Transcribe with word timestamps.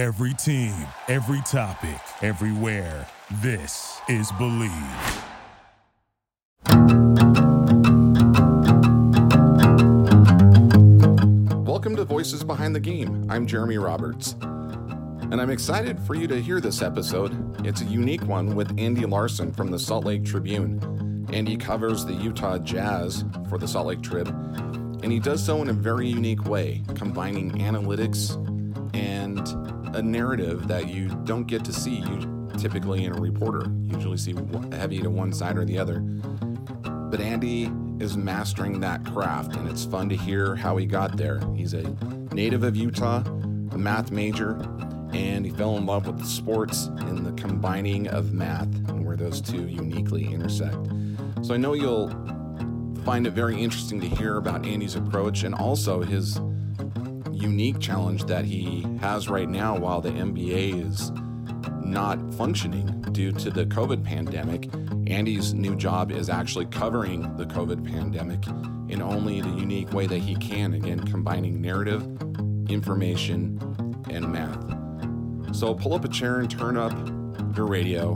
Every 0.00 0.32
team, 0.32 0.72
every 1.08 1.42
topic, 1.42 2.00
everywhere. 2.22 3.06
This 3.42 4.00
is 4.08 4.32
Believe. 4.38 4.70
Welcome 11.66 11.96
to 11.96 12.06
Voices 12.06 12.42
Behind 12.42 12.74
the 12.74 12.80
Game. 12.80 13.26
I'm 13.28 13.46
Jeremy 13.46 13.76
Roberts. 13.76 14.36
And 14.40 15.38
I'm 15.38 15.50
excited 15.50 16.00
for 16.00 16.14
you 16.14 16.26
to 16.28 16.40
hear 16.40 16.62
this 16.62 16.80
episode. 16.80 17.66
It's 17.66 17.82
a 17.82 17.84
unique 17.84 18.22
one 18.22 18.56
with 18.56 18.80
Andy 18.80 19.04
Larsen 19.04 19.52
from 19.52 19.70
the 19.70 19.78
Salt 19.78 20.06
Lake 20.06 20.24
Tribune. 20.24 21.26
Andy 21.30 21.58
covers 21.58 22.06
the 22.06 22.14
Utah 22.14 22.56
Jazz 22.56 23.22
for 23.50 23.58
the 23.58 23.68
Salt 23.68 23.88
Lake 23.88 24.00
Trib, 24.00 24.28
and 25.02 25.12
he 25.12 25.20
does 25.20 25.44
so 25.44 25.60
in 25.60 25.68
a 25.68 25.74
very 25.74 26.08
unique 26.08 26.46
way, 26.46 26.82
combining 26.94 27.50
analytics 27.58 28.34
and 28.94 29.46
a 29.94 30.02
narrative 30.02 30.68
that 30.68 30.88
you 30.88 31.08
don't 31.24 31.46
get 31.46 31.64
to 31.64 31.72
see 31.72 31.96
you 31.96 32.50
typically 32.58 33.04
in 33.04 33.12
a 33.12 33.20
reporter. 33.20 33.64
You 33.82 33.96
usually 33.96 34.16
see 34.16 34.34
heavy 34.72 35.00
to 35.00 35.10
one 35.10 35.32
side 35.32 35.56
or 35.56 35.64
the 35.64 35.78
other. 35.78 36.00
But 36.00 37.20
Andy 37.20 37.70
is 37.98 38.16
mastering 38.16 38.80
that 38.80 39.04
craft, 39.04 39.56
and 39.56 39.68
it's 39.68 39.84
fun 39.84 40.08
to 40.08 40.16
hear 40.16 40.54
how 40.54 40.76
he 40.76 40.86
got 40.86 41.16
there. 41.16 41.40
He's 41.54 41.74
a 41.74 41.96
native 42.32 42.62
of 42.62 42.76
Utah, 42.76 43.22
a 43.24 43.78
math 43.78 44.10
major, 44.10 44.52
and 45.12 45.44
he 45.44 45.50
fell 45.50 45.76
in 45.76 45.86
love 45.86 46.06
with 46.06 46.24
sports 46.24 46.86
and 46.86 47.26
the 47.26 47.32
combining 47.32 48.06
of 48.08 48.32
math 48.32 48.72
and 48.88 49.04
where 49.04 49.16
those 49.16 49.40
two 49.40 49.66
uniquely 49.66 50.32
intersect. 50.32 50.76
So 51.42 51.52
I 51.52 51.56
know 51.56 51.74
you'll 51.74 52.10
find 53.04 53.26
it 53.26 53.32
very 53.32 53.60
interesting 53.60 54.00
to 54.00 54.08
hear 54.08 54.36
about 54.36 54.64
Andy's 54.64 54.94
approach 54.94 55.42
and 55.42 55.54
also 55.54 56.02
his 56.02 56.40
unique 57.40 57.80
challenge 57.80 58.24
that 58.24 58.44
he 58.44 58.86
has 59.00 59.28
right 59.28 59.48
now 59.48 59.76
while 59.76 60.00
the 60.00 60.10
NBA 60.10 60.86
is 60.86 61.10
not 61.82 62.18
functioning 62.34 63.00
due 63.12 63.32
to 63.32 63.50
the 63.50 63.66
COVID 63.66 64.04
pandemic. 64.04 64.68
Andy's 65.06 65.54
new 65.54 65.74
job 65.74 66.12
is 66.12 66.28
actually 66.28 66.66
covering 66.66 67.36
the 67.36 67.46
COVID 67.46 67.84
pandemic 67.84 68.46
in 68.90 69.02
only 69.02 69.40
the 69.40 69.48
unique 69.48 69.92
way 69.92 70.06
that 70.06 70.18
he 70.18 70.36
can, 70.36 70.74
again, 70.74 71.00
combining 71.00 71.60
narrative, 71.60 72.02
information, 72.68 73.58
and 74.10 74.30
math. 74.30 75.56
So 75.56 75.74
pull 75.74 75.94
up 75.94 76.04
a 76.04 76.08
chair 76.08 76.38
and 76.38 76.50
turn 76.50 76.76
up 76.76 76.92
your 77.56 77.66
radio 77.66 78.14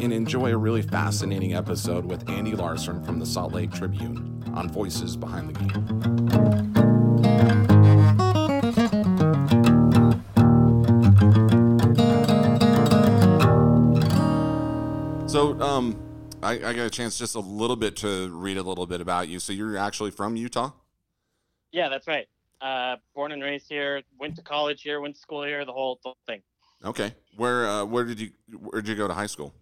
and 0.00 0.12
enjoy 0.12 0.52
a 0.52 0.56
really 0.56 0.82
fascinating 0.82 1.54
episode 1.54 2.06
with 2.06 2.28
Andy 2.30 2.54
Larsen 2.54 3.02
from 3.04 3.18
the 3.18 3.26
Salt 3.26 3.52
Lake 3.52 3.72
Tribune 3.72 4.42
on 4.54 4.70
Voices 4.70 5.16
Behind 5.16 5.54
the 5.54 5.58
Game. 5.58 6.77
So, 15.38 15.56
um, 15.60 15.96
I, 16.42 16.54
I 16.54 16.72
got 16.72 16.78
a 16.78 16.90
chance 16.90 17.16
just 17.16 17.36
a 17.36 17.38
little 17.38 17.76
bit 17.76 17.94
to 17.98 18.28
read 18.30 18.56
a 18.56 18.62
little 18.64 18.88
bit 18.88 19.00
about 19.00 19.28
you. 19.28 19.38
So, 19.38 19.52
you're 19.52 19.76
actually 19.76 20.10
from 20.10 20.34
Utah? 20.34 20.72
Yeah, 21.70 21.88
that's 21.88 22.08
right. 22.08 22.26
Uh, 22.60 22.96
born 23.14 23.30
and 23.30 23.40
raised 23.40 23.68
here. 23.68 24.02
Went 24.18 24.34
to 24.34 24.42
college 24.42 24.82
here. 24.82 25.00
Went 25.00 25.14
to 25.14 25.20
school 25.20 25.44
here. 25.44 25.64
The 25.64 25.70
whole, 25.72 26.00
the 26.02 26.08
whole 26.08 26.16
thing. 26.26 26.42
Okay. 26.84 27.14
Where 27.36 27.68
uh, 27.68 27.84
where 27.84 28.04
did 28.04 28.18
you 28.18 28.30
where 28.58 28.82
did 28.82 28.88
you 28.88 28.96
go 28.96 29.06
to 29.06 29.14
high 29.14 29.28
school? 29.28 29.54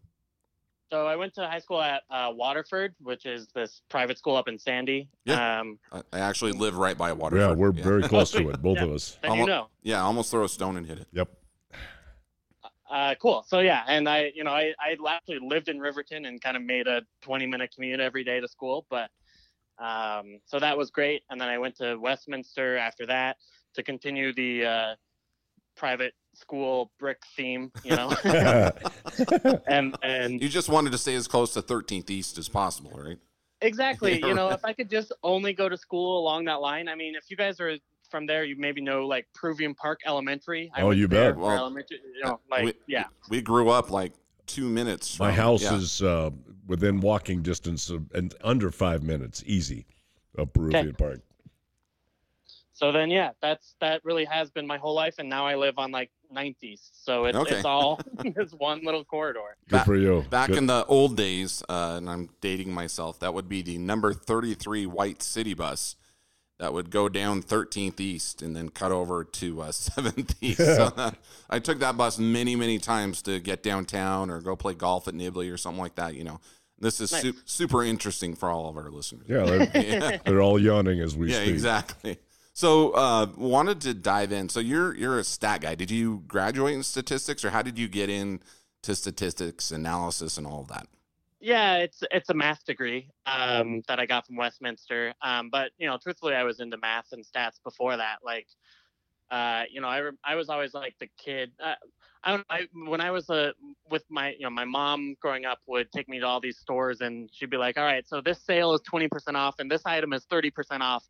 So 0.91 1.07
I 1.07 1.15
went 1.17 1.35
to 1.35 1.47
high 1.47 1.59
school 1.59 1.83
at 1.83 2.05
uh, 2.09 2.33
Waterford, 2.35 2.95
which 3.03 3.27
is 3.27 3.49
this 3.49 3.83
private 3.91 4.17
school 4.17 4.35
up 4.35 4.49
in 4.49 4.59
Sandy. 4.59 5.11
Yeah. 5.27 5.61
Um, 5.61 5.79
I, 5.93 6.01
I 6.11 6.21
actually 6.21 6.53
live 6.53 6.79
right 6.79 6.97
by 6.97 7.13
Waterford. 7.13 7.51
Yeah, 7.51 7.55
we're 7.55 7.73
very 7.73 8.03
close 8.03 8.31
to 8.31 8.49
it, 8.49 8.63
both 8.63 8.79
of 8.79 8.93
us. 8.93 9.19
then 9.21 9.35
you 9.35 9.45
know. 9.45 9.69
Yeah, 9.83 10.03
almost 10.03 10.31
throw 10.31 10.45
a 10.45 10.49
stone 10.49 10.79
and 10.79 10.87
hit 10.87 11.01
it. 11.01 11.09
Yep. 11.13 11.29
Uh, 12.91 13.15
cool. 13.20 13.45
So 13.47 13.61
yeah, 13.61 13.83
and 13.89 14.09
I, 14.09 14.31
you 14.34 14.45
know, 14.45 14.53
I, 14.53 14.73
I 14.79 14.97
actually 15.09 15.41
lived 15.41 15.69
in 15.69 15.81
Riverton 15.81 16.25
and 16.25 16.41
kind 16.41 16.56
of 16.56 16.62
made 16.62 16.87
a 16.87 17.03
20 17.23 17.47
minute 17.47 17.73
commute 17.75 18.01
every 18.01 18.25
day 18.25 18.41
to 18.41 18.48
school, 18.48 18.87
but 18.91 19.11
um, 19.78 20.38
so 20.47 20.59
that 20.59 20.77
was 20.78 20.91
great. 20.91 21.22
And 21.28 21.41
then 21.41 21.49
I 21.49 21.59
went 21.59 21.77
to 21.77 21.97
Westminster 21.97 22.77
after 22.77 23.06
that 23.06 23.37
to 23.75 23.83
continue 23.83 24.33
the 24.33 24.65
uh, 24.65 24.94
private 25.77 26.15
school 26.34 26.93
brick 26.99 27.19
theme, 27.37 27.72
you 27.83 27.97
know, 27.97 28.15
and 29.66 29.97
and 30.03 30.41
You 30.41 30.49
just 30.49 30.69
wanted 30.69 30.93
to 30.93 30.99
stay 30.99 31.15
as 31.15 31.27
close 31.27 31.55
to 31.55 31.62
13th 31.62 32.11
East 32.11 32.38
as 32.38 32.49
possible, 32.49 32.93
right? 32.94 33.19
Exactly. 33.61 34.22
You 34.27 34.34
know, 34.34 34.50
if 34.50 34.65
I 34.65 34.72
could 34.72 34.91
just 34.91 35.12
only 35.22 35.53
go 35.53 35.69
to 35.69 35.77
school 35.77 36.19
along 36.19 36.44
that 36.47 36.61
line. 36.61 36.88
I 36.88 36.94
mean, 36.94 37.15
if 37.15 37.31
you 37.31 37.37
guys 37.37 37.61
are 37.61 37.77
from 38.16 38.25
there, 38.25 38.44
you 38.44 38.56
maybe 38.56 38.81
know 38.81 39.06
like 39.06 39.27
Peruvian 39.34 39.75
Park 39.75 40.00
Elementary. 40.06 40.72
I 40.75 40.81
Oh, 40.81 40.91
you 40.91 41.06
bet. 41.06 41.37
Well, 41.37 41.50
elementary, 41.50 41.99
you 42.15 42.25
know, 42.25 42.41
like 42.50 42.65
we, 42.65 42.72
yeah. 42.87 43.04
We 43.28 43.43
grew 43.43 43.69
up 43.69 43.91
like 43.91 44.15
two 44.47 44.71
minutes. 44.71 45.19
My 45.19 45.31
house 45.31 45.62
yeah. 45.62 45.77
is 45.77 46.00
uh, 46.00 46.31
within 46.66 47.00
walking 47.00 47.43
distance 47.43 47.91
of, 47.91 48.10
and 48.15 48.34
under 48.43 48.71
five 48.71 49.03
minutes, 49.03 49.43
easy, 49.44 49.84
of 50.38 50.50
Peruvian 50.55 50.94
Park. 50.94 51.21
So 52.72 52.91
then, 52.91 53.10
yeah, 53.10 53.32
that's 53.43 53.75
that 53.82 54.03
really 54.03 54.25
has 54.25 54.50
been 54.50 54.66
my 54.66 54.78
whole 54.78 54.94
life, 54.94 55.16
and 55.19 55.28
now 55.28 55.47
I 55.47 55.56
live 55.56 55.75
on 55.76 55.91
like 55.91 56.10
90s, 56.34 56.88
so 56.93 57.26
it's 57.26 57.37
Okay. 57.37 57.56
it's 57.56 57.66
all 57.66 58.00
this 58.34 58.53
one 58.53 58.82
little 58.82 59.05
corridor. 59.05 59.59
Good 59.69 59.76
Back- 59.76 59.87
for 59.87 59.97
you. 59.97 60.25
Back 60.31 60.49
Good. 60.49 60.59
in 60.59 60.66
the 60.69 60.87
old 60.87 61.19
days, 61.19 61.62
uh, 61.69 61.94
and 61.99 62.09
I'm 62.09 62.31
dating 62.41 62.72
myself, 62.72 63.21
that 63.21 63.34
would 63.34 63.49
be 63.49 63.60
the 63.60 63.76
number 63.76 64.15
33 64.15 64.87
white 64.87 65.22
city 65.22 65.53
bus 65.53 65.97
that 66.59 66.72
would 66.72 66.91
go 66.91 67.09
down 67.09 67.43
13th 67.43 68.00
East 68.00 68.41
and 68.43 68.56
then 68.56 68.69
cut 68.71 68.91
over 68.93 69.25
to 69.25 69.61
uh, 69.62 69.69
7th 69.71 70.34
East. 70.41 70.59
So, 70.59 70.93
uh, 70.97 71.11
I 71.50 71.59
took 71.59 71.78
that 71.81 71.97
bus 71.97 72.19
many, 72.19 72.56
many 72.56 72.78
times 72.78 73.22
to 73.22 73.41
get 73.41 73.62
downtown 73.62 74.31
or 74.31 74.41
go 74.41 74.56
play 74.56 74.75
golf 74.75 75.06
at 75.09 75.15
Nibley 75.15 75.53
or 75.53 75.56
something 75.56 75.81
like 75.83 75.97
that. 75.97 76.15
You 76.15 76.25
know, 76.25 76.41
this 76.78 77.00
is 77.00 77.12
Nice. 77.12 77.22
su- 77.22 77.34
super 77.44 77.83
interesting 77.84 78.34
for 78.34 78.49
all 78.49 78.69
of 78.69 78.77
our 78.77 78.91
listeners. 78.91 79.27
yeah, 79.28 79.44
they're, 79.44 79.83
Yeah. 79.84 80.19
they're 80.25 80.41
all 80.43 80.59
yawning 80.59 81.00
as 81.00 81.17
we 81.17 81.31
yeah, 81.31 81.41
speak. 81.43 81.50
exactly. 81.50 82.19
So, 82.55 82.93
uh, 82.93 83.27
wanted 83.37 83.83
to 83.83 83.93
dive 83.93 84.33
in. 84.33 84.49
So, 84.49 84.61
you're 84.61 84.94
you're 84.94 85.19
a 85.19 85.25
stat 85.25 85.61
guy. 85.61 85.75
Did 85.75 85.91
you 85.91 86.23
graduate 86.27 86.75
in 86.75 86.83
statistics, 86.83 87.44
or 87.44 87.50
how 87.50 87.61
did 87.61 87.78
you 87.78 87.87
get 87.87 88.09
into 88.09 88.94
statistics 88.94 89.71
analysis 89.71 90.38
and 90.38 90.47
all 90.47 90.61
of 90.62 90.69
that? 90.69 90.87
Yeah, 91.47 91.77
it's 91.77 92.03
it's 92.11 92.29
a 92.29 92.34
math 92.34 92.65
degree 92.65 93.09
um, 93.25 93.83
that 93.87 94.01
I 94.01 94.07
got 94.07 94.27
from 94.27 94.34
Westminster. 94.34 95.15
Um, 95.23 95.49
but 95.49 95.71
you 95.79 95.87
know, 95.87 95.97
truthfully, 95.97 96.34
I 96.34 96.43
was 96.43 96.59
into 96.59 96.77
math 96.77 97.12
and 97.12 97.25
stats 97.25 97.62
before 97.62 97.97
that. 97.97 98.17
Like, 98.25 98.49
uh, 99.31 99.62
you 99.71 99.81
know, 99.81 99.87
I 99.87 99.99
re- 99.99 100.19
I 100.25 100.35
was 100.35 100.49
always 100.49 100.75
like 100.75 100.97
the 100.99 101.09
kid. 101.25 101.53
Uh, 101.62 101.75
I 102.25 102.33
don't. 102.33 102.47
I 102.51 102.67
when 102.89 103.01
I 103.01 103.12
was 103.12 103.31
uh, 103.31 103.53
with 103.89 104.03
my 104.11 104.33
you 104.33 104.41
know 104.41 104.51
my 104.51 104.65
mom 104.65 105.15
growing 105.21 105.45
up 105.45 105.61
would 105.69 105.93
take 105.93 106.09
me 106.09 106.19
to 106.19 106.27
all 106.27 106.41
these 106.41 106.59
stores 106.59 107.01
and 107.01 107.31
she'd 107.33 107.51
be 107.51 107.59
like, 107.59 107.79
all 107.79 107.85
right, 107.85 108.05
so 108.09 108.21
this 108.21 108.43
sale 108.45 108.75
is 108.75 108.81
twenty 108.81 109.06
percent 109.06 109.37
off 109.37 109.61
and 109.61 109.71
this 109.71 109.83
item 109.87 110.12
is 110.15 110.25
thirty 110.25 110.51
percent 110.51 110.83
off. 110.83 111.05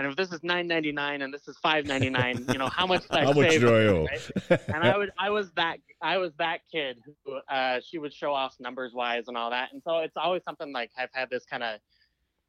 And 0.00 0.08
if 0.08 0.16
this 0.16 0.32
is 0.32 0.42
nine 0.42 0.66
ninety 0.66 0.92
nine 0.92 1.20
and 1.20 1.32
this 1.32 1.46
is 1.46 1.58
five 1.58 1.84
ninety 1.84 2.08
nine, 2.08 2.46
you 2.50 2.56
know 2.56 2.70
how 2.70 2.86
much 2.86 3.04
I 3.10 3.24
How 3.24 3.34
much 3.34 3.50
save 3.50 3.60
do 3.60 3.68
on 3.68 3.74
I 3.74 3.86
owe? 3.86 4.06
right? 4.06 4.60
and 4.74 4.82
I 4.82 4.96
would 4.96 5.10
I 5.18 5.28
was 5.28 5.52
that 5.56 5.76
I 6.00 6.16
was 6.16 6.32
that 6.38 6.60
kid 6.72 7.02
who 7.26 7.34
uh, 7.52 7.80
she 7.86 7.98
would 7.98 8.14
show 8.14 8.32
off 8.32 8.54
numbers 8.58 8.94
wise 8.94 9.24
and 9.28 9.36
all 9.36 9.50
that, 9.50 9.74
and 9.74 9.82
so 9.82 9.98
it's 9.98 10.16
always 10.16 10.42
something 10.42 10.72
like 10.72 10.90
I've 10.96 11.10
had 11.12 11.28
this 11.28 11.44
kind 11.44 11.62
of 11.62 11.80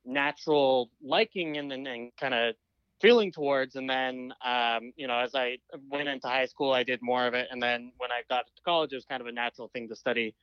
natural 0.05 0.89
liking 1.03 1.57
and 1.57 1.73
and, 1.73 1.85
and 1.85 2.11
kind 2.15 2.33
of 2.33 2.55
feeling 3.01 3.33
towards, 3.33 3.75
and 3.75 3.89
then 3.89 4.33
um, 4.45 4.93
you 4.95 5.07
know 5.07 5.19
as 5.19 5.35
I 5.35 5.57
went 5.89 6.07
into 6.07 6.29
high 6.29 6.45
school, 6.45 6.71
I 6.71 6.83
did 6.83 7.01
more 7.01 7.27
of 7.27 7.33
it, 7.33 7.49
and 7.51 7.61
then 7.61 7.91
when 7.97 8.13
I 8.13 8.21
got 8.29 8.45
to 8.45 8.61
college, 8.63 8.93
it 8.93 8.95
was 8.95 9.03
kind 9.05 9.19
of 9.19 9.27
a 9.27 9.31
natural 9.33 9.67
thing 9.73 9.89
to 9.89 9.95
study 9.97 10.33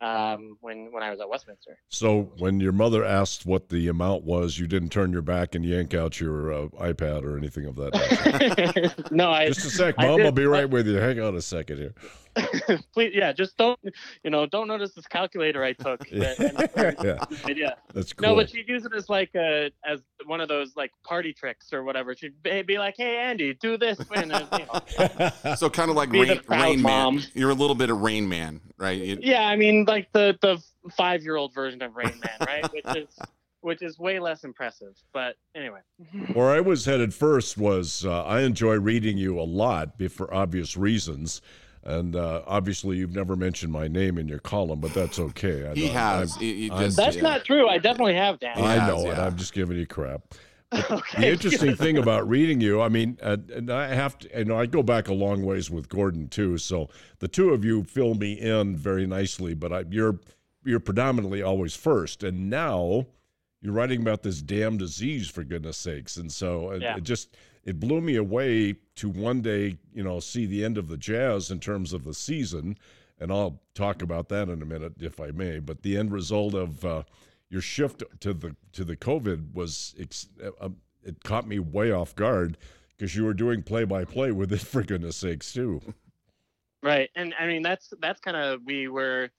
um, 0.00 0.58
when 0.60 0.92
when 0.92 1.02
I 1.02 1.10
was 1.10 1.20
at 1.20 1.28
Westminster. 1.28 1.78
So 1.88 2.30
when 2.38 2.60
your 2.60 2.72
mother 2.72 3.04
asked 3.04 3.46
what 3.46 3.68
the 3.68 3.88
amount 3.88 4.24
was, 4.24 4.58
you 4.58 4.66
didn't 4.66 4.90
turn 4.90 5.12
your 5.12 5.22
back 5.22 5.54
and 5.54 5.64
yank 5.64 5.94
out 5.94 6.20
your 6.20 6.52
uh, 6.52 6.68
iPad 6.80 7.22
or 7.22 7.38
anything 7.38 7.66
of 7.66 7.76
that 7.76 9.06
no, 9.10 9.30
I 9.30 9.48
Just 9.48 9.66
a 9.66 9.70
sec, 9.70 9.96
Mom. 9.98 10.20
I'll 10.22 10.32
be 10.32 10.46
right 10.46 10.68
with 10.68 10.86
you. 10.86 10.96
Hang 10.96 11.20
on 11.20 11.34
a 11.34 11.42
second 11.42 11.78
here. 11.78 11.94
please 12.92 13.12
yeah 13.14 13.32
just 13.32 13.56
don't 13.56 13.78
you 14.22 14.30
know 14.30 14.46
don't 14.46 14.68
notice 14.68 14.92
this 14.92 15.06
calculator 15.06 15.62
I 15.64 15.72
took. 15.72 16.00
But- 16.00 16.38
yeah, 17.06 17.18
yeah. 17.48 17.74
that's 17.94 18.12
cool. 18.12 18.28
No, 18.28 18.34
but 18.34 18.50
she'd 18.50 18.68
use 18.68 18.84
it 18.84 18.92
as 18.94 19.08
like 19.08 19.34
a 19.34 19.70
as 19.84 20.00
one 20.26 20.40
of 20.40 20.48
those 20.48 20.76
like 20.76 20.92
party 21.04 21.32
tricks 21.32 21.72
or 21.72 21.82
whatever. 21.84 22.14
She'd 22.14 22.42
be 22.42 22.62
be 22.62 22.78
like, 22.78 22.94
"Hey, 22.96 23.16
Andy, 23.16 23.54
do 23.54 23.76
this." 23.76 23.98
And, 24.14 24.32
uh, 24.32 24.46
you 24.58 24.66
know. 24.66 25.30
So 25.56 25.70
kind 25.70 25.90
of 25.90 25.96
like 25.96 26.10
Rain, 26.12 26.40
Rain 26.48 26.82
Man. 26.82 27.22
You're 27.34 27.50
a 27.50 27.54
little 27.54 27.76
bit 27.76 27.90
of 27.90 28.00
Rain 28.00 28.28
Man, 28.28 28.60
right? 28.78 29.00
You- 29.00 29.18
Yeah, 29.20 29.46
I 29.48 29.56
mean, 29.56 29.84
like 29.86 30.12
the 30.12 30.36
the 30.42 30.62
five 30.96 31.22
year 31.22 31.36
old 31.36 31.54
version 31.54 31.82
of 31.82 31.96
Rain 31.96 32.12
Man, 32.24 32.36
right? 32.46 32.72
Which 32.72 32.96
is 32.96 33.08
which 33.60 33.82
is 33.82 33.98
way 33.98 34.20
less 34.20 34.44
impressive. 34.44 34.94
But 35.12 35.36
anyway, 35.54 35.80
Where 36.34 36.50
I 36.50 36.60
was 36.60 36.84
headed 36.84 37.12
first 37.14 37.58
was 37.58 38.04
uh, 38.04 38.22
I 38.24 38.42
enjoy 38.42 38.74
reading 38.74 39.18
you 39.18 39.40
a 39.40 39.42
lot 39.42 39.90
for 40.10 40.32
obvious 40.32 40.76
reasons. 40.76 41.40
And 41.86 42.16
uh, 42.16 42.42
obviously, 42.46 42.96
you've 42.96 43.14
never 43.14 43.36
mentioned 43.36 43.72
my 43.72 43.86
name 43.86 44.18
in 44.18 44.26
your 44.26 44.40
column, 44.40 44.80
but 44.80 44.92
that's 44.92 45.20
okay. 45.20 45.68
I 45.68 45.74
he 45.74 45.82
don't- 45.86 45.92
has. 45.94 46.32
I'm- 46.32 46.40
He- 46.40 46.54
he 46.64 46.70
I'm- 46.70 46.84
just- 46.84 46.96
that's 46.96 47.16
yeah. 47.16 47.22
not 47.22 47.44
true. 47.44 47.68
I 47.68 47.78
definitely 47.78 48.14
have, 48.14 48.40
Dan. 48.40 48.56
He 48.56 48.62
I 48.64 48.74
has, 48.74 48.88
know 48.88 49.08
it. 49.10 49.16
I'm 49.16 49.36
just 49.36 49.52
giving 49.52 49.78
you 49.78 49.86
crap. 49.86 50.22
okay. 50.90 51.20
The 51.20 51.28
interesting 51.30 51.76
thing 51.76 51.96
about 51.96 52.28
reading 52.28 52.60
you, 52.60 52.82
I 52.82 52.88
mean, 52.88 53.18
uh, 53.22 53.36
and 53.54 53.70
I 53.70 53.94
have 53.94 54.18
to, 54.18 54.38
you 54.38 54.44
know, 54.46 54.58
I 54.58 54.66
go 54.66 54.82
back 54.82 55.06
a 55.06 55.14
long 55.14 55.44
ways 55.44 55.70
with 55.70 55.88
Gordon 55.88 56.26
too. 56.28 56.58
So 56.58 56.88
the 57.20 57.28
two 57.28 57.50
of 57.50 57.64
you 57.64 57.84
fill 57.84 58.14
me 58.14 58.32
in 58.32 58.76
very 58.76 59.06
nicely, 59.06 59.54
but 59.54 59.72
I, 59.72 59.84
you're 59.88 60.18
you're 60.64 60.80
predominantly 60.80 61.40
always 61.40 61.76
first, 61.76 62.24
and 62.24 62.50
now 62.50 63.06
you're 63.62 63.72
writing 63.74 64.00
about 64.00 64.24
this 64.24 64.42
damn 64.42 64.76
disease 64.76 65.28
for 65.30 65.44
goodness 65.44 65.76
sakes, 65.76 66.16
and 66.16 66.32
so 66.32 66.72
it, 66.72 66.82
it 66.82 67.04
just 67.04 67.36
it 67.66 67.80
blew 67.80 68.00
me 68.00 68.14
away 68.14 68.76
to 68.94 69.08
one 69.10 69.42
day, 69.42 69.76
you 69.92 70.04
know, 70.04 70.20
see 70.20 70.46
the 70.46 70.64
end 70.64 70.78
of 70.78 70.88
the 70.88 70.96
Jazz 70.96 71.50
in 71.50 71.58
terms 71.58 71.92
of 71.92 72.04
the 72.04 72.14
season, 72.14 72.78
and 73.18 73.32
I'll 73.32 73.60
talk 73.74 74.02
about 74.02 74.28
that 74.28 74.48
in 74.48 74.62
a 74.62 74.64
minute 74.64 74.94
if 75.00 75.20
I 75.20 75.32
may. 75.32 75.58
But 75.58 75.82
the 75.82 75.98
end 75.98 76.12
result 76.12 76.54
of 76.54 76.84
uh, 76.84 77.02
your 77.50 77.60
shift 77.60 78.04
to 78.20 78.32
the 78.32 78.54
to 78.72 78.84
the 78.84 78.96
COVID 78.96 79.52
was 79.52 79.94
ex- 79.98 80.28
uh, 80.42 80.68
it 81.02 81.22
caught 81.24 81.48
me 81.48 81.58
way 81.58 81.90
off 81.90 82.14
guard 82.14 82.56
because 82.96 83.16
you 83.16 83.24
were 83.24 83.34
doing 83.34 83.62
play 83.62 83.84
by 83.84 84.04
play 84.04 84.30
with 84.30 84.52
it 84.52 84.60
for 84.60 84.82
goodness 84.82 85.16
sakes 85.16 85.52
too. 85.52 85.82
Right. 86.82 87.10
And 87.16 87.34
I 87.38 87.46
mean 87.46 87.62
that's 87.62 87.92
that's 88.00 88.20
kind 88.20 88.36
of 88.36 88.60
we 88.64 88.86
were 88.86 89.30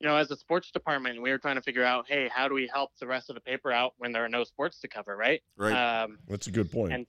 you 0.00 0.06
know, 0.06 0.16
as 0.16 0.30
a 0.30 0.36
sports 0.36 0.70
department, 0.70 1.20
we 1.20 1.30
were 1.30 1.38
trying 1.38 1.56
to 1.56 1.60
figure 1.60 1.82
out, 1.82 2.06
hey, 2.08 2.30
how 2.32 2.46
do 2.46 2.54
we 2.54 2.70
help 2.72 2.92
the 3.00 3.06
rest 3.06 3.30
of 3.30 3.34
the 3.34 3.40
paper 3.40 3.72
out 3.72 3.94
when 3.98 4.12
there 4.12 4.24
are 4.24 4.28
no 4.28 4.44
sports 4.44 4.80
to 4.80 4.86
cover, 4.86 5.16
right? 5.16 5.42
Right. 5.56 5.72
Um, 5.72 6.18
That's 6.28 6.46
a 6.46 6.52
good 6.52 6.70
point. 6.70 6.92
and 6.92 7.06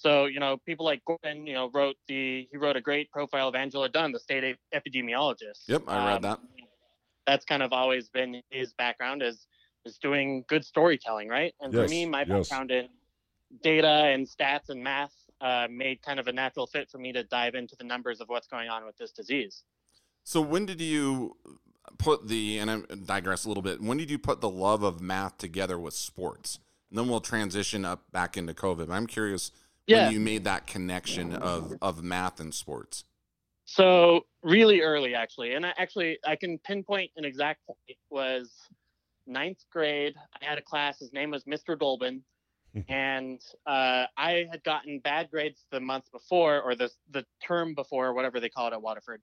so, 0.00 0.26
you 0.26 0.38
know, 0.38 0.56
people 0.64 0.84
like 0.84 1.02
Gordon, 1.04 1.46
you 1.46 1.54
know, 1.54 1.70
wrote 1.72 1.96
the 2.06 2.48
he 2.50 2.56
wrote 2.56 2.76
a 2.76 2.80
great 2.80 3.10
profile 3.10 3.48
of 3.48 3.54
Angela 3.54 3.88
Dunn, 3.88 4.12
the 4.12 4.18
state 4.18 4.56
epidemiologist. 4.74 5.62
Yep, 5.66 5.82
I 5.88 6.06
read 6.06 6.16
Um, 6.16 6.22
that. 6.22 6.40
That's 7.26 7.44
kind 7.44 7.62
of 7.62 7.72
always 7.72 8.08
been 8.08 8.40
his 8.50 8.72
background 8.74 9.22
is 9.22 9.46
is 9.84 9.98
doing 9.98 10.44
good 10.48 10.64
storytelling, 10.64 11.28
right? 11.28 11.54
And 11.60 11.72
for 11.72 11.86
me, 11.88 12.06
my 12.06 12.24
yes. 12.26 12.48
background 12.48 12.70
in 12.70 12.88
data 13.62 13.88
and 13.88 14.26
stats 14.26 14.68
and 14.68 14.82
math 14.82 15.12
uh, 15.40 15.66
made 15.70 16.02
kind 16.02 16.20
of 16.20 16.28
a 16.28 16.32
natural 16.32 16.66
fit 16.66 16.90
for 16.90 16.98
me 16.98 17.12
to 17.12 17.24
dive 17.24 17.54
into 17.54 17.74
the 17.76 17.84
numbers 17.84 18.20
of 18.20 18.28
what's 18.28 18.46
going 18.46 18.68
on 18.68 18.84
with 18.84 18.96
this 18.98 19.12
disease. 19.12 19.62
So 20.24 20.40
when 20.40 20.66
did 20.66 20.80
you 20.80 21.36
put 21.96 22.28
the 22.28 22.58
and 22.58 22.70
I 22.70 22.94
digress 22.94 23.44
a 23.44 23.48
little 23.48 23.62
bit. 23.62 23.80
When 23.80 23.96
did 23.96 24.10
you 24.10 24.18
put 24.18 24.40
the 24.40 24.50
love 24.50 24.82
of 24.82 25.00
math 25.00 25.38
together 25.38 25.78
with 25.78 25.94
sports? 25.94 26.58
And 26.90 26.98
then 26.98 27.08
we'll 27.08 27.20
transition 27.20 27.84
up 27.84 28.10
back 28.12 28.36
into 28.36 28.54
COVID. 28.54 28.90
I'm 28.90 29.06
curious 29.06 29.50
Yeah. 29.88 30.04
when 30.04 30.12
you 30.12 30.20
made 30.20 30.44
that 30.44 30.66
connection 30.66 31.34
of 31.34 31.74
of 31.82 32.02
math 32.02 32.40
and 32.40 32.54
sports. 32.54 33.04
So 33.64 34.22
really 34.42 34.80
early, 34.80 35.14
actually, 35.14 35.54
and 35.54 35.66
I 35.66 35.72
actually 35.78 36.18
I 36.26 36.36
can 36.36 36.58
pinpoint 36.58 37.10
an 37.16 37.24
exact 37.24 37.66
point. 37.66 37.78
It 37.88 37.98
was 38.10 38.50
ninth 39.26 39.64
grade. 39.70 40.14
I 40.40 40.44
had 40.44 40.58
a 40.58 40.62
class. 40.62 40.98
His 40.98 41.12
name 41.12 41.30
was 41.30 41.44
Mr. 41.44 41.76
Dolbin, 41.76 42.22
and 42.88 43.40
uh, 43.66 44.04
I 44.16 44.46
had 44.50 44.62
gotten 44.64 45.00
bad 45.00 45.30
grades 45.30 45.64
the 45.70 45.80
month 45.80 46.10
before, 46.12 46.60
or 46.62 46.74
the 46.74 46.90
the 47.10 47.24
term 47.42 47.74
before, 47.74 48.14
whatever 48.14 48.40
they 48.40 48.48
call 48.48 48.68
it 48.68 48.72
at 48.72 48.82
Waterford. 48.82 49.20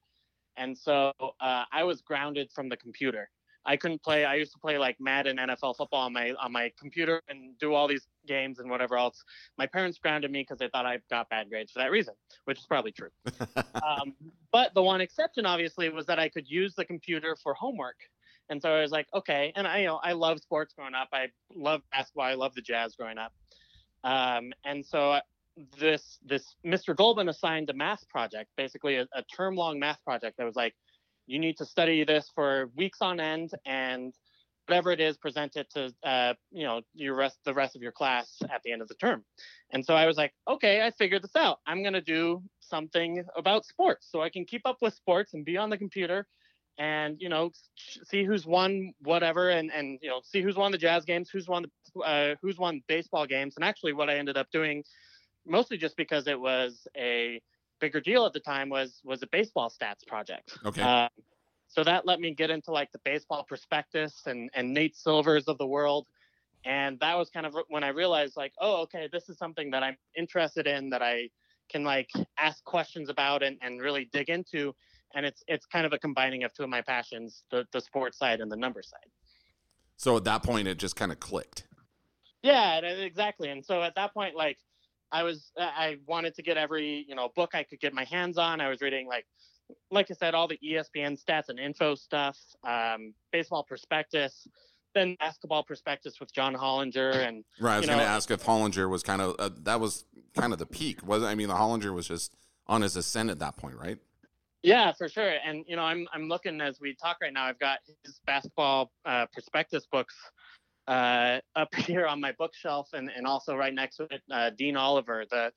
And 0.57 0.77
so 0.77 1.11
uh, 1.19 1.63
I 1.71 1.83
was 1.83 2.01
grounded 2.01 2.49
from 2.53 2.69
the 2.69 2.77
computer. 2.77 3.29
I 3.65 3.77
couldn't 3.77 4.03
play. 4.03 4.25
I 4.25 4.35
used 4.35 4.51
to 4.53 4.59
play 4.59 4.77
like 4.77 4.97
Madden 4.99 5.37
NFL 5.37 5.77
football 5.77 6.01
on 6.01 6.13
my 6.13 6.33
on 6.33 6.51
my 6.51 6.71
computer 6.79 7.21
and 7.29 7.57
do 7.59 7.73
all 7.73 7.87
these 7.87 8.07
games 8.27 8.59
and 8.59 8.69
whatever 8.69 8.97
else. 8.97 9.23
My 9.57 9.65
parents 9.65 9.97
grounded 9.97 10.31
me 10.31 10.41
because 10.41 10.59
they 10.59 10.69
thought 10.69 10.85
I 10.85 10.99
got 11.09 11.29
bad 11.29 11.49
grades 11.49 11.71
for 11.71 11.79
that 11.79 11.91
reason, 11.91 12.13
which 12.45 12.59
is 12.59 12.65
probably 12.65 12.91
true 12.91 13.09
um, 13.57 14.13
but 14.51 14.73
the 14.73 14.81
one 14.81 15.01
exception 15.01 15.45
obviously 15.45 15.89
was 15.89 16.05
that 16.05 16.17
I 16.17 16.29
could 16.29 16.49
use 16.49 16.75
the 16.75 16.85
computer 16.85 17.35
for 17.43 17.53
homework. 17.53 17.97
And 18.49 18.61
so 18.61 18.71
I 18.71 18.81
was 18.81 18.91
like, 18.91 19.07
okay. 19.13 19.51
And 19.55 19.67
I, 19.67 19.79
you 19.79 19.87
know, 19.87 19.99
I 20.01 20.13
love 20.13 20.39
sports 20.39 20.73
growing 20.73 20.93
up. 20.93 21.09
I 21.11 21.27
love 21.53 21.81
basketball. 21.91 22.25
I 22.25 22.35
love 22.35 22.53
the 22.55 22.61
Jazz 22.61 22.95
growing 22.95 23.17
up. 23.17 23.33
Um, 24.05 24.53
and 24.63 24.85
so 24.85 25.19
this 25.77 26.19
this 26.25 26.55
Mr. 26.65 26.95
Goldman 26.95 27.27
assigned 27.27 27.69
a 27.69 27.73
math 27.73 28.07
project, 28.07 28.49
basically 28.55 28.95
a, 28.95 29.07
a 29.13 29.23
term 29.23 29.55
long 29.55 29.77
math 29.77 30.01
project 30.05 30.37
that 30.37 30.45
was 30.45 30.55
like, 30.55 30.73
you 31.27 31.39
need 31.39 31.57
to 31.57 31.65
study 31.65 32.03
this 32.03 32.31
for 32.33 32.69
weeks 32.75 32.99
on 33.01 33.19
end 33.19 33.51
and 33.65 34.13
whatever 34.67 34.91
it 34.91 34.99
is, 34.99 35.17
present 35.17 35.55
it 35.55 35.69
to 35.71 35.93
uh, 36.03 36.33
you 36.51 36.63
know 36.63 36.81
your 36.93 37.15
rest 37.15 37.37
the 37.45 37.53
rest 37.53 37.75
of 37.75 37.81
your 37.81 37.91
class 37.91 38.37
at 38.43 38.61
the 38.63 38.71
end 38.71 38.81
of 38.81 38.87
the 38.87 38.95
term. 38.95 39.23
And 39.71 39.85
so 39.85 39.95
I 39.95 40.05
was 40.05 40.17
like, 40.17 40.33
okay, 40.47 40.81
I 40.81 40.91
figured 40.91 41.23
this 41.23 41.35
out. 41.35 41.59
I'm 41.67 41.83
gonna 41.83 42.01
do 42.01 42.41
something 42.59 43.23
about 43.35 43.65
sports 43.65 44.07
so 44.11 44.21
I 44.21 44.29
can 44.29 44.45
keep 44.45 44.61
up 44.65 44.77
with 44.81 44.93
sports 44.93 45.33
and 45.33 45.45
be 45.45 45.57
on 45.57 45.69
the 45.69 45.77
computer 45.77 46.25
and 46.77 47.17
you 47.19 47.29
know 47.29 47.51
see 48.05 48.23
who's 48.23 48.45
won 48.45 48.93
whatever 48.99 49.49
and 49.49 49.71
and 49.71 49.97
you 50.01 50.09
know 50.09 50.19
see 50.23 50.41
who's 50.41 50.57
won 50.57 50.71
the 50.71 50.77
jazz 50.77 51.05
games 51.05 51.29
who's 51.29 51.47
won 51.47 51.63
the 51.63 52.01
uh, 52.01 52.35
who's 52.41 52.57
won 52.57 52.81
baseball 52.87 53.25
games 53.25 53.55
and 53.55 53.63
actually 53.63 53.93
what 53.93 54.09
i 54.09 54.15
ended 54.15 54.37
up 54.37 54.47
doing 54.51 54.83
mostly 55.47 55.77
just 55.77 55.95
because 55.95 56.27
it 56.27 56.39
was 56.39 56.87
a 56.97 57.39
bigger 57.79 58.01
deal 58.01 58.25
at 58.25 58.33
the 58.33 58.39
time 58.39 58.69
was 58.69 59.01
was 59.03 59.21
a 59.23 59.27
baseball 59.27 59.69
stats 59.69 60.05
project. 60.07 60.57
Okay. 60.65 60.81
um, 60.81 61.09
so 61.67 61.83
that 61.83 62.05
let 62.05 62.19
me 62.19 62.33
get 62.33 62.49
into 62.49 62.71
like 62.71 62.91
the 62.91 62.99
baseball 63.03 63.43
prospectus 63.43 64.23
and 64.25 64.49
and 64.53 64.73
nate 64.73 64.95
silvers 64.95 65.47
of 65.47 65.57
the 65.57 65.67
world. 65.67 66.07
And 66.63 66.99
that 66.99 67.15
was 67.15 67.29
kind 67.29 67.45
of 67.45 67.55
when 67.69 67.83
i 67.83 67.89
realized 67.89 68.35
like 68.37 68.53
oh 68.59 68.81
okay 68.83 69.07
this 69.11 69.29
is 69.29 69.37
something 69.37 69.69
that 69.71 69.83
i'm 69.83 69.97
interested 70.15 70.65
in 70.67 70.89
that 70.89 71.01
i 71.03 71.29
can 71.69 71.83
like 71.83 72.09
ask 72.37 72.63
questions 72.63 73.09
about 73.09 73.43
and, 73.43 73.57
and 73.61 73.81
really 73.81 74.09
dig 74.11 74.29
into. 74.29 74.73
And 75.13 75.25
it's 75.25 75.43
it's 75.47 75.65
kind 75.65 75.85
of 75.85 75.93
a 75.93 75.97
combining 75.99 76.43
of 76.43 76.53
two 76.53 76.63
of 76.63 76.69
my 76.69 76.81
passions 76.81 77.43
the, 77.49 77.65
the 77.71 77.81
sports 77.81 78.17
side 78.17 78.41
and 78.41 78.51
the 78.51 78.57
number 78.57 78.81
side. 78.81 79.09
So 79.97 80.17
at 80.17 80.25
that 80.25 80.43
point, 80.43 80.67
it 80.67 80.77
just 80.77 80.95
kind 80.95 81.11
of 81.11 81.19
clicked. 81.19 81.67
yeah 82.43 82.77
exactly. 82.79 83.49
And 83.49 83.63
so 83.65 83.81
at 83.81 83.95
that 83.95 84.13
point 84.13 84.35
like 84.35 84.57
i 85.11 85.23
was 85.23 85.51
i 85.57 85.97
wanted 86.07 86.33
to 86.35 86.41
get 86.41 86.57
every 86.57 87.05
you 87.07 87.15
know 87.15 87.29
book 87.35 87.51
i 87.53 87.63
could 87.63 87.79
get 87.79 87.93
my 87.93 88.03
hands 88.05 88.37
on 88.37 88.61
i 88.61 88.69
was 88.69 88.81
reading 88.81 89.07
like 89.07 89.25
like 89.91 90.09
i 90.11 90.13
said 90.13 90.33
all 90.33 90.47
the 90.47 90.59
espn 90.63 91.17
stats 91.21 91.49
and 91.49 91.59
info 91.59 91.95
stuff 91.95 92.37
um, 92.67 93.13
baseball 93.31 93.63
prospectus 93.63 94.47
then 94.93 95.15
basketball 95.19 95.63
prospectus 95.63 96.19
with 96.19 96.33
john 96.33 96.53
hollinger 96.53 97.27
and 97.27 97.43
Right. 97.59 97.75
I 97.75 97.77
was 97.79 97.87
going 97.87 97.99
to 97.99 98.05
ask 98.05 98.31
if 98.31 98.43
Hollinger 98.43 98.89
was 98.89 99.03
kind 99.03 99.21
of 99.21 99.35
uh, 99.39 99.49
that 99.63 99.79
was 99.79 100.05
kind 100.35 100.51
of 100.53 100.59
the 100.59 100.65
peak. 100.65 101.05
Was 101.05 101.23
I 101.23 101.35
mean 101.35 101.47
the 101.47 101.55
Hollinger 101.55 101.93
was 101.93 102.07
just 102.07 102.35
on 102.67 102.81
his 102.81 102.95
ascent 102.95 103.29
at 103.29 103.39
that 103.39 103.55
point, 103.57 103.75
right? 103.77 103.97
Yeah, 104.63 104.91
for 104.93 105.07
sure. 105.07 105.33
And 105.45 105.63
you 105.67 105.75
know, 105.75 105.83
I'm 105.83 106.07
I'm 106.13 106.27
looking 106.27 106.59
as 106.59 106.79
we 106.81 106.95
talk 106.95 107.17
right 107.21 107.31
now. 107.31 107.45
I've 107.45 107.59
got 107.59 107.79
his 108.03 108.19
basketball 108.25 108.91
uh, 109.05 109.27
prospectus 109.31 109.85
books 109.91 110.15
uh, 110.87 111.39
up 111.55 111.73
here 111.75 112.05
on 112.05 112.19
my 112.21 112.33
bookshelf, 112.37 112.89
and, 112.93 113.09
and 113.15 113.25
also 113.25 113.55
right 113.55 113.73
next 113.73 113.97
to 113.97 114.03
it, 114.03 114.21
uh, 114.31 114.51
Dean 114.51 114.77
Oliver, 114.77 115.25
the 115.29 115.51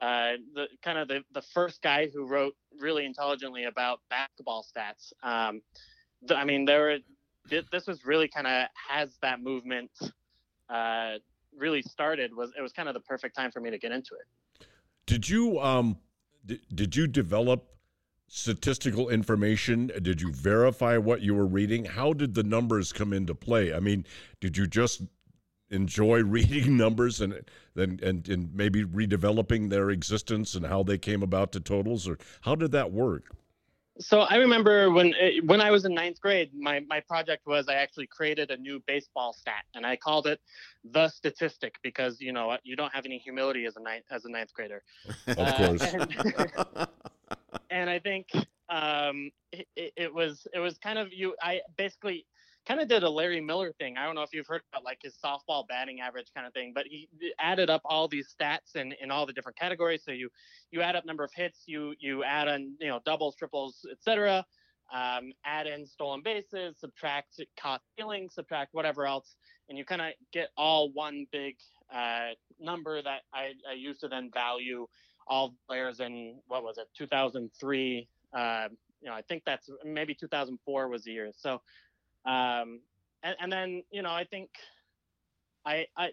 uh, 0.00 0.32
the 0.54 0.66
kind 0.82 0.98
of 0.98 1.08
the, 1.08 1.22
the 1.32 1.42
first 1.42 1.80
guy 1.80 2.08
who 2.12 2.26
wrote 2.26 2.54
really 2.80 3.06
intelligently 3.06 3.64
about 3.64 4.00
basketball 4.10 4.64
stats. 4.64 5.12
Um, 5.22 5.62
th- 6.26 6.36
I 6.36 6.44
mean, 6.44 6.64
there 6.64 6.80
were 6.80 6.98
thi- 7.48 7.66
this 7.70 7.86
was 7.86 8.04
really 8.04 8.28
kind 8.28 8.46
of 8.46 8.66
has 8.88 9.16
that 9.22 9.40
movement 9.40 9.90
uh, 10.68 11.14
really 11.56 11.82
started. 11.82 12.34
Was 12.34 12.52
it 12.58 12.62
was 12.62 12.72
kind 12.72 12.88
of 12.88 12.94
the 12.94 13.00
perfect 13.00 13.36
time 13.36 13.52
for 13.52 13.60
me 13.60 13.70
to 13.70 13.78
get 13.78 13.92
into 13.92 14.14
it. 14.14 14.66
Did 15.06 15.28
you 15.28 15.60
um 15.60 15.96
did, 16.44 16.60
did 16.74 16.96
you 16.96 17.06
develop 17.06 17.73
statistical 18.34 19.08
information? 19.08 19.92
Did 20.02 20.20
you 20.20 20.32
verify 20.32 20.96
what 20.96 21.22
you 21.22 21.36
were 21.36 21.46
reading? 21.46 21.84
How 21.84 22.12
did 22.12 22.34
the 22.34 22.42
numbers 22.42 22.92
come 22.92 23.12
into 23.12 23.32
play? 23.32 23.72
I 23.72 23.78
mean, 23.78 24.04
did 24.40 24.56
you 24.56 24.66
just 24.66 25.02
enjoy 25.70 26.22
reading 26.24 26.76
numbers 26.76 27.20
and 27.20 27.40
then 27.76 28.00
and, 28.02 28.28
and 28.28 28.52
maybe 28.52 28.84
redeveloping 28.84 29.70
their 29.70 29.90
existence 29.90 30.56
and 30.56 30.66
how 30.66 30.82
they 30.82 30.98
came 30.98 31.22
about 31.22 31.52
to 31.52 31.60
totals 31.60 32.08
or 32.08 32.18
how 32.40 32.56
did 32.56 32.72
that 32.72 32.90
work? 32.90 33.30
So 34.00 34.22
I 34.22 34.34
remember 34.36 34.90
when 34.90 35.14
eh, 35.14 35.38
when 35.44 35.60
I 35.60 35.70
was 35.70 35.84
in 35.84 35.94
ninth 35.94 36.20
grade, 36.20 36.50
my 36.52 36.80
my 36.80 36.98
project 36.98 37.46
was 37.46 37.68
I 37.68 37.74
actually 37.74 38.08
created 38.08 38.50
a 38.50 38.56
new 38.56 38.82
baseball 38.88 39.32
stat, 39.32 39.64
and 39.76 39.86
I 39.86 39.94
called 39.94 40.26
it 40.26 40.40
the 40.82 41.08
statistic 41.08 41.76
because 41.84 42.20
you 42.20 42.32
know 42.32 42.58
you 42.64 42.74
don't 42.74 42.92
have 42.92 43.06
any 43.06 43.18
humility 43.18 43.66
as 43.66 43.76
a 43.76 43.80
ninth 43.80 44.06
as 44.10 44.24
a 44.24 44.28
ninth 44.28 44.52
grader. 44.52 44.82
Of 45.28 45.38
Uh, 45.38 45.56
course. 45.56 45.82
and, 45.94 46.88
and 47.74 47.90
I 47.90 47.98
think 47.98 48.28
um, 48.68 49.30
it, 49.52 49.66
it, 49.96 50.14
was 50.14 50.46
it 50.54 50.60
was 50.60 50.78
kind 50.78 50.98
of 50.98 51.12
you. 51.12 51.34
I 51.42 51.60
basically 51.76 52.24
kind 52.66 52.80
of 52.80 52.88
did 52.88 53.02
a 53.02 53.10
Larry 53.10 53.40
Miller 53.40 53.72
thing. 53.78 53.96
I 53.98 54.06
don't 54.06 54.14
know 54.14 54.22
if 54.22 54.32
you've 54.32 54.46
heard 54.46 54.62
about 54.72 54.84
like 54.84 55.00
his 55.02 55.16
softball 55.22 55.66
batting 55.66 56.00
average 56.00 56.28
kind 56.34 56.46
of 56.46 56.52
thing, 56.52 56.72
but 56.72 56.86
he 56.86 57.08
added 57.40 57.68
up 57.68 57.82
all 57.84 58.06
these 58.06 58.32
stats 58.32 58.76
in, 58.76 58.94
in 59.02 59.10
all 59.10 59.26
the 59.26 59.32
different 59.32 59.58
categories. 59.58 60.02
So 60.04 60.12
you 60.12 60.30
you 60.70 60.82
add 60.82 60.94
up 60.94 61.04
number 61.04 61.24
of 61.24 61.32
hits, 61.34 61.64
you 61.66 61.94
you 61.98 62.22
add 62.22 62.46
on 62.46 62.76
you 62.80 62.88
know 62.88 63.00
doubles, 63.04 63.34
triples, 63.34 63.84
etc. 63.90 64.46
Um, 64.94 65.32
add 65.44 65.66
in 65.66 65.84
stolen 65.84 66.22
bases, 66.22 66.76
subtract 66.78 67.40
caught 67.60 67.82
stealing, 67.92 68.30
subtract 68.30 68.72
whatever 68.72 69.04
else, 69.04 69.34
and 69.68 69.76
you 69.76 69.84
kind 69.84 70.00
of 70.00 70.12
get 70.32 70.50
all 70.56 70.92
one 70.92 71.26
big 71.32 71.56
uh, 71.92 72.30
number 72.60 73.02
that 73.02 73.22
I, 73.32 73.52
I 73.68 73.74
used 73.76 74.00
to 74.00 74.08
then 74.08 74.30
value 74.32 74.86
all 75.26 75.54
players 75.66 76.00
in 76.00 76.36
what 76.48 76.62
was 76.62 76.78
it 76.78 76.86
2003 76.96 78.08
uh, 78.36 78.68
you 79.00 79.08
know 79.08 79.14
i 79.14 79.22
think 79.22 79.42
that's 79.44 79.70
maybe 79.84 80.14
2004 80.14 80.88
was 80.88 81.04
the 81.04 81.12
year 81.12 81.30
so 81.36 81.60
um 82.26 82.80
and, 83.22 83.36
and 83.40 83.52
then 83.52 83.82
you 83.90 84.02
know 84.02 84.10
i 84.10 84.24
think 84.24 84.50
i 85.64 85.86
i 85.96 86.10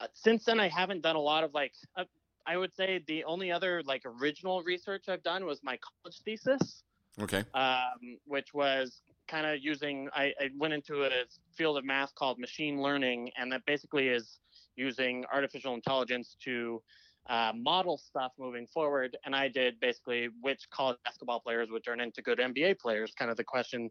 uh, 0.00 0.06
since 0.12 0.44
then, 0.44 0.60
I 0.60 0.68
haven't 0.68 1.02
done 1.02 1.16
a 1.16 1.20
lot 1.20 1.44
of 1.44 1.54
like. 1.54 1.72
Uh, 1.96 2.04
I 2.46 2.58
would 2.58 2.74
say 2.74 3.02
the 3.06 3.24
only 3.24 3.50
other 3.50 3.82
like 3.86 4.02
original 4.04 4.62
research 4.62 5.08
I've 5.08 5.22
done 5.22 5.46
was 5.46 5.60
my 5.62 5.78
college 5.78 6.20
thesis. 6.24 6.82
Okay. 7.20 7.44
Um, 7.54 8.18
which 8.26 8.52
was 8.52 9.02
kind 9.28 9.46
of 9.46 9.60
using. 9.60 10.08
I, 10.14 10.34
I 10.40 10.50
went 10.58 10.74
into 10.74 11.04
a 11.04 11.10
field 11.56 11.78
of 11.78 11.84
math 11.84 12.14
called 12.14 12.38
machine 12.38 12.82
learning, 12.82 13.30
and 13.38 13.50
that 13.52 13.64
basically 13.66 14.08
is 14.08 14.40
using 14.76 15.24
artificial 15.32 15.74
intelligence 15.74 16.36
to 16.44 16.82
uh, 17.28 17.52
model 17.56 17.98
stuff 17.98 18.32
moving 18.38 18.66
forward. 18.66 19.16
And 19.24 19.34
I 19.34 19.48
did 19.48 19.80
basically 19.80 20.28
which 20.40 20.68
college 20.70 20.98
basketball 21.04 21.40
players 21.40 21.70
would 21.70 21.84
turn 21.84 22.00
into 22.00 22.22
good 22.22 22.38
NBA 22.38 22.78
players, 22.78 23.12
kind 23.18 23.30
of 23.30 23.36
the 23.36 23.44
question 23.44 23.90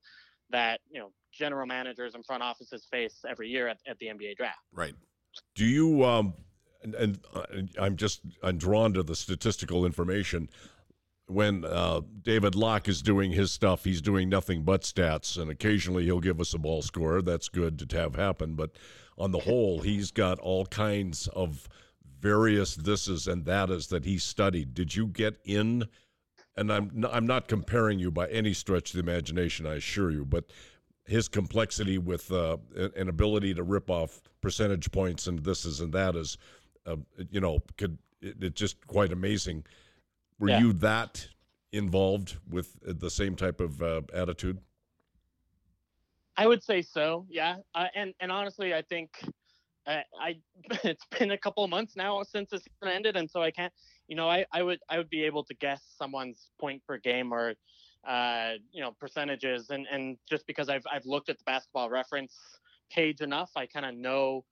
that 0.50 0.82
you 0.90 1.00
know 1.00 1.12
general 1.32 1.66
managers 1.66 2.16
and 2.16 2.26
front 2.26 2.44
offices 2.44 2.86
face 2.92 3.20
every 3.28 3.50
year 3.50 3.68
at, 3.68 3.78
at 3.88 3.98
the 4.00 4.08
NBA 4.08 4.38
draft. 4.38 4.60
Right. 4.72 4.94
Do 5.56 5.66
you 5.66 6.04
um 6.06 6.34
and, 6.84 6.96
and 6.96 7.20
uh, 7.34 7.44
I'm 7.80 7.96
just 7.96 8.22
I'm 8.44 8.58
drawn 8.58 8.94
to 8.94 9.04
the 9.04 9.16
statistical 9.16 9.86
information. 9.86 10.50
When 11.28 11.64
uh, 11.64 12.02
David 12.22 12.54
Locke 12.54 12.90
is 12.90 13.02
doing 13.02 13.32
his 13.32 13.52
stuff, 13.52 13.86
he's 13.86 14.02
doing 14.02 14.28
nothing 14.28 14.64
but 14.64 14.82
stats, 14.82 15.42
and 15.42 15.50
occasionally 15.50 16.04
he'll 16.04 16.20
give 16.20 16.42
us 16.42 16.54
a 16.54 16.58
ball 16.58 16.82
score. 16.82 17.22
That's 17.22 17.48
good 17.48 17.90
to 17.90 17.98
have 17.98 18.16
happen. 18.16 18.56
But 18.56 18.72
on 19.18 19.32
the 19.32 19.40
whole, 19.40 19.80
he's 19.80 20.12
got 20.12 20.38
all 20.40 20.66
kinds 20.66 21.28
of 21.30 21.70
various 22.24 22.78
thises 22.78 23.28
and 23.32 23.46
thates 23.46 23.88
that 23.88 24.06
he 24.06 24.18
studied. 24.18 24.74
Did 24.74 24.96
you 24.96 25.08
get 25.08 25.36
in? 25.44 25.84
And 26.56 26.72
I'm 26.72 27.06
I'm 27.12 27.28
not 27.28 27.48
comparing 27.48 28.00
you 28.00 28.10
by 28.12 28.28
any 28.30 28.54
stretch 28.54 28.94
of 28.94 29.04
the 29.06 29.12
imagination, 29.12 29.68
I 29.68 29.76
assure 29.76 30.10
you, 30.12 30.24
but 30.24 30.46
his 31.06 31.28
complexity 31.28 31.98
with 31.98 32.32
uh, 32.32 32.58
an 32.96 33.10
ability 33.10 33.54
to 33.56 33.64
rip 33.64 33.90
off 33.90 34.22
percentage 34.42 34.90
points 34.92 35.28
and 35.28 35.40
this 35.40 35.66
is 35.66 35.82
and 35.82 35.92
that 35.94 36.16
is, 36.16 36.38
uh, 36.86 36.96
you 37.30 37.42
know, 37.42 37.60
could 37.78 37.98
it, 38.22 38.38
it's 38.42 38.60
just 38.60 38.88
quite 38.88 39.12
amazing. 39.12 39.66
Were 40.40 40.50
Yeah. 40.50 40.60
you 40.60 40.74
that 40.74 41.28
involved 41.74 42.38
with 42.50 42.78
the 42.84 43.10
same 43.10 43.36
type 43.36 43.60
of 43.60 43.82
uh, 43.82 44.02
attitude? 44.14 44.60
I 46.38 46.48
would 46.48 46.64
say 46.64 46.82
so, 46.82 47.26
yeah. 47.30 47.58
Uh, 47.76 47.88
and 47.96 48.14
and 48.22 48.32
honestly, 48.32 48.74
I 48.74 48.82
think 48.84 49.10
uh, 49.86 50.02
I 50.20 50.38
it's 50.84 51.06
been 51.18 51.32
a 51.32 51.38
couple 51.38 51.68
months 51.68 51.96
now 51.96 52.22
since 52.24 52.50
the 52.50 52.60
season 52.60 52.96
ended, 52.96 53.16
and 53.16 53.30
so 53.30 53.42
I 53.42 53.52
can't. 53.52 53.74
You 54.08 54.16
know, 54.16 54.30
I, 54.30 54.46
I 54.52 54.64
would 54.64 54.80
I 54.90 54.98
would 54.98 55.10
be 55.10 55.24
able 55.24 55.44
to 55.46 55.54
guess 55.56 55.82
someone's 55.98 56.50
point 56.60 56.82
per 56.88 56.98
game 56.98 57.34
or 57.34 57.54
uh, 58.08 58.54
you 58.72 58.82
know 58.82 58.92
percentages, 59.00 59.70
and 59.70 59.88
and 59.92 60.18
just 60.30 60.46
because 60.48 60.70
I've 60.70 60.86
I've 60.92 61.06
looked 61.06 61.30
at 61.30 61.38
the 61.38 61.44
basketball 61.46 61.90
reference 61.90 62.36
page 62.92 63.22
enough, 63.22 63.52
I 63.56 63.66
kind 63.66 63.86
of 63.86 63.96
know 63.96 64.46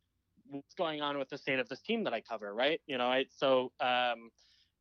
what's 0.49 0.73
going 0.75 1.01
on 1.01 1.17
with 1.17 1.29
the 1.29 1.37
state 1.37 1.59
of 1.59 1.69
this 1.69 1.81
team 1.81 2.03
that 2.03 2.13
I 2.13 2.21
cover, 2.21 2.53
right? 2.53 2.81
You 2.87 2.97
know, 2.97 3.07
I 3.07 3.25
so 3.35 3.71
um, 3.79 4.29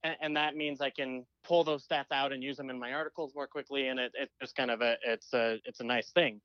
and, 0.03 0.17
and 0.21 0.37
that 0.37 0.57
means 0.57 0.81
I 0.81 0.91
can 0.91 1.27
pull 1.45 1.65
those 1.65 1.87
stats 1.87 2.13
out 2.13 2.33
and 2.33 2.43
use 2.43 2.57
them 2.57 2.71
in 2.71 2.79
my 2.79 2.93
articles 2.93 3.33
more 3.35 3.47
quickly, 3.47 3.89
and 3.89 4.01
it, 4.01 4.13
it's 4.19 4.35
just 4.41 4.57
kind 4.57 4.71
of 4.71 4.81
a 4.81 4.97
it's 5.05 5.33
a 5.33 5.59
it's 5.65 5.81
a 5.81 5.85
nice 5.85 6.11
thing 6.11 6.41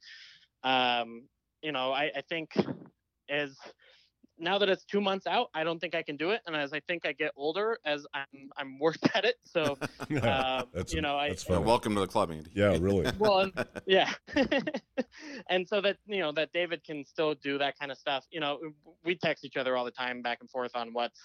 um, 0.65 1.23
you 1.61 1.71
know, 1.71 1.91
I, 1.91 2.11
I 2.15 2.21
think 2.27 2.51
as 3.29 3.55
now 4.37 4.57
that 4.57 4.67
it's 4.69 4.83
two 4.83 4.99
months 5.01 5.27
out, 5.27 5.47
I 5.53 5.63
don't 5.63 5.79
think 5.79 5.95
I 5.95 6.01
can 6.03 6.17
do 6.17 6.31
it. 6.31 6.41
And 6.45 6.55
as 6.55 6.73
I 6.73 6.79
think 6.81 7.05
I 7.05 7.13
get 7.13 7.31
older, 7.35 7.77
as 7.85 8.05
I'm 8.13 8.25
I'm 8.57 8.79
worse 8.79 8.97
at 9.15 9.25
it. 9.25 9.35
So 9.45 9.77
That's 10.09 10.93
you 10.93 11.01
know, 11.01 11.17
I 11.17 11.29
that's 11.29 11.47
Well, 11.47 11.59
funny. 11.59 11.67
welcome 11.67 11.95
to 11.95 12.01
the 12.01 12.07
club, 12.07 12.31
Andy. 12.31 12.49
Yeah, 12.53 12.77
really. 12.79 13.09
well, 13.19 13.39
and- 13.39 13.53
yeah, 13.85 14.11
and 15.49 15.67
so 15.67 15.81
that 15.81 15.97
you 16.07 16.19
know 16.19 16.31
that 16.33 16.51
David 16.53 16.83
can 16.83 17.05
still 17.05 17.35
do 17.35 17.57
that 17.59 17.77
kind 17.79 17.91
of 17.91 17.97
stuff. 17.97 18.25
You 18.31 18.39
know, 18.39 18.59
we 19.03 19.15
text 19.15 19.45
each 19.45 19.57
other 19.57 19.77
all 19.77 19.85
the 19.85 19.91
time, 19.91 20.21
back 20.21 20.39
and 20.41 20.49
forth 20.49 20.75
on 20.75 20.93
what's 20.93 21.19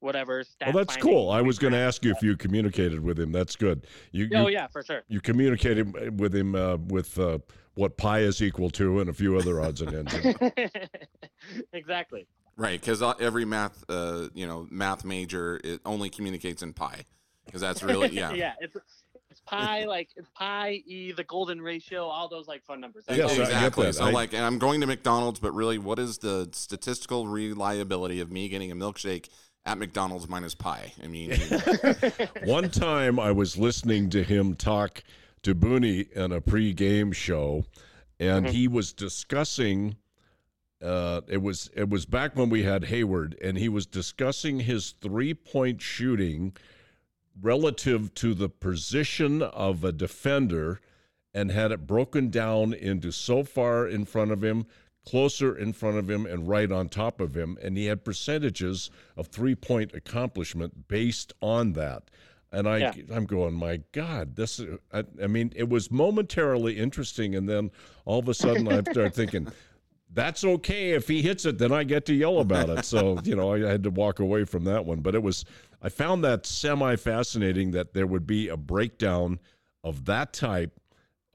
whatever. 0.00 0.44
Stat 0.44 0.74
Well, 0.74 0.84
that's 0.84 0.96
cool. 0.96 1.30
I 1.30 1.40
was 1.40 1.58
going 1.58 1.72
to 1.72 1.78
ask 1.78 2.04
you 2.04 2.12
if 2.12 2.22
you 2.22 2.36
communicated 2.36 3.00
with 3.00 3.18
him. 3.18 3.32
That's 3.32 3.56
good. 3.56 3.86
You 4.12 4.28
Oh 4.34 4.46
you, 4.48 4.54
yeah, 4.54 4.66
for 4.68 4.82
sure. 4.82 5.02
you 5.08 5.20
communicated 5.20 6.18
with 6.20 6.34
him 6.34 6.54
uh, 6.54 6.76
with 6.76 7.18
uh, 7.18 7.38
what 7.74 7.96
pi 7.96 8.20
is 8.20 8.42
equal 8.42 8.70
to 8.70 9.00
and 9.00 9.08
a 9.08 9.12
few 9.12 9.36
other 9.36 9.60
odds 9.60 9.80
and 9.80 9.94
ends. 9.94 10.14
exactly. 11.72 12.26
Right, 12.62 12.80
because 12.80 13.02
every 13.20 13.44
math, 13.44 13.84
uh, 13.88 14.28
you 14.34 14.46
know, 14.46 14.66
math 14.70 15.04
major 15.04 15.60
it 15.64 15.80
only 15.84 16.10
communicates 16.10 16.62
in 16.62 16.72
pi, 16.72 17.04
because 17.44 17.60
that's 17.60 17.82
really 17.90 18.10
yeah. 18.10 18.32
yeah, 18.34 18.52
it's 18.60 18.76
it's 19.30 19.40
pi 19.46 19.84
like 19.84 20.10
it's 20.16 20.28
pi 20.36 20.82
e 20.86 21.12
the 21.12 21.24
golden 21.24 21.60
ratio, 21.60 22.04
all 22.04 22.28
those 22.28 22.46
like 22.46 22.62
fun 22.64 22.80
numbers. 22.80 23.04
That's 23.06 23.18
Yes, 23.18 23.32
all 23.32 23.40
exactly. 23.40 23.92
So 23.92 24.04
I, 24.04 24.10
like, 24.12 24.32
and 24.32 24.44
I'm 24.44 24.58
going 24.58 24.80
to 24.82 24.86
McDonald's, 24.86 25.40
but 25.40 25.52
really, 25.52 25.78
what 25.78 25.98
is 25.98 26.18
the 26.18 26.48
statistical 26.52 27.26
reliability 27.26 28.20
of 28.20 28.30
me 28.30 28.48
getting 28.48 28.70
a 28.70 28.76
milkshake 28.76 29.28
at 29.64 29.78
McDonald's 29.78 30.28
minus 30.28 30.54
pi? 30.54 30.92
I 31.02 31.06
mean, 31.06 31.30
One 32.44 32.70
time 32.70 33.18
I 33.18 33.32
was 33.32 33.56
listening 33.56 34.10
to 34.10 34.22
him 34.22 34.54
talk 34.54 35.02
to 35.42 35.54
Booney 35.54 36.10
in 36.12 36.30
a 36.30 36.40
pre-game 36.40 37.10
show, 37.12 37.64
and 38.20 38.46
Mhm. 38.46 38.50
he 38.50 38.68
was 38.68 38.92
discussing. 38.92 39.96
Uh, 40.82 41.20
it 41.28 41.40
was 41.40 41.70
it 41.76 41.88
was 41.88 42.06
back 42.06 42.34
when 42.36 42.50
we 42.50 42.64
had 42.64 42.84
Hayward, 42.86 43.36
and 43.42 43.56
he 43.56 43.68
was 43.68 43.86
discussing 43.86 44.60
his 44.60 44.94
three-point 45.00 45.80
shooting 45.80 46.54
relative 47.40 48.12
to 48.14 48.34
the 48.34 48.48
position 48.48 49.42
of 49.42 49.84
a 49.84 49.92
defender, 49.92 50.80
and 51.32 51.50
had 51.50 51.72
it 51.72 51.86
broken 51.86 52.30
down 52.30 52.74
into 52.74 53.10
so 53.10 53.42
far 53.42 53.86
in 53.88 54.04
front 54.04 54.30
of 54.30 54.42
him, 54.42 54.66
closer 55.06 55.56
in 55.56 55.72
front 55.72 55.96
of 55.96 56.10
him, 56.10 56.26
and 56.26 56.48
right 56.48 56.70
on 56.70 56.88
top 56.88 57.20
of 57.20 57.34
him, 57.36 57.56
and 57.62 57.76
he 57.76 57.86
had 57.86 58.04
percentages 58.04 58.90
of 59.16 59.28
three-point 59.28 59.92
accomplishment 59.94 60.88
based 60.88 61.32
on 61.40 61.72
that. 61.72 62.10
And 62.50 62.68
I, 62.68 62.76
Yeah. 62.78 62.92
I'm 63.10 63.24
going, 63.24 63.54
my 63.54 63.80
God, 63.92 64.36
this. 64.36 64.58
is- 64.60 64.78
I, 64.92 65.04
I 65.22 65.26
mean, 65.26 65.52
it 65.56 65.70
was 65.70 65.90
momentarily 65.90 66.76
interesting, 66.76 67.34
and 67.34 67.48
then 67.48 67.70
all 68.04 68.18
of 68.18 68.28
a 68.28 68.34
sudden, 68.34 68.68
I 68.68 68.82
started 68.82 69.14
thinking, 69.14 69.48
that's 70.14 70.44
okay 70.44 70.90
if 70.92 71.08
he 71.08 71.22
hits 71.22 71.44
it, 71.44 71.58
then 71.58 71.72
I 71.72 71.84
get 71.84 72.06
to 72.06 72.14
yell 72.14 72.38
about 72.38 72.68
it. 72.70 72.84
So 72.84 73.18
you 73.24 73.34
know, 73.34 73.52
I 73.52 73.60
had 73.60 73.82
to 73.84 73.90
walk 73.90 74.18
away 74.20 74.44
from 74.44 74.64
that 74.64 74.84
one. 74.84 75.00
But 75.00 75.14
it 75.14 75.22
was, 75.22 75.44
I 75.80 75.88
found 75.88 76.24
that 76.24 76.46
semi 76.46 76.96
fascinating 76.96 77.70
that 77.72 77.94
there 77.94 78.06
would 78.06 78.26
be 78.26 78.48
a 78.48 78.56
breakdown 78.56 79.40
of 79.84 80.04
that 80.04 80.32
type, 80.32 80.80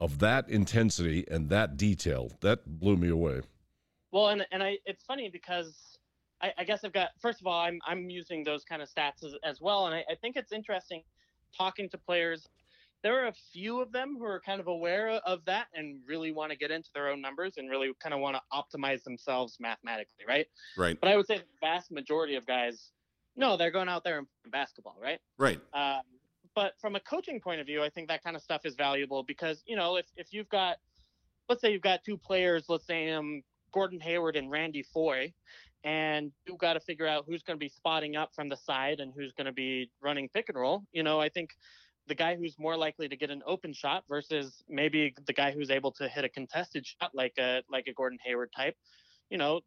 of 0.00 0.18
that 0.20 0.48
intensity, 0.48 1.24
and 1.30 1.48
that 1.50 1.76
detail. 1.76 2.30
That 2.40 2.78
blew 2.78 2.96
me 2.96 3.08
away. 3.08 3.42
Well, 4.12 4.28
and 4.28 4.46
and 4.52 4.62
I 4.62 4.78
it's 4.86 5.04
funny 5.04 5.28
because 5.28 5.98
I, 6.40 6.52
I 6.58 6.64
guess 6.64 6.84
I've 6.84 6.92
got 6.92 7.10
first 7.20 7.40
of 7.40 7.46
all 7.46 7.60
I'm 7.60 7.78
I'm 7.86 8.08
using 8.08 8.44
those 8.44 8.64
kind 8.64 8.80
of 8.82 8.88
stats 8.88 9.24
as, 9.24 9.34
as 9.44 9.60
well, 9.60 9.86
and 9.86 9.94
I, 9.94 10.04
I 10.10 10.14
think 10.14 10.36
it's 10.36 10.52
interesting 10.52 11.02
talking 11.56 11.88
to 11.90 11.98
players. 11.98 12.48
There 13.02 13.22
are 13.22 13.28
a 13.28 13.34
few 13.52 13.80
of 13.80 13.92
them 13.92 14.16
who 14.18 14.24
are 14.24 14.40
kind 14.40 14.60
of 14.60 14.66
aware 14.66 15.10
of 15.10 15.44
that 15.44 15.66
and 15.74 16.00
really 16.06 16.32
want 16.32 16.50
to 16.50 16.58
get 16.58 16.70
into 16.70 16.90
their 16.94 17.08
own 17.08 17.20
numbers 17.20 17.54
and 17.56 17.70
really 17.70 17.92
kind 18.02 18.12
of 18.12 18.20
want 18.20 18.36
to 18.36 18.42
optimize 18.52 19.04
themselves 19.04 19.56
mathematically, 19.60 20.24
right? 20.26 20.46
right, 20.76 20.98
But 21.00 21.10
I 21.10 21.16
would 21.16 21.26
say 21.26 21.38
the 21.38 21.44
vast 21.60 21.90
majority 21.92 22.34
of 22.34 22.44
guys, 22.46 22.90
no, 23.36 23.56
they're 23.56 23.70
going 23.70 23.88
out 23.88 24.02
there 24.02 24.18
and 24.18 24.26
basketball, 24.50 24.96
right? 25.00 25.20
right, 25.38 25.60
Um, 25.72 26.02
but 26.54 26.74
from 26.80 26.96
a 26.96 27.00
coaching 27.00 27.40
point 27.40 27.60
of 27.60 27.66
view, 27.66 27.84
I 27.84 27.88
think 27.88 28.08
that 28.08 28.24
kind 28.24 28.34
of 28.34 28.42
stuff 28.42 28.62
is 28.64 28.74
valuable 28.74 29.22
because 29.22 29.62
you 29.64 29.76
know 29.76 29.94
if 29.94 30.06
if 30.16 30.32
you've 30.32 30.48
got, 30.48 30.78
let's 31.48 31.60
say 31.60 31.70
you've 31.72 31.82
got 31.82 32.02
two 32.02 32.16
players, 32.16 32.64
let's 32.68 32.84
say 32.84 33.10
um 33.12 33.42
Gordon 33.72 34.00
Hayward 34.00 34.34
and 34.34 34.50
Randy 34.50 34.82
Foye, 34.82 35.32
and 35.84 36.32
you've 36.46 36.58
got 36.58 36.72
to 36.72 36.80
figure 36.80 37.06
out 37.06 37.26
who's 37.28 37.44
going 37.44 37.56
to 37.56 37.64
be 37.64 37.68
spotting 37.68 38.16
up 38.16 38.34
from 38.34 38.48
the 38.48 38.56
side 38.56 38.98
and 38.98 39.12
who's 39.14 39.32
going 39.32 39.46
to 39.46 39.52
be 39.52 39.88
running 40.00 40.28
pick 40.28 40.48
and 40.48 40.58
roll. 40.58 40.82
You 40.92 41.04
know, 41.04 41.20
I 41.20 41.28
think 41.28 41.50
the 42.08 42.14
guy 42.14 42.36
who's 42.36 42.58
more 42.58 42.76
likely 42.76 43.08
to 43.08 43.16
get 43.16 43.30
an 43.30 43.42
open 43.46 43.72
shot 43.72 44.04
versus 44.08 44.62
maybe 44.68 45.14
the 45.26 45.32
guy 45.32 45.52
who's 45.52 45.70
able 45.70 45.92
to 45.92 46.08
hit 46.08 46.24
a 46.24 46.28
contested 46.28 46.86
shot 46.86 47.10
like 47.14 47.34
a 47.38 47.62
like 47.70 47.86
a 47.86 47.92
Gordon 47.92 48.18
Hayward 48.24 48.50
type. 48.56 48.76
You 49.30 49.36
know, 49.36 49.60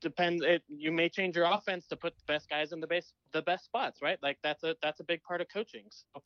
depends. 0.00 0.42
It, 0.42 0.62
you 0.68 0.90
may 0.90 1.08
change 1.08 1.36
your 1.36 1.46
offense 1.46 1.86
to 1.86 1.96
put 1.96 2.16
the 2.16 2.24
best 2.26 2.50
guys 2.50 2.72
in 2.72 2.80
the 2.80 2.86
base, 2.88 3.12
the 3.32 3.42
best 3.42 3.64
spots, 3.64 4.02
right? 4.02 4.18
Like 4.22 4.38
that's 4.42 4.64
a 4.64 4.74
that's 4.82 4.98
a 4.98 5.04
big 5.04 5.22
part 5.22 5.40
of 5.40 5.46
coaching. 5.52 5.84
So, 5.88 6.22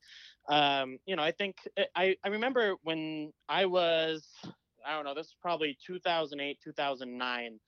um, 0.53 0.97
you 1.05 1.15
know, 1.15 1.21
I 1.21 1.31
think 1.31 1.57
I 1.95 2.15
I 2.23 2.29
remember 2.29 2.75
when 2.81 3.31
I 3.47 3.65
was 3.65 4.27
I 4.85 4.95
don't 4.95 5.05
know, 5.05 5.13
this 5.13 5.27
is 5.27 5.35
probably 5.41 5.77
2008, 5.85 6.59
2009. 6.63 7.59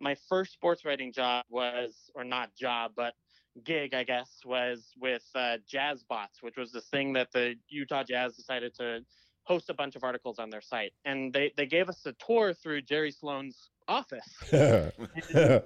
My 0.00 0.16
first 0.28 0.52
sports 0.52 0.84
writing 0.84 1.12
job 1.12 1.44
was, 1.48 2.10
or 2.14 2.24
not 2.24 2.54
job, 2.54 2.92
but 2.96 3.14
gig, 3.64 3.94
I 3.94 4.04
guess, 4.04 4.30
was 4.44 4.92
with 4.98 5.24
uh, 5.34 5.58
Jazz 5.66 6.02
Bots, 6.02 6.42
which 6.42 6.56
was 6.56 6.72
this 6.72 6.86
thing 6.86 7.12
that 7.14 7.32
the 7.32 7.56
Utah 7.68 8.04
Jazz 8.04 8.36
decided 8.36 8.74
to 8.76 9.00
host 9.44 9.70
a 9.70 9.74
bunch 9.74 9.96
of 9.96 10.04
articles 10.04 10.38
on 10.38 10.50
their 10.50 10.60
site. 10.60 10.92
And 11.04 11.32
they, 11.32 11.52
they 11.56 11.66
gave 11.66 11.88
us 11.88 12.04
a 12.06 12.12
tour 12.24 12.54
through 12.54 12.82
Jerry 12.82 13.10
Sloan's 13.10 13.70
office. 13.88 14.28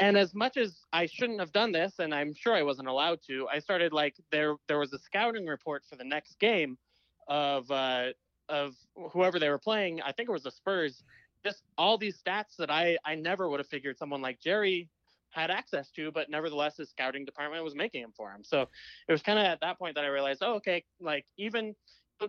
And 0.00 0.16
as 0.16 0.34
much 0.34 0.56
as 0.56 0.84
I 0.92 1.06
shouldn't 1.06 1.40
have 1.40 1.52
done 1.52 1.72
this, 1.72 1.98
and 1.98 2.14
I'm 2.14 2.32
sure 2.32 2.54
I 2.54 2.62
wasn't 2.62 2.88
allowed 2.88 3.20
to, 3.26 3.48
I 3.48 3.58
started 3.58 3.92
like 3.92 4.14
there 4.30 4.54
there 4.68 4.78
was 4.78 4.92
a 4.92 4.98
scouting 4.98 5.46
report 5.46 5.82
for 5.88 5.96
the 5.96 6.04
next 6.04 6.38
game 6.38 6.78
of 7.26 7.70
uh, 7.70 8.08
of 8.48 8.74
whoever 9.12 9.38
they 9.38 9.48
were 9.48 9.58
playing. 9.58 10.00
I 10.02 10.12
think 10.12 10.28
it 10.28 10.32
was 10.32 10.44
the 10.44 10.52
Spurs. 10.52 11.02
Just 11.44 11.62
all 11.76 11.98
these 11.98 12.16
stats 12.16 12.56
that 12.58 12.70
I 12.70 12.96
I 13.04 13.16
never 13.16 13.48
would 13.48 13.58
have 13.58 13.66
figured 13.66 13.98
someone 13.98 14.22
like 14.22 14.40
Jerry 14.40 14.88
had 15.30 15.50
access 15.50 15.90
to, 15.92 16.10
but 16.10 16.30
nevertheless 16.30 16.76
his 16.76 16.90
scouting 16.90 17.24
department 17.24 17.64
was 17.64 17.74
making 17.74 18.02
him 18.02 18.12
for 18.16 18.30
him. 18.30 18.42
So 18.44 18.62
it 19.08 19.12
was 19.12 19.22
kind 19.22 19.38
of 19.38 19.44
at 19.44 19.60
that 19.60 19.78
point 19.78 19.94
that 19.96 20.04
I 20.04 20.08
realized, 20.08 20.42
oh, 20.42 20.54
okay, 20.54 20.84
like 21.00 21.26
even 21.36 21.74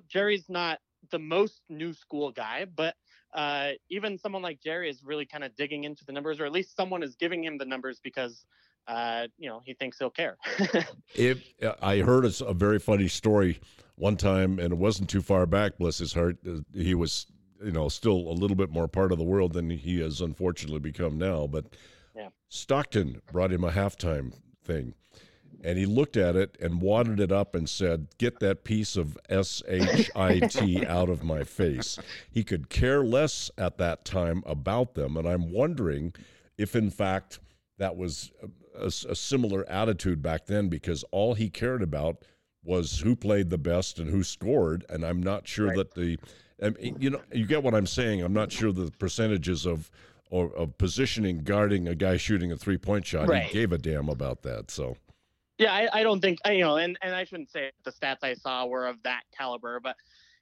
Jerry's 0.07 0.45
not 0.49 0.79
the 1.11 1.19
most 1.19 1.61
new 1.69 1.93
school 1.93 2.31
guy, 2.31 2.65
but 2.65 2.95
uh, 3.33 3.71
even 3.89 4.17
someone 4.17 4.41
like 4.41 4.61
Jerry 4.61 4.89
is 4.89 5.03
really 5.03 5.25
kind 5.25 5.43
of 5.43 5.55
digging 5.55 5.83
into 5.83 6.03
the 6.05 6.11
numbers, 6.11 6.39
or 6.39 6.45
at 6.45 6.51
least 6.51 6.75
someone 6.75 7.03
is 7.03 7.15
giving 7.15 7.43
him 7.43 7.57
the 7.57 7.65
numbers 7.65 7.99
because 8.03 8.45
uh, 8.87 9.27
you 9.37 9.49
know 9.49 9.61
he 9.63 9.73
thinks 9.73 9.99
he'll 9.99 10.09
care. 10.09 10.37
if 11.15 11.43
I 11.81 11.99
heard 11.99 12.25
a, 12.25 12.45
a, 12.45 12.53
very 12.53 12.79
funny 12.79 13.07
story 13.07 13.59
one 13.95 14.17
time, 14.17 14.59
and 14.59 14.73
it 14.73 14.77
wasn't 14.77 15.09
too 15.09 15.21
far 15.21 15.45
back. 15.45 15.77
Bless 15.77 15.99
his 15.99 16.13
heart, 16.13 16.37
uh, 16.47 16.59
he 16.73 16.95
was 16.95 17.27
you 17.63 17.71
know 17.71 17.87
still 17.87 18.15
a 18.15 18.33
little 18.33 18.55
bit 18.55 18.71
more 18.71 18.87
part 18.87 19.11
of 19.11 19.19
the 19.19 19.23
world 19.23 19.53
than 19.53 19.69
he 19.69 19.99
has 19.99 20.21
unfortunately 20.21 20.79
become 20.79 21.19
now. 21.19 21.45
But 21.45 21.65
yeah. 22.19 22.29
Stockton 22.49 23.21
brought 23.31 23.51
him 23.51 23.63
a 23.63 23.71
halftime 23.71 24.33
thing 24.63 24.93
and 25.63 25.77
he 25.77 25.85
looked 25.85 26.17
at 26.17 26.35
it 26.35 26.57
and 26.61 26.81
wadded 26.81 27.19
it 27.19 27.31
up 27.31 27.55
and 27.55 27.69
said, 27.69 28.07
Get 28.17 28.39
that 28.39 28.63
piece 28.63 28.95
of 28.95 29.17
S 29.29 29.61
H 29.67 30.09
I 30.15 30.39
T 30.39 30.85
out 30.87 31.09
of 31.09 31.23
my 31.23 31.43
face. 31.43 31.99
He 32.31 32.43
could 32.43 32.69
care 32.69 33.03
less 33.03 33.51
at 33.57 33.77
that 33.77 34.05
time 34.05 34.43
about 34.45 34.93
them. 34.93 35.17
And 35.17 35.27
I'm 35.27 35.51
wondering 35.51 36.13
if, 36.57 36.75
in 36.75 36.89
fact, 36.89 37.39
that 37.77 37.95
was 37.95 38.31
a, 38.41 38.83
a, 38.83 38.87
a 38.87 39.15
similar 39.15 39.67
attitude 39.69 40.21
back 40.21 40.45
then 40.45 40.69
because 40.69 41.03
all 41.11 41.33
he 41.33 41.49
cared 41.49 41.81
about 41.81 42.23
was 42.63 42.99
who 42.99 43.15
played 43.15 43.49
the 43.49 43.57
best 43.57 43.99
and 43.99 44.09
who 44.09 44.23
scored. 44.23 44.85
And 44.89 45.03
I'm 45.03 45.21
not 45.21 45.47
sure 45.47 45.67
right. 45.67 45.77
that 45.77 45.95
the, 45.95 46.17
you 46.99 47.09
know, 47.09 47.21
you 47.33 47.45
get 47.45 47.63
what 47.63 47.73
I'm 47.73 47.87
saying. 47.87 48.21
I'm 48.21 48.33
not 48.33 48.51
sure 48.51 48.71
the 48.71 48.91
percentages 48.99 49.65
of, 49.65 49.89
or 50.29 50.55
of 50.55 50.77
positioning 50.77 51.39
guarding 51.43 51.87
a 51.87 51.95
guy 51.95 52.17
shooting 52.17 52.51
a 52.51 52.57
three 52.57 52.77
point 52.77 53.05
shot. 53.05 53.27
Right. 53.27 53.43
He 53.43 53.53
gave 53.53 53.71
a 53.71 53.77
damn 53.77 54.09
about 54.09 54.43
that. 54.43 54.71
So 54.71 54.95
yeah, 55.57 55.73
I, 55.73 55.99
I 55.99 56.03
don't 56.03 56.21
think 56.21 56.39
you 56.45 56.61
know, 56.61 56.77
and, 56.77 56.97
and 57.01 57.13
I 57.13 57.25
shouldn't 57.25 57.51
say 57.51 57.71
the 57.83 57.91
stats 57.91 58.23
I 58.23 58.33
saw 58.35 58.65
were 58.65 58.87
of 58.87 59.01
that 59.03 59.23
caliber, 59.37 59.79
but 59.79 59.95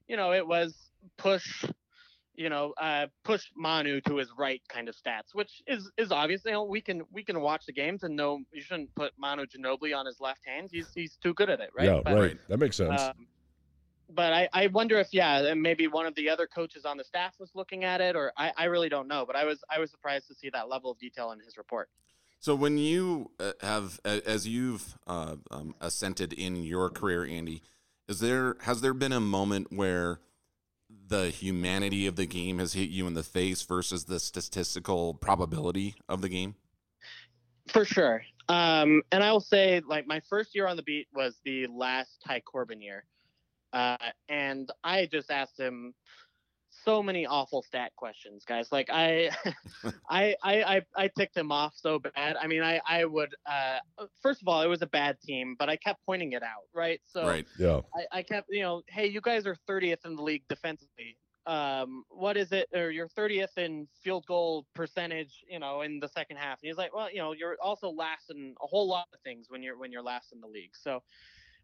you 0.08 0.16
know, 0.16 0.32
it 0.32 0.46
was 0.46 0.76
push, 1.18 1.66
you 2.36 2.50
know, 2.50 2.74
uh, 2.80 3.08
push 3.24 3.46
Manu 3.56 4.00
to 4.02 4.18
his 4.18 4.30
right 4.38 4.62
kind 4.70 4.88
of 4.88 4.96
stats, 4.96 5.34
which 5.34 5.62
is 5.68 5.92
is 5.98 6.12
obvious. 6.12 6.44
You 6.46 6.52
know, 6.52 6.64
we 6.64 6.82
can 6.82 7.02
we 7.12 7.24
can 7.24 7.42
watch 7.42 7.66
the 7.66 7.74
games 7.74 8.04
and 8.04 8.16
know 8.16 8.40
you 8.54 8.62
shouldn't 8.62 8.94
put 8.96 9.12
Manu 9.18 9.46
Ginobili 9.46 9.98
on 9.98 10.06
his 10.06 10.20
left 10.20 10.42
hand. 10.46 10.70
He's 10.72 10.90
he's 10.94 11.18
too 11.18 11.34
good 11.34 11.50
at 11.50 11.60
it, 11.62 11.72
right? 11.76 11.88
Yeah, 11.88 12.02
but, 12.04 12.16
right. 12.16 12.38
That 12.48 12.60
makes 12.60 12.76
sense. 12.76 13.02
Um, 13.02 13.28
but 14.10 14.34
I, 14.34 14.50
I 14.54 14.68
wonder 14.68 15.00
if 15.00 15.08
yeah 15.12 15.54
maybe 15.56 15.88
one 15.88 16.06
of 16.06 16.16
the 16.16 16.30
other 16.30 16.48
coaches 16.48 16.86
on 16.86 16.98
the 16.98 17.04
staff 17.04 17.34
was 17.40 17.52
looking 17.54 17.84
at 17.84 18.02
it 18.02 18.16
or 18.16 18.32
I, 18.38 18.52
I 18.58 18.66
really 18.66 18.90
don't 18.90 19.08
know 19.08 19.26
but 19.26 19.36
I 19.36 19.46
was 19.46 19.64
I 19.70 19.80
was 19.80 19.92
surprised 19.92 20.28
to 20.28 20.36
see 20.36 20.50
that 20.52 20.70
level 20.70 20.92
of 20.92 20.98
detail 21.00 21.32
in 21.32 21.40
his 21.40 21.58
report. 21.58 21.90
So 22.40 22.56
when 22.56 22.78
you 22.78 23.32
uh, 23.40 23.54
have, 23.62 24.00
as 24.06 24.48
you've 24.48 24.98
uh, 25.08 25.38
um, 25.50 25.76
ascended 25.82 26.34
in 26.34 26.64
your 26.64 26.90
career, 26.90 27.26
Andy, 27.26 27.64
is 28.08 28.20
there 28.20 28.58
has 28.62 28.82
there 28.82 28.94
been 28.94 29.12
a 29.12 29.20
moment 29.20 29.68
where 29.72 30.20
the 30.90 31.30
humanity 31.30 32.08
of 32.08 32.16
the 32.16 32.26
game 32.26 32.60
has 32.60 32.74
hit 32.74 32.90
you 32.90 33.08
in 33.08 33.16
the 33.16 33.24
face 33.24 33.64
versus 33.64 34.06
the 34.06 34.20
statistical 34.20 35.14
probability 35.16 35.96
of 36.08 36.22
the 36.22 36.30
game? 36.30 36.56
For 37.68 37.84
sure. 37.84 38.24
Um, 38.48 39.02
and 39.12 39.24
I 39.24 39.32
will 39.32 39.42
say, 39.42 39.82
like 39.86 40.08
my 40.08 40.22
first 40.30 40.56
year 40.56 40.68
on 40.68 40.78
the 40.78 40.84
beat 40.84 41.08
was 41.14 41.36
the 41.44 41.68
last 41.68 42.24
Ty 42.26 42.42
Corbin 42.42 42.82
year, 42.82 43.04
uh, 43.74 43.98
and 44.30 44.70
I 44.84 45.08
just 45.08 45.32
asked 45.32 45.60
him 45.60 45.94
so 46.84 47.02
many 47.02 47.26
awful 47.26 47.62
stat 47.64 47.92
questions, 47.96 48.44
guys. 48.46 48.72
Like 48.72 48.90
I, 48.92 49.30
I, 50.10 50.36
I, 50.44 50.64
I, 50.64 50.82
I 50.96 51.10
ticked 51.18 51.36
him 51.36 51.52
off 51.52 51.74
so 51.76 52.00
bad. 52.00 52.38
I 52.38 52.48
mean, 52.48 52.64
I, 52.64 52.82
I 52.88 53.06
would. 53.06 53.34
Uh, 53.46 53.80
first 54.22 54.42
of 54.42 54.48
all, 54.48 54.62
it 54.62 54.68
was 54.68 54.82
a 54.82 54.88
bad 54.88 55.20
team, 55.22 55.56
but 55.58 55.70
I 55.70 55.76
kept 55.78 56.06
pointing 56.06 56.34
it 56.34 56.44
out, 56.44 56.64
right? 56.74 57.02
So, 57.06 57.28
right. 57.28 57.46
yeah, 57.60 57.82
I, 57.96 58.20
I 58.20 58.24
kept, 58.24 58.48
you 58.50 58.62
know, 58.62 58.82
hey, 58.88 59.08
you 59.08 59.22
guys 59.22 59.46
are 59.46 59.56
30th 59.70 60.06
in 60.06 60.16
the 60.16 60.22
league 60.22 60.44
defensively. 60.50 61.18
Um, 61.46 62.04
what 62.10 62.36
is 62.36 62.52
it? 62.52 62.68
Or 62.74 62.92
you're 62.92 63.08
30th 63.08 63.58
in 63.58 63.88
field 64.04 64.26
goal 64.28 64.66
percentage, 64.76 65.46
you 65.50 65.60
know, 65.60 65.82
in 65.82 66.00
the 66.00 66.10
second 66.10 66.36
half. 66.38 66.60
And 66.62 66.68
he's 66.68 66.78
like, 66.78 66.94
well, 66.94 67.10
you 67.10 67.20
know, 67.20 67.32
you're 67.32 67.56
also 67.62 67.90
last 67.90 68.30
in 68.30 68.54
a 68.62 68.68
whole 68.68 68.88
lot 68.88 69.08
of 69.14 69.22
things 69.22 69.46
when 69.50 69.64
you're 69.64 69.78
when 69.78 69.92
you're 69.92 70.04
last 70.04 70.34
in 70.34 70.42
the 70.42 70.48
league. 70.48 70.72
So 70.74 71.02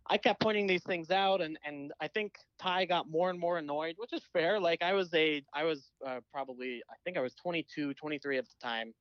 I 0.07 0.17
kept 0.17 0.41
pointing 0.41 0.67
these 0.67 0.83
things 0.83 1.11
out, 1.11 1.41
and 1.41 1.57
and 1.65 1.93
I 2.01 2.07
think 2.07 2.35
Ty 2.59 2.85
got 2.85 3.09
more 3.09 3.29
and 3.29 3.39
more 3.39 3.57
annoyed, 3.57 3.95
which 3.97 4.13
is 4.13 4.21
fair. 4.33 4.59
Like 4.59 4.81
I 4.81 4.93
was 4.93 5.13
a, 5.13 5.43
I 5.53 5.63
was 5.63 5.91
uh, 6.05 6.19
probably, 6.31 6.81
I 6.89 6.95
think 7.03 7.17
I 7.17 7.21
was 7.21 7.33
22, 7.35 7.93
23 7.93 8.37
at 8.37 8.45
the 8.45 8.55
time, 8.61 8.93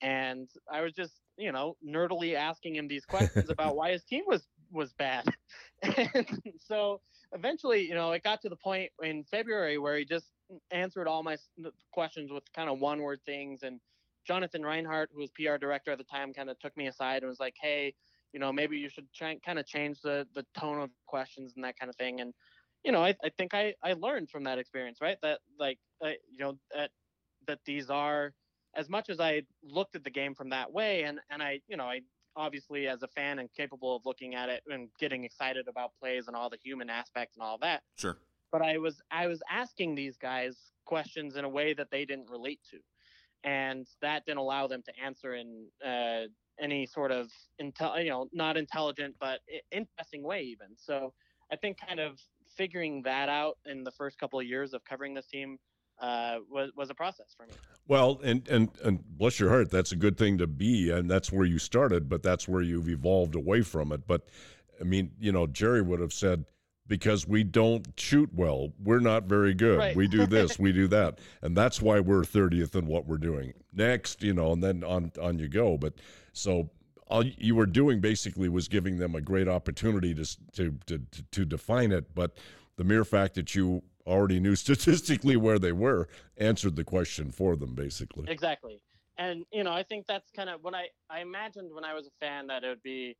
and 0.00 0.48
I 0.70 0.80
was 0.80 0.94
just, 0.94 1.20
you 1.36 1.52
know, 1.52 1.76
nerdily 1.86 2.34
asking 2.34 2.76
him 2.76 2.88
these 2.88 3.04
questions 3.04 3.50
about 3.50 3.76
why 3.76 3.92
his 3.92 4.04
team 4.04 4.24
was 4.26 4.46
was 4.72 4.92
bad, 4.94 5.26
and 5.82 6.42
so 6.58 7.00
eventually, 7.32 7.86
you 7.86 7.94
know, 7.94 8.12
it 8.12 8.22
got 8.22 8.40
to 8.42 8.48
the 8.48 8.56
point 8.56 8.90
in 9.02 9.24
February 9.24 9.76
where 9.76 9.98
he 9.98 10.04
just 10.04 10.28
answered 10.70 11.06
all 11.06 11.22
my 11.22 11.36
questions 11.92 12.32
with 12.32 12.42
kind 12.54 12.70
of 12.70 12.78
one 12.78 13.02
word 13.02 13.20
things, 13.26 13.62
and 13.64 13.80
Jonathan 14.26 14.62
Rinehart, 14.62 15.06
who 15.12 15.20
was 15.20 15.30
PR 15.30 15.56
director 15.56 15.90
at 15.92 15.98
the 15.98 16.04
time, 16.04 16.32
kind 16.32 16.48
of 16.48 16.58
took 16.58 16.74
me 16.74 16.86
aside 16.86 17.22
and 17.22 17.28
was 17.28 17.40
like, 17.40 17.54
hey 17.60 17.94
you 18.32 18.40
know, 18.40 18.52
maybe 18.52 18.76
you 18.78 18.88
should 18.88 19.06
try 19.14 19.36
kind 19.44 19.58
of 19.58 19.66
change 19.66 20.00
the 20.02 20.26
the 20.34 20.44
tone 20.58 20.80
of 20.80 20.90
questions 21.06 21.52
and 21.56 21.64
that 21.64 21.78
kind 21.78 21.90
of 21.90 21.96
thing. 21.96 22.20
And 22.20 22.34
you 22.84 22.92
know, 22.92 23.02
I, 23.02 23.14
I 23.24 23.30
think 23.36 23.54
I 23.54 23.74
I 23.82 23.94
learned 23.94 24.30
from 24.30 24.44
that 24.44 24.58
experience, 24.58 24.98
right? 25.00 25.18
That 25.22 25.40
like 25.58 25.78
uh, 26.04 26.10
you 26.30 26.38
know 26.38 26.58
that 26.74 26.90
that 27.46 27.58
these 27.64 27.90
are 27.90 28.32
as 28.74 28.88
much 28.88 29.08
as 29.10 29.20
I 29.20 29.42
looked 29.62 29.94
at 29.96 30.04
the 30.04 30.10
game 30.10 30.34
from 30.34 30.50
that 30.50 30.72
way, 30.72 31.02
and 31.02 31.20
and 31.30 31.42
I 31.42 31.60
you 31.68 31.76
know 31.76 31.84
I 31.84 32.00
obviously 32.36 32.86
as 32.86 33.02
a 33.02 33.08
fan 33.08 33.40
and 33.40 33.52
capable 33.52 33.96
of 33.96 34.02
looking 34.06 34.34
at 34.34 34.48
it 34.48 34.62
and 34.68 34.88
getting 35.00 35.24
excited 35.24 35.66
about 35.68 35.90
plays 36.00 36.28
and 36.28 36.36
all 36.36 36.48
the 36.48 36.58
human 36.62 36.88
aspect 36.88 37.34
and 37.36 37.42
all 37.42 37.58
that. 37.58 37.82
Sure. 37.96 38.16
But 38.52 38.62
I 38.62 38.78
was 38.78 39.00
I 39.10 39.26
was 39.26 39.42
asking 39.50 39.94
these 39.94 40.16
guys 40.16 40.56
questions 40.84 41.36
in 41.36 41.44
a 41.44 41.48
way 41.48 41.74
that 41.74 41.90
they 41.90 42.04
didn't 42.04 42.30
relate 42.30 42.60
to, 42.70 42.78
and 43.44 43.86
that 44.00 44.24
didn't 44.24 44.38
allow 44.38 44.66
them 44.66 44.82
to 44.82 44.92
answer 45.04 45.34
in 45.34 45.66
uh, 45.84 46.28
any 46.60 46.86
sort 46.86 47.10
of 47.12 47.30
intel, 47.60 48.02
you 48.02 48.10
know, 48.10 48.28
not 48.32 48.56
intelligent 48.56 49.14
but 49.20 49.40
interesting 49.70 50.22
way 50.22 50.42
even. 50.42 50.68
So 50.76 51.12
I 51.52 51.56
think 51.56 51.78
kind 51.86 52.00
of 52.00 52.18
figuring 52.56 53.02
that 53.02 53.28
out 53.28 53.58
in 53.66 53.84
the 53.84 53.92
first 53.92 54.18
couple 54.18 54.38
of 54.38 54.46
years 54.46 54.74
of 54.74 54.84
covering 54.84 55.14
this 55.14 55.26
team 55.26 55.58
uh, 56.00 56.38
was 56.50 56.70
was 56.76 56.90
a 56.90 56.94
process 56.94 57.34
for 57.36 57.46
me. 57.46 57.52
Well, 57.86 58.20
and 58.22 58.46
and 58.48 58.68
and 58.84 59.02
bless 59.04 59.40
your 59.40 59.48
heart, 59.50 59.70
that's 59.70 59.92
a 59.92 59.96
good 59.96 60.16
thing 60.16 60.38
to 60.38 60.46
be, 60.46 60.90
and 60.90 61.10
that's 61.10 61.32
where 61.32 61.46
you 61.46 61.58
started, 61.58 62.08
but 62.08 62.22
that's 62.22 62.46
where 62.46 62.62
you've 62.62 62.88
evolved 62.88 63.34
away 63.34 63.62
from 63.62 63.92
it. 63.92 64.06
But 64.06 64.28
I 64.80 64.84
mean, 64.84 65.12
you 65.18 65.32
know, 65.32 65.46
Jerry 65.46 65.82
would 65.82 66.00
have 66.00 66.12
said 66.12 66.44
because 66.86 67.26
we 67.26 67.44
don't 67.44 67.86
shoot 67.96 68.30
well, 68.32 68.72
we're 68.82 69.00
not 69.00 69.24
very 69.24 69.54
good. 69.54 69.78
Right. 69.78 69.96
We 69.96 70.06
do 70.06 70.26
this, 70.26 70.58
we 70.58 70.72
do 70.72 70.86
that, 70.88 71.18
and 71.42 71.56
that's 71.56 71.82
why 71.82 72.00
we're 72.00 72.24
thirtieth 72.24 72.76
in 72.76 72.86
what 72.86 73.06
we're 73.06 73.18
doing. 73.18 73.54
Next, 73.72 74.22
you 74.22 74.34
know, 74.34 74.52
and 74.52 74.62
then 74.62 74.84
on 74.84 75.12
on 75.20 75.38
you 75.38 75.48
go. 75.48 75.76
But 75.76 75.94
so 76.38 76.70
all 77.08 77.24
you 77.24 77.54
were 77.54 77.66
doing 77.66 78.00
basically 78.00 78.48
was 78.48 78.68
giving 78.68 78.98
them 78.98 79.14
a 79.14 79.20
great 79.20 79.48
opportunity 79.48 80.14
to, 80.14 80.24
to 80.52 80.78
to 80.86 81.00
to 81.30 81.44
define 81.44 81.92
it, 81.92 82.14
but 82.14 82.36
the 82.76 82.84
mere 82.84 83.04
fact 83.04 83.34
that 83.34 83.54
you 83.54 83.82
already 84.06 84.40
knew 84.40 84.56
statistically 84.66 85.36
where 85.36 85.58
they 85.58 85.72
were 85.72 86.08
answered 86.36 86.76
the 86.76 86.84
question 86.84 87.30
for 87.30 87.56
them 87.56 87.74
basically. 87.74 88.24
Exactly. 88.28 88.80
And 89.18 89.44
you 89.52 89.64
know, 89.64 89.72
I 89.72 89.82
think 89.82 90.06
that's 90.06 90.30
kind 90.30 90.48
of 90.48 90.62
when 90.62 90.74
I 90.74 90.88
I 91.10 91.20
imagined 91.20 91.74
when 91.74 91.84
I 91.84 91.94
was 91.94 92.06
a 92.06 92.24
fan 92.24 92.46
that 92.48 92.64
it 92.64 92.68
would 92.68 92.82
be 92.82 93.16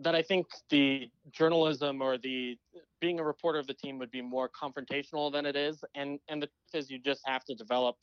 that 0.00 0.14
I 0.14 0.22
think 0.22 0.46
the 0.68 1.08
journalism 1.30 2.02
or 2.02 2.18
the 2.18 2.58
being 3.00 3.20
a 3.20 3.24
reporter 3.24 3.58
of 3.58 3.66
the 3.66 3.74
team 3.74 3.98
would 3.98 4.10
be 4.10 4.20
more 4.20 4.50
confrontational 4.50 5.32
than 5.32 5.46
it 5.46 5.56
is, 5.56 5.84
and 5.94 6.18
and 6.28 6.42
the 6.42 6.46
truth 6.46 6.84
is 6.84 6.90
you 6.90 6.98
just 6.98 7.22
have 7.24 7.44
to 7.44 7.54
develop 7.54 7.96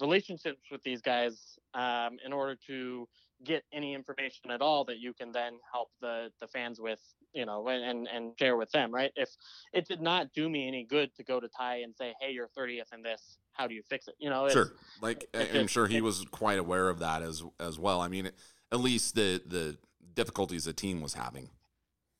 relationships 0.00 0.62
with 0.70 0.82
these 0.82 1.00
guys 1.00 1.58
um, 1.74 2.18
in 2.24 2.32
order 2.32 2.56
to 2.66 3.08
get 3.44 3.62
any 3.72 3.94
information 3.94 4.50
at 4.50 4.60
all 4.60 4.84
that 4.84 4.98
you 4.98 5.12
can 5.12 5.30
then 5.30 5.54
help 5.72 5.90
the 6.00 6.28
the 6.40 6.46
fans 6.48 6.80
with 6.80 7.00
you 7.32 7.46
know 7.46 7.68
and 7.68 8.08
and 8.08 8.32
share 8.38 8.56
with 8.56 8.70
them 8.72 8.92
right? 8.92 9.12
If 9.16 9.30
it 9.72 9.86
did 9.86 10.00
not 10.00 10.32
do 10.32 10.48
me 10.48 10.66
any 10.66 10.84
good 10.84 11.14
to 11.16 11.24
go 11.24 11.40
to 11.40 11.48
ty 11.48 11.78
and 11.78 11.94
say 11.94 12.14
hey 12.20 12.32
you're 12.32 12.48
30th 12.56 12.92
in 12.92 13.02
this. 13.02 13.38
How 13.52 13.66
do 13.66 13.74
you 13.74 13.82
fix 13.82 14.06
it? 14.06 14.14
You 14.18 14.30
know 14.30 14.48
sure. 14.48 14.72
Like 15.00 15.28
i'm 15.34 15.66
sure 15.66 15.86
he 15.86 16.00
was 16.00 16.24
quite 16.30 16.58
aware 16.58 16.88
of 16.88 17.00
that 17.00 17.22
as 17.22 17.42
as 17.60 17.78
well. 17.78 18.00
I 18.00 18.08
mean 18.08 18.30
at 18.72 18.80
least 18.80 19.14
the 19.14 19.42
the 19.44 19.76
difficulties 20.14 20.64
the 20.64 20.72
team 20.72 21.00
was 21.00 21.14
having 21.14 21.50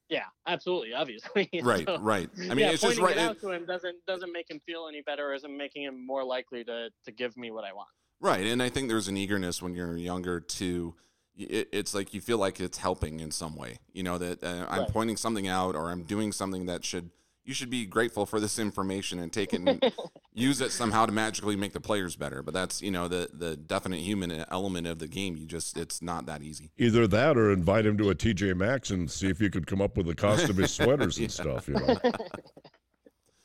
yeah, 0.09 0.25
absolutely, 0.47 0.94
obviously. 0.94 1.49
Right, 1.62 1.85
so, 1.85 1.99
right. 1.99 2.29
I 2.37 2.49
mean, 2.49 2.59
yeah, 2.59 2.71
it's 2.71 2.83
just 2.83 2.99
right. 2.99 3.16
It 3.16 3.21
out 3.21 3.40
to 3.40 3.51
him 3.51 3.66
doesn't 3.66 3.97
doesn't 4.07 4.33
make 4.33 4.51
him 4.51 4.61
feel 4.64 4.87
any 4.88 5.03
better, 5.03 5.33
isn't 5.35 5.57
making 5.57 5.83
him 5.83 6.07
more 6.07 6.25
likely 6.25 6.64
to 6.64 6.90
to 7.05 7.12
give 7.12 7.37
me 7.37 7.51
what 7.51 7.64
I 7.64 7.73
want. 7.73 7.88
Right, 8.21 8.47
and 8.47 8.62
I 8.62 8.68
think 8.68 8.88
there's 8.88 9.09
an 9.09 9.16
eagerness 9.16 9.62
when 9.62 9.75
you're 9.75 9.97
younger 9.97 10.40
to. 10.40 10.94
It, 11.37 11.68
it's 11.73 11.94
like 11.94 12.14
you 12.14 12.21
feel 12.21 12.38
like 12.38 12.59
it's 12.59 12.79
helping 12.79 13.21
in 13.21 13.31
some 13.31 13.55
way. 13.55 13.79
You 13.92 14.03
know 14.03 14.18
that 14.18 14.42
uh, 14.42 14.66
I'm 14.68 14.81
right. 14.83 14.90
pointing 14.90 15.16
something 15.16 15.47
out, 15.47 15.77
or 15.77 15.90
I'm 15.90 16.03
doing 16.03 16.33
something 16.33 16.66
that 16.66 16.85
should 16.85 17.11
you 17.48 17.54
should 17.54 17.70
be 17.70 17.87
grateful 17.87 18.26
for 18.26 18.40
this 18.40 18.58
information 18.58 19.18
and 19.18 19.32
take 19.32 19.54
it 19.54 19.62
and 19.62 19.82
use 20.34 20.61
it 20.61 20.70
somehow 20.70 21.06
to 21.06 21.12
magically 21.12 21.56
make 21.56 21.72
the 21.72 21.80
players 21.80 22.14
better. 22.14 22.42
But 22.42 22.52
that's 22.52 22.82
you 22.82 22.90
know 22.90 23.08
the 23.08 23.30
the 23.32 23.56
definite 23.56 24.00
human 24.00 24.44
element 24.50 24.87
of 24.87 24.98
the 24.98 25.08
game. 25.08 25.34
You 25.34 25.46
just 25.46 25.78
it's 25.78 26.02
not 26.02 26.26
that 26.26 26.42
easy. 26.42 26.70
Either 26.76 27.06
that 27.06 27.38
or 27.38 27.50
invite 27.50 27.87
him 27.87 27.96
to 27.98 28.11
a 28.11 28.14
TJ 28.14 28.54
Maxx 28.54 28.90
and 28.90 29.11
see 29.11 29.30
if 29.30 29.40
you 29.40 29.48
could 29.48 29.66
come 29.66 29.80
up 29.80 29.96
with 29.96 30.06
the 30.06 30.14
cost 30.14 30.50
of 30.50 30.58
his 30.58 30.70
sweaters 30.74 31.16
and 31.16 31.32
stuff. 31.32 31.68
You 31.68 31.74
know. 31.74 31.96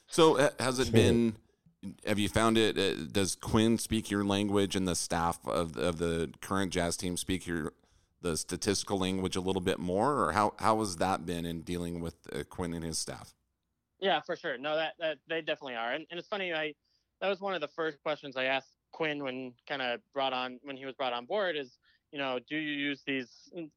So 0.07 0.37
uh, 0.37 0.49
has 0.59 0.79
it 0.79 0.91
been? 0.91 1.37
Have 2.05 2.19
you 2.19 2.27
found 2.27 2.57
it? 2.57 2.77
Uh, 2.77 3.05
does 3.09 3.35
Quin 3.35 3.77
speak 3.77 4.11
your 4.11 4.25
language 4.25 4.75
and 4.75 4.85
the 4.85 4.95
staff 4.95 5.39
of 5.47 5.77
of 5.77 5.97
the 5.97 6.29
current 6.41 6.73
Jazz 6.73 6.97
team 6.97 7.15
speak 7.15 7.47
your 7.47 7.71
the 8.21 8.35
statistical 8.35 8.99
language 8.99 9.37
a 9.37 9.41
little 9.41 9.61
bit 9.61 9.79
more, 9.79 10.25
or 10.25 10.33
how 10.33 10.55
how 10.59 10.79
has 10.79 10.97
that 10.97 11.25
been 11.25 11.45
in 11.45 11.61
dealing 11.61 12.01
with 12.01 12.15
uh, 12.33 12.43
Quin 12.49 12.73
and 12.73 12.83
his 12.83 12.97
staff? 12.97 13.33
Yeah, 14.03 14.19
for 14.19 14.35
sure. 14.35 14.57
No, 14.57 14.75
that, 14.75 14.95
that 14.99 15.17
they 15.29 15.39
definitely 15.39 15.75
are, 15.75 15.93
and, 15.93 16.05
and 16.11 16.19
it's 16.19 16.27
funny. 16.27 16.53
I 16.53 16.73
that 17.21 17.29
was 17.29 17.39
one 17.39 17.55
of 17.55 17.61
the 17.61 17.69
first 17.69 18.01
questions 18.03 18.35
I 18.35 18.45
asked 18.45 18.75
Quin 18.91 19.23
when 19.23 19.53
kind 19.65 19.81
of 19.81 20.01
brought 20.13 20.33
on 20.33 20.59
when 20.63 20.75
he 20.75 20.85
was 20.85 20.93
brought 20.93 21.13
on 21.13 21.25
board 21.25 21.55
is 21.55 21.77
you 22.11 22.19
know 22.19 22.37
do 22.49 22.57
you 22.57 22.73
use 22.73 23.01
these 23.07 23.29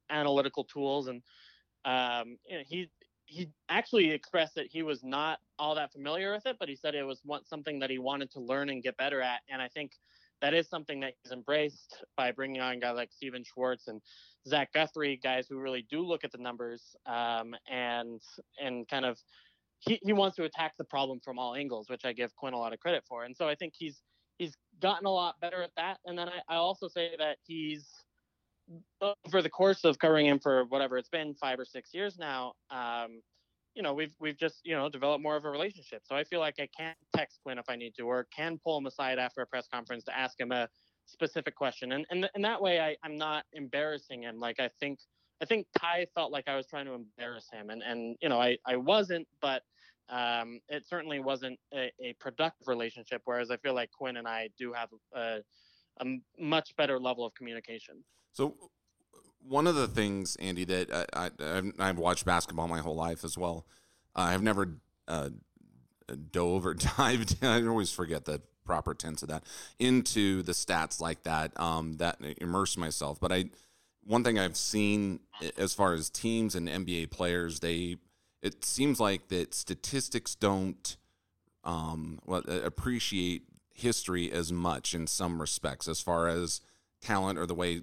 analytical 0.09 0.65
tools 0.65 1.07
and 1.07 1.23
um, 1.85 2.37
you 2.45 2.57
know, 2.57 2.63
he 2.67 2.89
he 3.25 3.49
actually 3.69 4.11
expressed 4.11 4.55
that 4.55 4.67
he 4.67 4.83
was 4.83 5.01
not 5.03 5.39
all 5.59 5.75
that 5.75 5.93
familiar 5.93 6.33
with 6.33 6.45
it, 6.45 6.57
but 6.59 6.69
he 6.69 6.75
said 6.75 6.93
it 6.93 7.03
was 7.03 7.21
something 7.45 7.79
that 7.79 7.89
he 7.89 7.99
wanted 7.99 8.31
to 8.31 8.39
learn 8.41 8.69
and 8.69 8.83
get 8.83 8.97
better 8.97 9.21
at. 9.21 9.41
And 9.49 9.61
I 9.61 9.67
think 9.69 9.93
that 10.41 10.53
is 10.53 10.69
something 10.69 11.01
that 11.01 11.13
he's 11.23 11.33
embraced 11.33 12.03
by 12.15 12.31
bringing 12.31 12.61
on 12.61 12.79
guys 12.79 12.95
like 12.95 13.11
Stephen 13.11 13.43
Schwartz 13.43 13.87
and 13.87 14.01
Zach 14.47 14.71
Guthrie, 14.73 15.19
guys 15.21 15.47
who 15.49 15.59
really 15.59 15.85
do 15.89 16.01
look 16.01 16.23
at 16.23 16.31
the 16.31 16.37
numbers 16.37 16.95
um, 17.05 17.55
and 17.69 18.21
and 18.61 18.87
kind 18.87 19.05
of 19.05 19.17
he, 19.79 19.99
he 20.03 20.13
wants 20.13 20.35
to 20.37 20.43
attack 20.43 20.73
the 20.77 20.83
problem 20.83 21.19
from 21.23 21.37
all 21.37 21.55
angles, 21.55 21.89
which 21.89 22.05
I 22.05 22.13
give 22.13 22.35
Quin 22.35 22.53
a 22.53 22.57
lot 22.57 22.73
of 22.73 22.79
credit 22.79 23.03
for. 23.07 23.23
And 23.23 23.35
so 23.35 23.47
I 23.47 23.55
think 23.55 23.73
he's 23.77 24.01
he's 24.37 24.55
gotten 24.81 25.05
a 25.05 25.11
lot 25.11 25.35
better 25.41 25.61
at 25.63 25.71
that. 25.77 25.97
And 26.05 26.17
then 26.17 26.29
I, 26.29 26.41
I 26.53 26.55
also 26.57 26.87
say 26.87 27.11
that 27.17 27.37
he's 27.43 27.87
over 29.01 29.41
the 29.41 29.49
course 29.49 29.83
of 29.83 29.97
covering 29.97 30.25
him 30.25 30.39
for 30.39 30.65
whatever 30.65 30.97
it's 30.97 31.09
been 31.09 31.33
five 31.35 31.59
or 31.59 31.65
six 31.65 31.93
years 31.93 32.17
now, 32.17 32.53
um, 32.69 33.21
you 33.77 33.83
know, 33.83 33.93
we've 33.93 34.13
we've 34.19 34.37
just 34.37 34.61
you 34.63 34.75
know 34.75 34.89
developed 34.89 35.21
more 35.21 35.35
of 35.35 35.45
a 35.45 35.49
relationship. 35.49 36.01
So 36.03 36.15
I 36.15 36.23
feel 36.23 36.39
like 36.39 36.55
I 36.59 36.67
can 36.75 36.95
text 37.15 37.39
Quin 37.43 37.59
if 37.59 37.69
I 37.69 37.75
need 37.75 37.93
to, 37.97 38.03
or 38.03 38.27
can 38.35 38.59
pull 38.63 38.77
him 38.77 38.87
aside 38.87 39.19
after 39.19 39.41
a 39.41 39.45
press 39.45 39.67
conference 39.71 40.03
to 40.05 40.17
ask 40.17 40.39
him 40.39 40.51
a 40.51 40.67
specific 41.05 41.55
question, 41.55 41.91
and 41.91 42.05
and, 42.09 42.27
and 42.33 42.43
that 42.43 42.59
way 42.61 42.79
I, 42.79 42.95
I'm 43.03 43.15
not 43.15 43.45
embarrassing 43.53 44.23
him. 44.23 44.39
Like 44.39 44.59
I 44.59 44.69
think 44.79 44.99
I 45.41 45.45
think 45.45 45.67
Ty 45.77 46.07
felt 46.15 46.31
like 46.31 46.47
I 46.47 46.55
was 46.55 46.65
trying 46.67 46.85
to 46.85 46.93
embarrass 46.93 47.47
him, 47.51 47.69
and 47.69 47.81
and 47.83 48.17
you 48.21 48.29
know 48.29 48.41
I 48.41 48.57
I 48.65 48.75
wasn't, 48.75 49.27
but 49.41 49.63
um, 50.09 50.59
it 50.69 50.87
certainly 50.87 51.19
wasn't 51.19 51.59
a, 51.73 51.91
a 52.01 52.13
productive 52.19 52.67
relationship. 52.67 53.21
Whereas 53.25 53.51
I 53.51 53.57
feel 53.57 53.73
like 53.73 53.91
Quin 53.91 54.17
and 54.17 54.27
I 54.27 54.49
do 54.57 54.73
have 54.73 54.89
a, 55.13 55.39
a 55.99 56.05
much 56.39 56.75
better 56.77 56.99
level 56.99 57.25
of 57.25 57.33
communication. 57.33 58.03
So 58.33 58.55
one 59.45 59.67
of 59.67 59.75
the 59.75 59.87
things, 59.87 60.35
Andy, 60.37 60.63
that 60.65 61.07
I, 61.13 61.31
I 61.79 61.87
have 61.87 61.97
watched 61.97 62.25
basketball 62.25 62.67
my 62.67 62.79
whole 62.79 62.95
life 62.95 63.23
as 63.23 63.37
well. 63.37 63.65
Uh, 64.15 64.21
I've 64.21 64.43
never 64.43 64.77
uh, 65.07 65.29
dove 66.31 66.65
or 66.65 66.73
dived. 66.97 67.43
I 67.43 67.65
always 67.65 67.91
forget 67.91 68.25
the 68.25 68.41
proper 68.65 68.93
tense 68.93 69.21
of 69.21 69.29
that 69.29 69.43
into 69.79 70.43
the 70.43 70.51
stats 70.51 70.99
like 70.99 71.23
that. 71.23 71.57
Um, 71.59 71.97
that 71.97 72.17
immerse 72.39 72.77
myself. 72.77 73.19
But 73.19 73.31
I, 73.31 73.45
one 74.07 74.23
thing 74.23 74.39
I've 74.39 74.57
seen 74.57 75.19
as 75.57 75.73
far 75.73 75.93
as 75.93 76.09
teams 76.09 76.55
and 76.55 76.67
NBA 76.67 77.11
players, 77.11 77.59
they 77.59 77.97
it 78.41 78.63
seems 78.63 78.99
like 78.99 79.27
that 79.27 79.53
statistics 79.53 80.35
don't 80.35 80.95
um, 81.63 82.19
well, 82.25 82.43
appreciate 82.47 83.43
history 83.73 84.31
as 84.31 84.51
much 84.51 84.93
in 84.93 85.05
some 85.05 85.39
respects 85.39 85.87
as 85.87 86.01
far 86.01 86.27
as 86.27 86.61
talent 87.01 87.37
or 87.37 87.45
the 87.45 87.53
way 87.53 87.81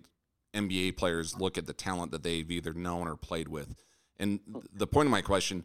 NBA 0.55 0.97
players 0.97 1.39
look 1.39 1.59
at 1.59 1.67
the 1.67 1.73
talent 1.73 2.13
that 2.13 2.23
they've 2.23 2.51
either 2.51 2.73
known 2.73 3.07
or 3.07 3.17
played 3.17 3.49
with. 3.49 3.75
And 4.19 4.41
the 4.73 4.87
point 4.87 5.07
of 5.07 5.11
my 5.11 5.23
question, 5.23 5.65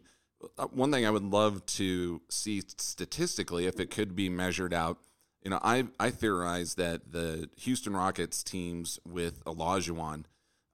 uh, 0.58 0.66
one 0.66 0.92
thing 0.92 1.06
I 1.06 1.10
would 1.10 1.24
love 1.24 1.64
to 1.66 2.20
see 2.28 2.60
statistically, 2.60 3.66
if 3.66 3.80
it 3.80 3.90
could 3.90 4.14
be 4.14 4.28
measured 4.28 4.74
out, 4.74 4.98
you 5.42 5.50
know, 5.50 5.60
I 5.62 5.86
I 5.98 6.10
theorize 6.10 6.74
that 6.74 7.12
the 7.12 7.48
Houston 7.58 7.96
Rockets 7.96 8.42
teams 8.42 8.98
with 9.06 9.42
Olajuwon, 9.44 10.24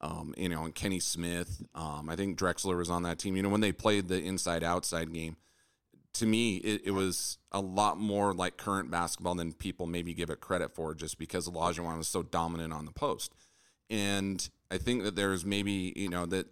um, 0.06 0.34
you 0.36 0.48
know, 0.48 0.64
and 0.64 0.74
Kenny 0.74 1.00
Smith, 1.00 1.62
um, 1.74 2.08
I 2.08 2.16
think 2.16 2.38
Drexler 2.38 2.76
was 2.76 2.90
on 2.90 3.02
that 3.02 3.18
team. 3.18 3.36
You 3.36 3.42
know, 3.42 3.48
when 3.48 3.60
they 3.60 3.72
played 3.72 4.08
the 4.08 4.22
inside 4.22 4.62
outside 4.62 5.12
game, 5.12 5.36
to 6.14 6.26
me, 6.26 6.56
it, 6.56 6.82
it, 6.86 6.90
was 6.92 7.38
a 7.52 7.60
lot 7.60 7.98
more 7.98 8.32
like 8.32 8.56
current 8.56 8.90
basketball 8.90 9.34
than 9.34 9.52
people 9.52 9.86
maybe 9.86 10.14
give 10.14 10.30
it 10.30 10.40
credit 10.40 10.74
for, 10.74 10.94
just 10.94 11.18
because 11.18 11.48
Olajuwon 11.48 11.98
was 11.98 12.08
so 12.08 12.22
dominant 12.22 12.72
on 12.72 12.86
the 12.86 12.92
post 12.92 13.34
and 13.90 14.48
I 14.70 14.78
think 14.78 15.04
that 15.04 15.16
there's 15.16 15.44
maybe 15.44 15.92
you 15.96 16.08
know 16.08 16.26
that 16.26 16.46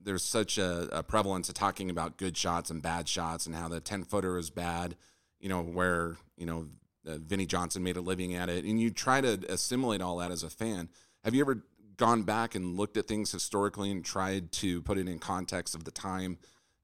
there's 0.00 0.24
such 0.24 0.58
a, 0.58 0.88
a, 0.92 1.02
prevalence 1.02 1.48
of 1.48 1.56
talking 1.56 1.90
about 1.90 2.16
good 2.16 2.36
shots 2.36 2.70
and 2.70 2.80
bad 2.80 3.08
shots 3.08 3.46
and 3.46 3.54
how 3.54 3.66
the 3.66 3.80
10 3.80 4.04
footer 4.04 4.38
is 4.38 4.48
bad, 4.48 4.94
you 5.40 5.48
know, 5.48 5.60
where, 5.60 6.16
you 6.36 6.46
know, 6.46 6.68
uh, 7.04 7.16
Vinnie 7.18 7.46
Johnson 7.46 7.82
made 7.82 7.96
a 7.96 8.00
living 8.00 8.32
at 8.32 8.48
it. 8.48 8.64
And 8.64 8.80
you 8.80 8.90
try 8.90 9.20
to 9.20 9.40
assimilate 9.48 10.00
all 10.00 10.18
that 10.18 10.30
as 10.30 10.44
a 10.44 10.50
fan. 10.50 10.88
Have 11.24 11.34
you 11.34 11.40
ever 11.40 11.64
gone 11.98 12.22
back 12.22 12.54
and 12.54 12.76
looked 12.76 12.96
at 12.96 13.06
things 13.06 13.30
historically 13.30 13.90
and 13.90 14.04
tried 14.04 14.52
to 14.52 14.80
put 14.82 14.96
it 14.96 15.08
in 15.08 15.18
context 15.18 15.74
of 15.74 15.84
the 15.84 15.90
time 15.90 16.38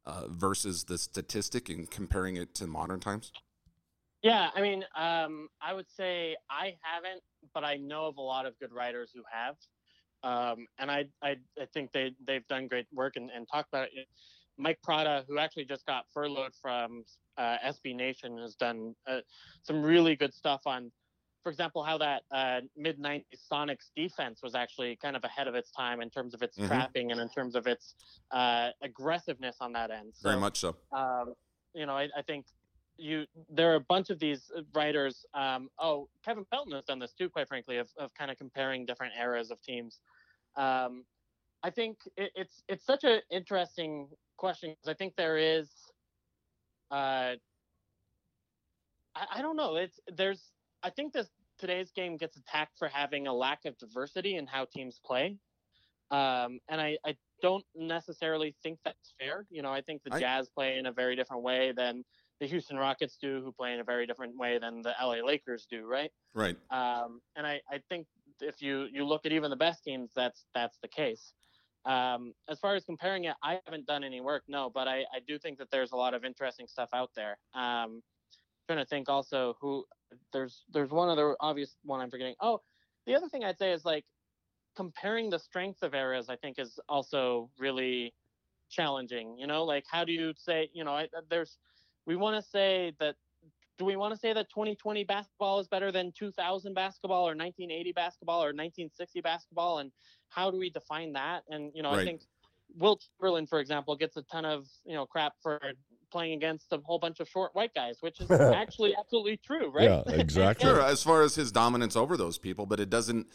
uh, 0.04 0.26
versus 0.28 0.84
the 0.84 0.98
statistic 0.98 1.68
and 1.68 1.90
comparing 1.90 2.36
it 2.36 2.54
to 2.56 2.66
modern 2.66 3.00
times? 3.00 3.32
Yeah, 4.22 4.50
I 4.54 4.60
mean, 4.60 4.84
um, 4.96 5.48
I 5.60 5.72
would 5.72 5.90
say 5.90 6.36
I 6.50 6.76
haven't, 6.82 7.22
but 7.52 7.64
I 7.64 7.76
know 7.76 8.06
of 8.06 8.16
a 8.16 8.22
lot 8.22 8.46
of 8.46 8.58
good 8.58 8.72
writers 8.72 9.10
who 9.14 9.22
have. 9.30 9.56
Um, 10.22 10.66
and 10.78 10.90
I, 10.90 11.04
I, 11.22 11.36
I 11.60 11.66
think 11.74 11.92
they 11.92 12.14
they've 12.26 12.46
done 12.48 12.66
great 12.66 12.86
work 12.92 13.16
and, 13.16 13.30
and 13.30 13.46
talked 13.46 13.68
about 13.68 13.88
it. 13.92 14.08
Mike 14.56 14.78
Prada, 14.82 15.24
who 15.28 15.38
actually 15.38 15.64
just 15.64 15.84
got 15.84 16.04
furloughed 16.12 16.54
from 16.60 17.04
uh, 17.36 17.56
SB 17.66 17.94
Nation, 17.94 18.38
has 18.38 18.54
done 18.54 18.94
uh, 19.06 19.18
some 19.62 19.82
really 19.82 20.16
good 20.16 20.32
stuff 20.32 20.62
on, 20.64 20.90
for 21.44 21.50
example, 21.50 21.84
how 21.84 21.98
that 21.98 22.22
uh, 22.32 22.60
mid 22.76 22.98
90s 22.98 23.24
Sonics 23.52 23.90
defense 23.94 24.40
was 24.42 24.54
actually 24.54 24.96
kind 24.96 25.14
of 25.14 25.22
ahead 25.22 25.46
of 25.46 25.54
its 25.54 25.70
time 25.70 26.00
in 26.00 26.08
terms 26.08 26.32
of 26.32 26.42
its 26.42 26.56
mm-hmm. 26.56 26.66
trapping 26.66 27.12
and 27.12 27.20
in 27.20 27.28
terms 27.28 27.54
of 27.54 27.66
its 27.66 27.94
uh, 28.32 28.70
aggressiveness 28.82 29.56
on 29.60 29.72
that 29.74 29.90
end. 29.90 30.14
So, 30.14 30.30
Very 30.30 30.40
much 30.40 30.58
so. 30.58 30.74
Um, 30.90 31.34
you 31.74 31.84
know, 31.84 31.92
I, 31.92 32.08
I, 32.16 32.22
think 32.22 32.46
you 32.96 33.26
there 33.50 33.72
are 33.72 33.74
a 33.74 33.80
bunch 33.80 34.08
of 34.08 34.18
these 34.18 34.50
writers. 34.74 35.26
Um, 35.34 35.68
oh, 35.78 36.08
Kevin 36.24 36.46
Pelton 36.50 36.72
has 36.72 36.84
done 36.84 36.98
this 36.98 37.12
too, 37.12 37.28
quite 37.28 37.46
frankly, 37.46 37.76
of, 37.76 37.88
of 37.98 38.14
kind 38.14 38.30
of 38.30 38.38
comparing 38.38 38.86
different 38.86 39.12
eras 39.20 39.50
of 39.50 39.60
teams. 39.60 40.00
Um, 40.56 41.04
I 41.62 41.68
think 41.70 41.98
it, 42.16 42.32
it's 42.34 42.62
it's 42.68 42.86
such 42.86 43.04
an 43.04 43.20
interesting 43.30 44.08
question 44.38 44.70
because 44.70 44.88
I 44.88 44.94
think 44.94 45.14
there 45.16 45.36
is, 45.36 45.68
uh, 46.90 47.34
I, 49.14 49.26
I 49.36 49.42
don't 49.42 49.56
know. 49.56 49.76
It's 49.76 50.00
there's 50.10 50.40
I 50.84 50.90
think 50.90 51.12
this 51.12 51.28
today's 51.58 51.90
game 51.90 52.16
gets 52.16 52.36
attacked 52.36 52.78
for 52.78 52.88
having 52.88 53.26
a 53.26 53.32
lack 53.32 53.64
of 53.64 53.76
diversity 53.78 54.36
in 54.36 54.46
how 54.46 54.66
teams 54.66 55.00
play, 55.04 55.38
um, 56.10 56.60
and 56.68 56.80
I, 56.80 56.98
I 57.04 57.16
don't 57.42 57.64
necessarily 57.74 58.54
think 58.62 58.78
that's 58.84 59.14
fair. 59.18 59.46
You 59.50 59.62
know, 59.62 59.72
I 59.72 59.80
think 59.80 60.02
the 60.04 60.14
I, 60.14 60.20
Jazz 60.20 60.48
play 60.48 60.78
in 60.78 60.86
a 60.86 60.92
very 60.92 61.16
different 61.16 61.42
way 61.42 61.72
than 61.72 62.04
the 62.40 62.46
Houston 62.46 62.76
Rockets 62.76 63.16
do, 63.20 63.40
who 63.42 63.52
play 63.52 63.72
in 63.72 63.80
a 63.80 63.84
very 63.84 64.06
different 64.06 64.36
way 64.36 64.58
than 64.58 64.82
the 64.82 64.92
LA 65.00 65.24
Lakers 65.24 65.66
do, 65.70 65.86
right? 65.86 66.10
Right. 66.34 66.56
Um, 66.70 67.20
and 67.36 67.46
I, 67.46 67.60
I 67.70 67.80
think 67.88 68.06
if 68.40 68.60
you 68.60 68.86
you 68.92 69.04
look 69.04 69.24
at 69.24 69.32
even 69.32 69.50
the 69.50 69.56
best 69.56 69.84
teams, 69.84 70.10
that's 70.14 70.44
that's 70.54 70.78
the 70.82 70.88
case. 70.88 71.32
Um, 71.86 72.32
as 72.48 72.58
far 72.58 72.74
as 72.74 72.84
comparing 72.84 73.24
it, 73.24 73.34
I 73.42 73.60
haven't 73.66 73.86
done 73.86 74.04
any 74.04 74.20
work, 74.20 74.42
no, 74.48 74.70
but 74.72 74.88
I, 74.88 75.00
I 75.00 75.20
do 75.28 75.38
think 75.38 75.58
that 75.58 75.70
there's 75.70 75.92
a 75.92 75.96
lot 75.96 76.14
of 76.14 76.24
interesting 76.24 76.66
stuff 76.66 76.88
out 76.94 77.10
there. 77.14 77.36
Um, 77.54 78.02
trying 78.66 78.78
to 78.78 78.86
think 78.86 79.08
also 79.10 79.56
who 79.60 79.84
there's 80.32 80.64
there's 80.72 80.90
one 80.90 81.08
other 81.08 81.36
obvious 81.40 81.76
one 81.84 82.00
I'm 82.00 82.10
forgetting. 82.10 82.34
Oh, 82.40 82.60
the 83.06 83.14
other 83.14 83.28
thing 83.28 83.44
I'd 83.44 83.58
say 83.58 83.72
is 83.72 83.84
like 83.84 84.04
comparing 84.76 85.30
the 85.30 85.38
strength 85.38 85.82
of 85.82 85.94
eras. 85.94 86.28
I 86.28 86.36
think 86.36 86.58
is 86.58 86.78
also 86.88 87.50
really 87.58 88.14
challenging. 88.70 89.36
You 89.38 89.46
know, 89.46 89.64
like 89.64 89.84
how 89.90 90.04
do 90.04 90.12
you 90.12 90.32
say 90.36 90.68
you 90.72 90.84
know 90.84 90.92
I, 90.92 91.08
there's 91.30 91.58
we 92.06 92.16
want 92.16 92.42
to 92.42 92.50
say 92.50 92.92
that 93.00 93.16
do 93.78 93.84
we 93.84 93.96
want 93.96 94.14
to 94.14 94.18
say 94.18 94.32
that 94.32 94.48
2020 94.50 95.04
basketball 95.04 95.58
is 95.58 95.68
better 95.68 95.90
than 95.90 96.12
2000 96.16 96.74
basketball 96.74 97.22
or 97.22 97.34
1980 97.34 97.92
basketball 97.92 98.38
or 98.40 98.48
1960 98.54 99.20
basketball 99.20 99.78
and 99.78 99.90
how 100.28 100.50
do 100.50 100.58
we 100.58 100.70
define 100.70 101.12
that 101.12 101.42
and 101.48 101.72
you 101.74 101.82
know 101.82 101.90
right. 101.90 102.00
i 102.00 102.04
think 102.04 102.22
wilt 102.76 103.04
chamberlain 103.18 103.46
for 103.46 103.60
example 103.60 103.96
gets 103.96 104.16
a 104.16 104.22
ton 104.22 104.44
of 104.44 104.66
you 104.84 104.94
know 104.94 105.06
crap 105.06 105.34
for 105.42 105.60
playing 106.14 106.32
against 106.32 106.72
a 106.72 106.78
whole 106.84 107.00
bunch 107.00 107.18
of 107.18 107.28
short 107.28 107.50
white 107.54 107.74
guys 107.74 107.96
which 108.00 108.20
is 108.20 108.30
actually 108.62 108.94
absolutely 108.96 109.36
true 109.36 109.68
right 109.70 109.90
yeah 109.90 110.02
exactly 110.06 110.64
sure 110.68 110.80
as 110.80 111.02
far 111.02 111.22
as 111.22 111.34
his 111.34 111.50
dominance 111.50 111.96
over 111.96 112.16
those 112.16 112.38
people 112.38 112.64
but 112.66 112.78
it 112.78 112.88
doesn't 112.88 113.26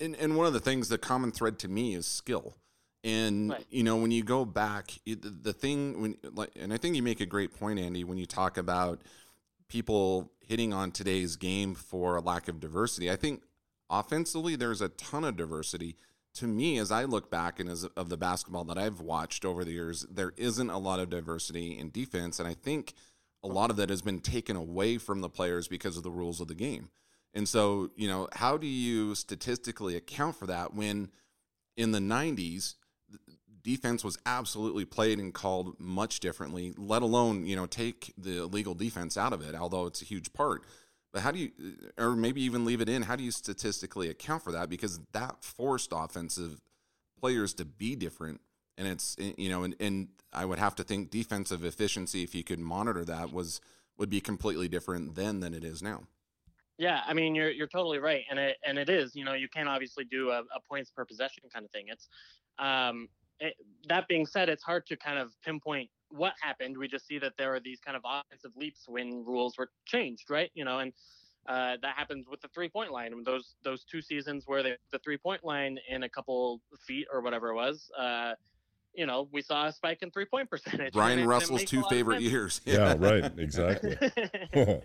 and, 0.00 0.16
and 0.16 0.36
one 0.36 0.46
of 0.46 0.52
the 0.52 0.58
things 0.68 0.88
the 0.88 0.98
common 0.98 1.30
thread 1.30 1.58
to 1.60 1.68
me 1.68 1.94
is 1.94 2.06
skill 2.06 2.56
And 3.04 3.50
Right. 3.50 3.66
you 3.70 3.82
know, 3.84 3.96
when 4.02 4.10
you 4.10 4.24
go 4.24 4.44
back, 4.46 4.86
it, 5.06 5.20
the- 5.22 5.28
the 5.48 5.52
thing 5.52 6.00
when 6.00 6.16
like, 6.40 6.50
and 6.62 6.72
I 6.72 6.78
think 6.78 6.96
you 6.96 7.02
make 7.02 7.20
a 7.20 7.26
great 7.26 7.52
point, 7.60 7.78
Andy, 7.78 8.02
when 8.02 8.16
you 8.18 8.24
talk 8.26 8.56
about 8.56 8.96
people 9.68 10.32
hitting 10.40 10.72
on 10.72 10.90
today's 10.90 11.36
game 11.36 11.74
for 11.74 12.16
a 12.16 12.22
lack 12.22 12.48
of 12.48 12.60
diversity. 12.60 13.10
I 13.10 13.16
think 13.16 13.42
offensively, 13.90 14.56
there's 14.56 14.80
a 14.80 14.88
ton 14.88 15.22
of 15.24 15.36
diversity. 15.36 15.96
To 16.34 16.46
me, 16.46 16.78
as 16.78 16.90
I 16.90 17.04
look 17.04 17.30
back 17.30 17.60
and 17.60 17.68
as 17.70 17.84
of 17.84 18.08
the 18.08 18.16
basketball 18.16 18.64
that 18.64 18.78
I've 18.78 19.00
watched 19.00 19.44
over 19.44 19.64
the 19.64 19.72
years, 19.72 20.04
there 20.10 20.32
isn't 20.36 20.70
a 20.70 20.78
lot 20.78 20.98
of 20.98 21.10
diversity 21.10 21.78
in 21.78 21.90
defense, 21.90 22.40
and 22.40 22.48
I 22.48 22.54
think 22.54 22.94
a 23.42 23.48
lot 23.48 23.70
of 23.70 23.76
that 23.76 23.90
has 23.90 24.02
been 24.02 24.20
taken 24.20 24.56
away 24.56 24.98
from 24.98 25.20
the 25.20 25.28
players 25.28 25.68
because 25.68 25.96
of 25.96 26.02
the 26.02 26.10
rules 26.10 26.40
of 26.40 26.48
the 26.48 26.54
game. 26.54 26.88
And 27.34 27.48
so, 27.48 27.90
you 27.96 28.08
know, 28.08 28.28
how 28.32 28.56
do 28.56 28.66
you 28.66 29.14
statistically 29.14 29.96
account 29.96 30.36
for 30.36 30.46
that 30.46 30.74
when 30.74 31.10
in 31.76 31.92
the 31.92 31.98
90s, 31.98 32.74
defense 33.62 34.04
was 34.04 34.18
absolutely 34.26 34.84
played 34.84 35.18
and 35.18 35.34
called 35.34 35.78
much 35.80 36.20
differently, 36.20 36.72
let 36.76 37.02
alone, 37.02 37.46
you 37.46 37.56
know, 37.56 37.66
take 37.66 38.12
the 38.16 38.42
illegal 38.42 38.74
defense 38.74 39.16
out 39.16 39.32
of 39.32 39.40
it, 39.40 39.54
although 39.54 39.86
it's 39.86 40.02
a 40.02 40.04
huge 40.04 40.32
part. 40.32 40.62
But 41.14 41.22
how 41.22 41.30
do 41.30 41.38
you, 41.38 41.52
or 41.96 42.16
maybe 42.16 42.42
even 42.42 42.64
leave 42.64 42.80
it 42.80 42.88
in, 42.88 43.02
how 43.02 43.14
do 43.14 43.22
you 43.22 43.30
statistically 43.30 44.10
account 44.10 44.42
for 44.42 44.50
that? 44.50 44.68
Because 44.68 44.98
that 45.12 45.44
forced 45.44 45.92
offensive 45.94 46.60
players 47.20 47.54
to 47.54 47.64
be 47.64 47.94
different. 47.94 48.40
And 48.76 48.88
it's, 48.88 49.16
you 49.38 49.48
know, 49.48 49.62
and, 49.62 49.76
and 49.78 50.08
I 50.32 50.44
would 50.44 50.58
have 50.58 50.74
to 50.74 50.82
think 50.82 51.12
defensive 51.12 51.64
efficiency, 51.64 52.24
if 52.24 52.34
you 52.34 52.42
could 52.42 52.58
monitor 52.58 53.04
that, 53.04 53.32
was 53.32 53.60
would 53.96 54.10
be 54.10 54.20
completely 54.20 54.66
different 54.66 55.14
then 55.14 55.38
than 55.38 55.54
it 55.54 55.62
is 55.62 55.80
now. 55.80 56.02
Yeah, 56.78 57.02
I 57.06 57.14
mean 57.14 57.36
you're 57.36 57.52
you're 57.52 57.68
totally 57.68 58.00
right, 58.00 58.24
and 58.28 58.36
it 58.36 58.56
and 58.66 58.76
it 58.76 58.88
is. 58.88 59.14
You 59.14 59.24
know, 59.24 59.34
you 59.34 59.48
can't 59.48 59.68
obviously 59.68 60.04
do 60.04 60.30
a, 60.30 60.40
a 60.40 60.60
points 60.68 60.90
per 60.90 61.04
possession 61.04 61.44
kind 61.52 61.64
of 61.64 61.70
thing. 61.70 61.84
It's 61.86 62.08
um, 62.58 63.08
it, 63.38 63.54
that 63.88 64.08
being 64.08 64.26
said, 64.26 64.48
it's 64.48 64.64
hard 64.64 64.84
to 64.86 64.96
kind 64.96 65.20
of 65.20 65.30
pinpoint 65.44 65.88
what 66.10 66.34
happened. 66.40 66.76
We 66.76 66.88
just 66.88 67.06
see 67.06 67.18
that 67.18 67.32
there 67.38 67.54
are 67.54 67.60
these 67.60 67.80
kind 67.80 67.96
of 67.96 68.02
offensive 68.04 68.52
leaps 68.56 68.84
when 68.86 69.24
rules 69.24 69.56
were 69.58 69.70
changed, 69.84 70.30
right? 70.30 70.50
You 70.54 70.64
know, 70.64 70.78
and 70.78 70.92
uh, 71.46 71.76
that 71.82 71.94
happens 71.96 72.26
with 72.28 72.40
the 72.40 72.48
three 72.48 72.68
point 72.68 72.90
line. 72.90 73.12
Those 73.24 73.54
those 73.62 73.84
two 73.84 74.00
seasons 74.00 74.44
where 74.46 74.62
they, 74.62 74.76
the 74.92 74.98
three 75.00 75.18
point 75.18 75.44
line 75.44 75.78
in 75.88 76.02
a 76.04 76.08
couple 76.08 76.60
feet 76.86 77.06
or 77.12 77.20
whatever 77.20 77.50
it 77.50 77.54
was. 77.54 77.90
Uh, 77.98 78.34
you 78.94 79.06
know, 79.06 79.28
we 79.32 79.42
saw 79.42 79.66
a 79.66 79.72
spike 79.72 80.02
in 80.02 80.10
three 80.10 80.24
point 80.24 80.48
percentage. 80.50 80.92
Bryon 80.92 81.26
Russell's 81.26 81.64
two 81.64 81.82
favorite 81.90 82.16
sense. 82.16 82.30
years. 82.30 82.60
Yeah, 82.64 82.94
right. 82.98 83.30
Exactly. 83.38 83.96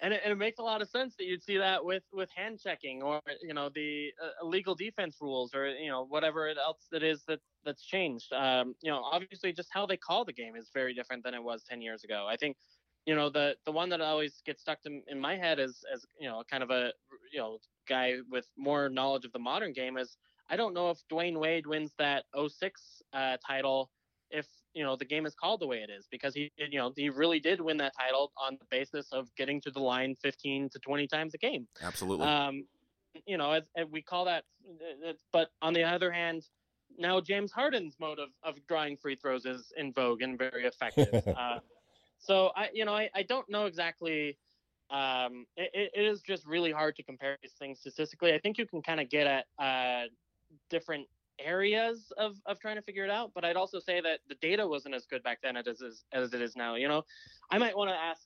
and, 0.00 0.14
it, 0.14 0.20
and 0.24 0.32
it 0.32 0.36
makes 0.36 0.58
a 0.58 0.62
lot 0.62 0.82
of 0.82 0.88
sense 0.88 1.14
that 1.16 1.24
you'd 1.24 1.42
see 1.42 1.58
that 1.58 1.84
with 1.84 2.04
with 2.12 2.28
hand 2.34 2.60
checking 2.62 3.02
or 3.02 3.20
you 3.42 3.54
know 3.54 3.68
the 3.74 4.10
uh, 4.22 4.44
illegal 4.44 4.74
defense 4.74 5.16
rules 5.20 5.54
or 5.54 5.68
you 5.68 5.90
know 5.90 6.04
whatever 6.04 6.48
else 6.48 6.86
that 6.92 7.02
is 7.02 7.24
that 7.26 7.40
that's 7.64 7.84
changed. 7.84 8.32
Um, 8.32 8.74
you 8.82 8.90
know, 8.90 9.02
obviously 9.02 9.52
just 9.52 9.68
how 9.72 9.86
they 9.86 9.96
call 9.96 10.24
the 10.24 10.32
game 10.32 10.56
is 10.56 10.70
very 10.72 10.94
different 10.94 11.24
than 11.24 11.34
it 11.34 11.42
was 11.42 11.64
ten 11.64 11.82
years 11.82 12.04
ago. 12.04 12.26
I 12.28 12.36
think 12.36 12.56
you 13.06 13.14
know 13.14 13.28
the 13.28 13.56
the 13.66 13.72
one 13.72 13.88
that 13.88 14.00
always 14.00 14.42
gets 14.44 14.62
stuck 14.62 14.78
in, 14.84 15.02
in 15.08 15.18
my 15.18 15.36
head 15.36 15.58
as 15.58 15.82
as 15.92 16.04
you 16.20 16.28
know 16.28 16.42
kind 16.50 16.62
of 16.62 16.70
a 16.70 16.92
you 17.32 17.40
know 17.40 17.58
guy 17.88 18.16
with 18.30 18.46
more 18.56 18.88
knowledge 18.88 19.24
of 19.24 19.32
the 19.32 19.38
modern 19.38 19.72
game 19.72 19.96
is 19.96 20.16
I 20.50 20.56
don't 20.56 20.74
know 20.74 20.90
if 20.90 20.98
Dwyane 21.12 21.38
Wade 21.38 21.66
wins 21.66 21.92
that 21.98 22.24
06 22.34 23.02
uh, 23.12 23.36
title 23.46 23.90
if 24.30 24.46
you 24.74 24.84
know 24.84 24.96
the 24.96 25.04
game 25.04 25.26
is 25.26 25.34
called 25.34 25.60
the 25.60 25.66
way 25.66 25.78
it 25.78 25.90
is 25.90 26.06
because 26.10 26.34
he 26.34 26.50
you 26.56 26.78
know 26.78 26.92
he 26.96 27.08
really 27.10 27.40
did 27.40 27.60
win 27.60 27.76
that 27.78 27.92
title 27.98 28.32
on 28.36 28.56
the 28.60 28.66
basis 28.70 29.08
of 29.12 29.28
getting 29.36 29.60
to 29.62 29.70
the 29.70 29.80
line 29.80 30.14
15 30.22 30.68
to 30.70 30.78
20 30.78 31.06
times 31.06 31.34
a 31.34 31.38
game. 31.38 31.66
Absolutely. 31.82 32.26
um 32.26 32.64
you 33.26 33.36
know 33.38 33.52
as, 33.52 33.62
as 33.76 33.86
we 33.90 34.02
call 34.02 34.24
that 34.26 34.44
uh, 35.08 35.12
but 35.32 35.48
on 35.62 35.72
the 35.72 35.82
other 35.82 36.12
hand 36.12 36.44
now 36.98 37.20
james 37.20 37.50
harden's 37.50 37.96
mode 37.98 38.18
of, 38.18 38.28
of 38.44 38.54
drawing 38.68 38.96
free 38.96 39.16
throws 39.16 39.44
is 39.46 39.72
in 39.76 39.92
vogue 39.92 40.22
and 40.22 40.38
very 40.38 40.64
effective. 40.66 41.12
Uh, 41.36 41.58
so 42.18 42.50
i 42.56 42.68
you 42.74 42.84
know 42.84 42.92
i, 42.94 43.08
I 43.14 43.22
don't 43.22 43.48
know 43.48 43.66
exactly 43.66 44.36
um 44.90 45.46
it, 45.56 45.70
it- 45.74 45.90
it 45.94 46.04
is 46.04 46.20
just 46.20 46.46
really 46.46 46.72
hard 46.72 46.94
to 46.96 47.02
compare 47.02 47.36
these 47.42 47.52
things 47.58 47.80
statistically. 47.80 48.32
I 48.34 48.38
think 48.38 48.58
you 48.58 48.66
can 48.66 48.82
kind 48.82 49.00
of 49.00 49.08
get 49.10 49.26
at 49.26 49.44
uh 49.58 50.04
different 50.70 51.06
areas 51.38 52.12
of, 52.18 52.36
of 52.46 52.58
trying 52.60 52.76
to 52.76 52.82
figure 52.82 53.04
it 53.04 53.10
out. 53.10 53.32
But 53.34 53.44
I'd 53.44 53.56
also 53.56 53.78
say 53.78 54.00
that 54.00 54.20
the 54.28 54.34
data 54.36 54.66
wasn't 54.66 54.94
as 54.94 55.06
good 55.06 55.22
back 55.22 55.38
then 55.42 55.56
as, 55.56 55.66
as, 55.66 56.04
as 56.12 56.32
it 56.34 56.42
is 56.42 56.56
now. 56.56 56.74
You 56.74 56.88
know, 56.88 57.02
I 57.50 57.58
might 57.58 57.76
want 57.76 57.90
to 57.90 57.96
ask, 57.96 58.22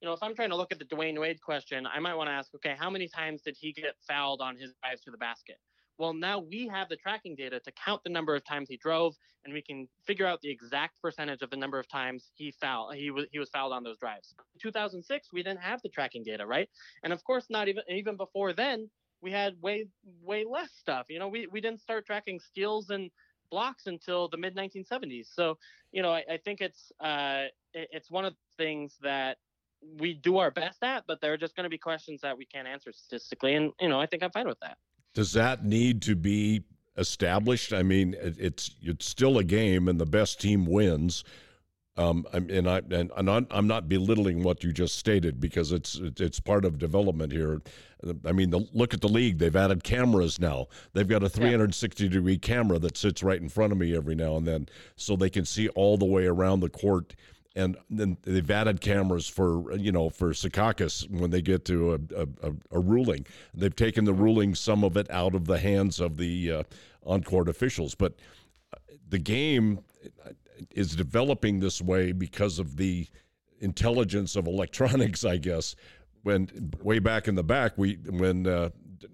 you 0.00 0.08
know, 0.08 0.14
if 0.14 0.22
I'm 0.22 0.34
trying 0.34 0.50
to 0.50 0.56
look 0.56 0.72
at 0.72 0.78
the 0.78 0.84
Dwyane 0.84 1.18
Wade 1.18 1.40
question, 1.40 1.86
I 1.86 1.98
might 2.00 2.14
want 2.14 2.28
to 2.28 2.32
ask, 2.32 2.54
okay, 2.56 2.74
how 2.78 2.90
many 2.90 3.08
times 3.08 3.42
did 3.42 3.56
he 3.58 3.72
get 3.72 3.94
fouled 4.06 4.40
on 4.40 4.56
his 4.56 4.74
drives 4.82 5.02
to 5.02 5.10
the 5.10 5.16
basket? 5.16 5.56
Well, 5.98 6.12
now 6.12 6.40
we 6.40 6.68
have 6.68 6.88
the 6.88 6.96
tracking 6.96 7.34
data 7.34 7.58
to 7.60 7.72
count 7.72 8.02
the 8.04 8.10
number 8.10 8.34
of 8.34 8.44
times 8.44 8.68
he 8.68 8.76
drove, 8.76 9.14
and 9.44 9.54
we 9.54 9.62
can 9.62 9.88
figure 10.06 10.26
out 10.26 10.40
the 10.42 10.50
exact 10.50 11.00
percentage 11.00 11.40
of 11.40 11.50
the 11.50 11.56
number 11.56 11.78
of 11.78 11.88
times 11.88 12.30
he 12.34 12.50
foul 12.60 12.90
he 12.92 13.10
was 13.10 13.26
he 13.32 13.38
was 13.38 13.48
fouled 13.48 13.72
on 13.72 13.82
those 13.82 13.96
drives. 13.98 14.34
In 14.54 14.60
2006, 14.60 15.28
we 15.32 15.42
didn't 15.42 15.60
have 15.60 15.80
the 15.82 15.88
tracking 15.88 16.22
data, 16.22 16.44
right? 16.44 16.68
And 17.02 17.12
of 17.12 17.24
course, 17.24 17.46
not 17.48 17.68
even 17.68 17.82
even 17.88 18.16
before 18.16 18.52
then, 18.52 18.90
we 19.26 19.32
had 19.32 19.60
way 19.60 19.88
way 20.22 20.44
less 20.48 20.70
stuff. 20.72 21.06
You 21.08 21.18
know, 21.18 21.26
we 21.26 21.48
we 21.48 21.60
didn't 21.60 21.80
start 21.80 22.06
tracking 22.06 22.38
steals 22.38 22.90
and 22.90 23.10
blocks 23.50 23.88
until 23.88 24.28
the 24.28 24.36
mid 24.36 24.54
1970s. 24.54 25.26
So, 25.34 25.58
you 25.90 26.00
know, 26.00 26.12
I, 26.12 26.22
I 26.30 26.36
think 26.36 26.60
it's 26.60 26.92
uh, 27.00 27.46
it- 27.74 27.88
it's 27.90 28.08
one 28.08 28.24
of 28.24 28.34
the 28.34 28.64
things 28.64 28.94
that 29.02 29.38
we 29.98 30.14
do 30.14 30.38
our 30.38 30.52
best 30.52 30.78
at, 30.84 31.04
but 31.08 31.20
there 31.20 31.32
are 31.32 31.36
just 31.36 31.56
going 31.56 31.64
to 31.64 31.70
be 31.70 31.76
questions 31.78 32.20
that 32.20 32.38
we 32.38 32.46
can't 32.46 32.68
answer 32.68 32.92
statistically, 32.92 33.54
and 33.56 33.72
you 33.80 33.88
know, 33.88 34.00
I 34.00 34.06
think 34.06 34.22
I'm 34.22 34.30
fine 34.30 34.46
with 34.46 34.60
that. 34.60 34.78
Does 35.12 35.32
that 35.32 35.64
need 35.64 36.02
to 36.02 36.14
be 36.14 36.62
established? 36.96 37.72
I 37.72 37.82
mean, 37.82 38.14
it, 38.14 38.36
it's 38.38 38.76
it's 38.80 39.06
still 39.06 39.38
a 39.38 39.44
game, 39.44 39.88
and 39.88 40.00
the 40.00 40.06
best 40.06 40.40
team 40.40 40.66
wins. 40.66 41.24
Um, 41.98 42.26
I'm- 42.32 42.48
and 42.50 42.68
I 42.68 42.82
and 42.90 43.10
I'm 43.16 43.24
not, 43.24 43.46
I'm 43.50 43.66
not 43.66 43.88
belittling 43.88 44.42
what 44.42 44.62
you 44.62 44.72
just 44.72 44.96
stated 44.96 45.40
because 45.40 45.72
it's 45.72 45.98
it's 46.18 46.40
part 46.40 46.64
of 46.64 46.78
development 46.78 47.32
here. 47.32 47.62
I 48.26 48.32
mean, 48.32 48.50
the, 48.50 48.68
look 48.74 48.92
at 48.92 49.00
the 49.00 49.08
league; 49.08 49.38
they've 49.38 49.56
added 49.56 49.82
cameras 49.82 50.38
now. 50.38 50.66
They've 50.92 51.08
got 51.08 51.22
a 51.22 51.28
360 51.30 52.08
degree 52.08 52.36
camera 52.36 52.78
that 52.80 52.96
sits 52.98 53.22
right 53.22 53.40
in 53.40 53.48
front 53.48 53.72
of 53.72 53.78
me 53.78 53.96
every 53.96 54.14
now 54.14 54.36
and 54.36 54.46
then, 54.46 54.68
so 54.96 55.16
they 55.16 55.30
can 55.30 55.46
see 55.46 55.68
all 55.70 55.96
the 55.96 56.04
way 56.04 56.26
around 56.26 56.60
the 56.60 56.68
court. 56.68 57.14
And 57.54 57.78
then 57.88 58.18
they've 58.22 58.50
added 58.50 58.82
cameras 58.82 59.26
for 59.26 59.72
you 59.72 59.90
know 59.90 60.10
for 60.10 60.32
Secaucus 60.34 61.08
when 61.10 61.30
they 61.30 61.40
get 61.40 61.64
to 61.64 61.94
a, 61.94 61.98
a, 62.14 62.50
a, 62.50 62.52
a 62.72 62.78
ruling. 62.78 63.26
They've 63.54 63.74
taken 63.74 64.04
the 64.04 64.12
ruling, 64.12 64.54
some 64.54 64.84
of 64.84 64.98
it 64.98 65.10
out 65.10 65.34
of 65.34 65.46
the 65.46 65.58
hands 65.58 65.98
of 65.98 66.18
the 66.18 66.52
uh, 66.52 66.62
on 67.06 67.22
court 67.22 67.48
officials, 67.48 67.94
but 67.94 68.12
the 69.08 69.18
game 69.18 69.80
is 70.70 70.96
developing 70.96 71.60
this 71.60 71.80
way 71.82 72.12
because 72.12 72.58
of 72.58 72.76
the 72.76 73.06
intelligence 73.60 74.36
of 74.36 74.46
electronics, 74.46 75.24
I 75.24 75.36
guess. 75.36 75.74
When 76.22 76.48
way 76.82 76.98
back 76.98 77.28
in 77.28 77.34
the 77.34 77.44
back, 77.44 77.72
we 77.76 77.94
when 78.08 78.46
uh, 78.46 78.70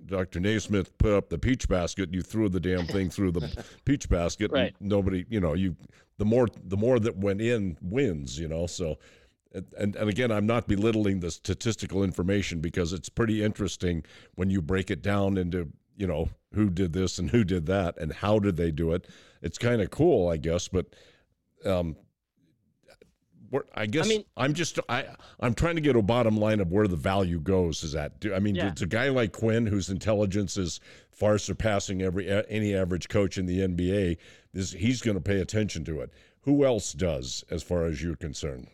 Dr. 0.07 0.41
Naismith 0.41 0.97
put 0.99 1.13
up 1.13 1.29
the 1.29 1.39
peach 1.39 1.69
basket, 1.69 2.13
you 2.15 2.23
threw 2.23 2.49
the 2.49 2.61
damn 2.61 2.87
thing 2.87 3.11
through 3.11 3.33
the 3.33 3.65
peach 3.85 4.09
basket. 4.09 4.51
and 4.51 4.53
Right. 4.53 4.75
nobody, 4.81 5.27
you 5.29 5.41
know, 5.41 5.53
you 5.55 5.77
the 6.19 6.25
more 6.25 6.49
the 6.65 6.77
more 6.77 6.99
that 7.01 7.17
went 7.17 7.41
in 7.41 7.77
wins, 7.83 8.39
you 8.39 8.49
know. 8.49 8.67
So, 8.67 8.99
and 9.53 9.95
and 9.97 10.09
again, 10.09 10.31
I'm 10.31 10.47
not 10.47 10.67
belittling 10.67 11.21
the 11.21 11.31
statistical 11.31 12.03
information 12.03 12.61
because 12.61 12.93
it's 12.95 13.09
pretty 13.11 13.43
interesting 13.43 14.05
when 14.37 14.49
you 14.49 14.63
break 14.63 14.91
it 14.91 15.03
down 15.03 15.37
into 15.37 15.69
you 16.03 16.09
know 16.09 16.29
who 16.53 16.69
did 16.69 16.93
this 16.93 17.21
and 17.21 17.31
who 17.31 17.45
did 17.45 17.65
that 17.67 17.97
and 17.97 18.13
how 18.13 18.41
did 18.41 18.57
they 18.57 18.73
do 18.73 18.91
it. 18.93 19.07
It's 19.41 19.57
kind 19.57 19.81
of 19.81 19.91
cool, 19.91 20.29
I 20.29 20.37
guess, 20.37 20.67
but 20.67 20.87
um, 21.65 21.95
I 23.75 23.87
guess 23.87 24.09
mean- 24.09 24.25
I'm 24.37 24.53
just 24.55 24.81
I 24.89 25.15
I'm 25.39 25.55
trying 25.55 25.77
to 25.77 25.81
get 25.81 25.95
a 25.95 26.03
bottom 26.03 26.37
line 26.39 26.59
of 26.61 26.73
where 26.73 26.89
the 26.89 26.97
value 26.97 27.39
goes. 27.39 27.85
Is 27.85 27.93
that 27.93 28.19
do, 28.19 28.35
I 28.35 28.41
mean, 28.41 28.55
Yeah. 28.57 28.69
it's 28.69 28.83
a 28.83 28.87
guy 28.87 29.11
like 29.11 29.33
Quin 29.33 29.67
whose 29.67 29.91
intelligence 29.91 30.57
is 30.57 30.81
far 31.13 31.39
surpassing 31.39 32.03
every 32.03 32.29
any 32.49 32.75
average 32.75 33.09
coach 33.09 33.39
in 33.39 33.47
the 33.47 33.61
NBA. 33.61 34.17
Is 34.55 34.73
he's 34.73 35.03
going 35.03 35.17
to 35.17 35.21
pay 35.23 35.41
attention 35.41 35.85
to 35.85 36.01
it? 36.01 36.11
Who 36.43 36.65
else 36.65 36.93
does, 36.95 37.45
as 37.51 37.63
far 37.63 37.85
as 37.85 38.03
you're 38.03 38.17
concerned? 38.17 38.67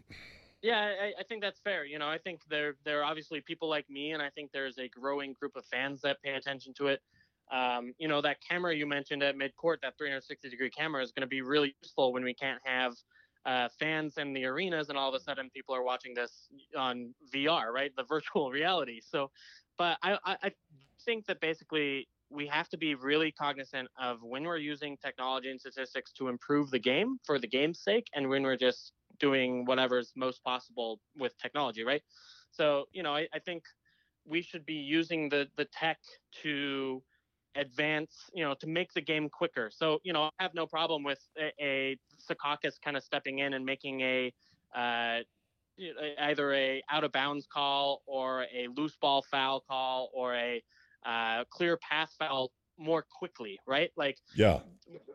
Yeah, 0.63 0.79
I, 0.81 1.13
I 1.21 1.23
think 1.25 1.43
that's 1.43 1.61
fair. 1.61 1.85
You 1.85 1.99
know, 1.99 2.09
I 2.09 2.19
think 2.19 2.41
there 2.49 2.77
there 2.85 3.01
are 3.01 3.05
obviously 3.05 3.41
people 3.41 3.69
like 3.69 3.91
me, 3.91 4.13
and 4.13 4.23
I 4.23 4.31
think 4.31 4.53
there's 4.53 4.79
a 4.79 4.89
growing 4.89 5.33
group 5.35 5.55
of 5.57 5.65
fans 5.67 6.01
that 6.03 6.23
pay 6.23 6.35
attention 6.35 6.73
to 6.75 6.87
it. 6.89 7.01
Um, 7.51 7.93
you 7.99 8.09
know, 8.09 8.21
that 8.21 8.39
camera 8.47 8.75
you 8.75 8.87
mentioned 8.87 9.23
at 9.23 9.37
midcourt, 9.37 9.77
that 9.83 9.97
360 9.97 10.49
degree 10.49 10.71
camera, 10.71 11.03
is 11.03 11.13
going 11.13 11.23
to 11.23 11.29
be 11.29 11.43
really 11.43 11.75
useful 11.83 12.13
when 12.13 12.25
we 12.25 12.35
can't 12.35 12.61
have 12.65 12.95
uh, 13.47 13.69
fans 13.79 14.19
in 14.19 14.33
the 14.33 14.45
arenas, 14.45 14.89
and 14.89 14.99
all 14.99 15.09
of 15.09 15.15
a 15.15 15.21
sudden 15.21 15.49
people 15.51 15.75
are 15.75 15.83
watching 15.83 16.15
this 16.15 16.49
on 16.77 17.15
VR, 17.35 17.73
right? 17.73 17.93
The 17.97 18.05
virtual 18.09 18.51
reality. 18.51 19.01
So, 19.03 19.31
but 19.77 19.97
I, 20.03 20.19
I, 20.25 20.53
think 21.05 21.27
that 21.27 21.41
basically 21.41 22.09
we 22.29 22.47
have 22.49 22.69
to 22.69 22.77
be 22.77 22.95
really 22.95 23.33
cognizant 23.33 23.89
of 23.99 24.19
when 24.23 24.43
we're 24.43 24.59
using 24.59 24.97
technology 24.99 25.51
and 25.51 25.59
statistics 25.59 26.13
to 26.13 26.29
improve 26.29 26.71
the 26.71 26.79
game 26.79 27.19
for 27.25 27.39
the 27.39 27.47
game's 27.47 27.81
sake, 27.81 28.07
and 28.15 28.29
when 28.29 28.43
we're 28.43 28.57
just 28.57 28.93
doing 29.19 29.65
whatever's 29.65 30.13
most 30.17 30.43
possible 30.45 31.01
with 31.17 31.37
technology, 31.39 31.85
right? 31.85 32.03
So, 32.51 32.87
you 32.93 33.03
know, 33.03 33.15
I, 33.15 33.29
I 33.33 33.39
think 33.39 33.63
we 34.27 34.43
should 34.43 34.67
be 34.67 34.75
using 34.75 35.29
the 35.29 35.49
the 35.57 35.65
tech 35.67 35.99
to 36.43 37.03
advance, 37.57 38.13
you 38.35 38.45
know, 38.45 38.55
to 38.55 38.67
make 38.67 38.93
the 38.93 39.01
game 39.01 39.29
quicker. 39.29 39.71
So, 39.73 40.01
you 40.05 40.13
know, 40.13 40.25
I 40.39 40.43
have 40.43 40.55
no 40.55 40.67
problem 40.67 41.03
with 41.03 41.21
a, 41.39 41.53
a 41.61 41.99
Secaucus 42.31 42.75
kind 42.83 42.97
of 42.97 43.03
stepping 43.03 43.41
in 43.41 43.55
and 43.55 43.65
making 43.65 44.01
a 44.01 44.33
uh, 44.75 45.21
either 46.21 46.53
a 46.55 46.83
out 46.91 47.05
of 47.05 47.13
bounds 47.13 47.47
call 47.53 48.03
or 48.07 48.43
a 48.55 48.69
loose 48.77 48.97
ball 49.01 49.25
foul 49.31 49.61
call 49.61 50.11
or 50.13 50.35
a 50.35 50.63
uh, 51.07 51.45
clear 51.51 51.79
pass 51.79 52.15
foul 52.19 52.51
more 52.79 53.05
quickly, 53.11 53.59
right? 53.67 53.91
Like, 53.97 54.19
yeah, 54.35 54.61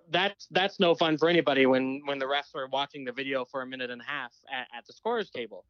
that's 0.10 0.48
that's 0.52 0.80
no 0.80 0.96
fun 0.96 1.18
for 1.18 1.30
anybody 1.30 1.66
when 1.66 2.02
when 2.06 2.20
the 2.20 2.26
refs 2.26 2.56
are 2.56 2.68
watching 2.68 3.06
the 3.06 3.12
video 3.12 3.46
for 3.46 3.62
a 3.62 3.68
minute 3.68 3.90
and 3.90 4.02
a 4.02 4.06
half 4.06 4.34
at, 4.52 4.68
at 4.78 4.86
the 4.86 4.94
scorers 4.94 5.30
table. 5.30 5.66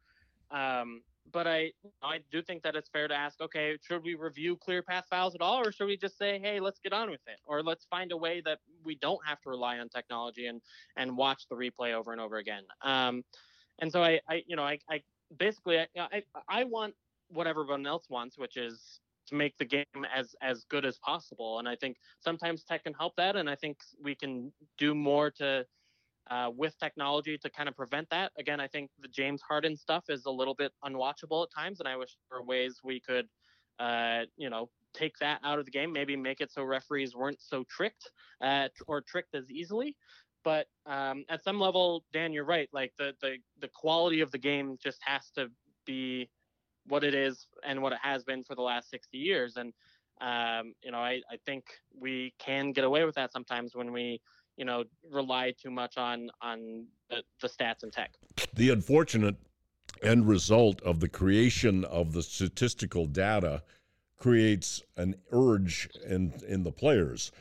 Um, 0.50 1.02
but 1.32 1.46
I 1.46 1.72
I 2.02 2.20
do 2.30 2.42
think 2.42 2.62
that 2.62 2.76
it's 2.76 2.88
fair 2.88 3.08
to 3.08 3.14
ask, 3.14 3.40
okay, 3.40 3.76
should 3.82 4.02
we 4.02 4.14
review 4.14 4.56
clear 4.56 4.82
path 4.82 5.06
fouls 5.10 5.34
at 5.34 5.40
all, 5.40 5.60
or 5.60 5.72
should 5.72 5.86
we 5.86 5.96
just 5.96 6.18
say, 6.18 6.38
hey, 6.38 6.60
let's 6.60 6.80
get 6.80 6.92
on 6.92 7.10
with 7.10 7.26
it, 7.26 7.40
or 7.44 7.62
let's 7.62 7.86
find 7.86 8.12
a 8.12 8.16
way 8.16 8.40
that 8.42 8.58
we 8.84 8.94
don't 8.96 9.24
have 9.26 9.40
to 9.42 9.50
rely 9.50 9.78
on 9.78 9.88
technology 9.88 10.46
and 10.46 10.60
and 10.96 11.16
watch 11.16 11.46
the 11.48 11.56
replay 11.56 11.92
over 11.92 12.12
and 12.12 12.20
over 12.20 12.36
again. 12.36 12.64
Um, 12.82 13.24
and 13.80 13.90
so 13.90 14.02
I, 14.02 14.20
I 14.28 14.44
you 14.46 14.56
know 14.56 14.64
I, 14.64 14.78
I 14.90 15.02
basically 15.36 15.78
I, 15.80 15.88
I 15.96 16.22
I 16.48 16.64
want 16.64 16.94
what 17.28 17.46
everyone 17.46 17.86
else 17.86 18.08
wants, 18.10 18.38
which 18.38 18.56
is 18.56 19.00
to 19.26 19.34
make 19.34 19.56
the 19.56 19.64
game 19.64 19.84
as 20.14 20.34
as 20.42 20.64
good 20.64 20.84
as 20.84 20.98
possible. 20.98 21.58
And 21.58 21.68
I 21.68 21.76
think 21.76 21.96
sometimes 22.20 22.64
tech 22.64 22.84
can 22.84 22.94
help 22.94 23.16
that, 23.16 23.36
and 23.36 23.48
I 23.48 23.54
think 23.54 23.78
we 24.02 24.14
can 24.14 24.52
do 24.78 24.94
more 24.94 25.30
to 25.32 25.66
uh, 26.30 26.50
with 26.54 26.78
technology 26.78 27.38
to 27.38 27.50
kind 27.50 27.68
of 27.68 27.76
prevent 27.76 28.08
that. 28.10 28.32
Again, 28.38 28.60
I 28.60 28.68
think 28.68 28.90
the 29.00 29.08
James 29.08 29.42
Harden 29.42 29.76
stuff 29.76 30.04
is 30.08 30.24
a 30.26 30.30
little 30.30 30.54
bit 30.54 30.72
unwatchable 30.84 31.44
at 31.44 31.50
times, 31.54 31.80
and 31.80 31.88
I 31.88 31.96
wish 31.96 32.16
there 32.30 32.40
were 32.40 32.44
ways 32.44 32.80
we 32.82 33.00
could, 33.00 33.28
uh, 33.78 34.22
you 34.36 34.50
know, 34.50 34.70
take 34.94 35.18
that 35.18 35.40
out 35.44 35.58
of 35.58 35.64
the 35.64 35.70
game. 35.70 35.92
Maybe 35.92 36.16
make 36.16 36.40
it 36.40 36.52
so 36.52 36.62
referees 36.64 37.14
weren't 37.14 37.42
so 37.42 37.64
tricked 37.68 38.10
uh, 38.40 38.68
or 38.86 39.00
tricked 39.00 39.34
as 39.34 39.50
easily. 39.50 39.96
But 40.44 40.66
um, 40.86 41.24
at 41.28 41.42
some 41.42 41.58
level, 41.58 42.04
Dan, 42.12 42.32
you're 42.32 42.44
right. 42.44 42.68
Like 42.72 42.92
the 42.98 43.14
the 43.20 43.36
the 43.60 43.68
quality 43.68 44.20
of 44.20 44.30
the 44.30 44.38
game 44.38 44.76
just 44.82 45.00
has 45.02 45.30
to 45.36 45.48
be 45.86 46.28
what 46.86 47.02
it 47.02 47.14
is 47.14 47.46
and 47.64 47.82
what 47.82 47.92
it 47.92 47.98
has 48.02 48.24
been 48.24 48.44
for 48.44 48.54
the 48.54 48.62
last 48.62 48.90
60 48.90 49.16
years. 49.16 49.56
And 49.56 49.72
um, 50.20 50.74
you 50.82 50.90
know, 50.92 50.98
I, 50.98 51.22
I 51.30 51.38
think 51.44 51.64
we 51.98 52.34
can 52.38 52.72
get 52.72 52.84
away 52.84 53.04
with 53.04 53.14
that 53.16 53.32
sometimes 53.32 53.74
when 53.74 53.90
we 53.90 54.20
you 54.56 54.64
know 54.64 54.84
rely 55.10 55.52
too 55.60 55.70
much 55.70 55.96
on 55.96 56.30
on 56.40 56.86
the, 57.10 57.22
the 57.40 57.48
stats 57.48 57.82
and 57.82 57.92
tech. 57.92 58.12
The 58.54 58.70
unfortunate 58.70 59.36
end 60.02 60.28
result 60.28 60.80
of 60.82 61.00
the 61.00 61.08
creation 61.08 61.84
of 61.84 62.12
the 62.12 62.22
statistical 62.22 63.06
data 63.06 63.62
creates 64.18 64.82
an 64.96 65.14
urge 65.32 65.88
in 66.06 66.32
in 66.48 66.62
the 66.62 66.72
players. 66.72 67.32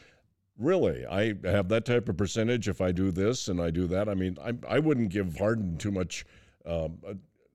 Really, 0.57 1.05
I 1.05 1.33
have 1.43 1.69
that 1.69 1.85
type 1.85 2.09
of 2.09 2.17
percentage 2.17 2.67
if 2.67 2.79
I 2.79 2.91
do 2.91 3.11
this 3.11 3.47
and 3.47 3.59
I 3.59 3.71
do 3.71 3.87
that. 3.87 4.07
I 4.07 4.13
mean, 4.13 4.37
I 4.43 4.53
I 4.67 4.79
wouldn't 4.79 5.09
give 5.09 5.37
Harden 5.37 5.77
too 5.77 5.91
much. 5.91 6.25
Um, 6.65 6.99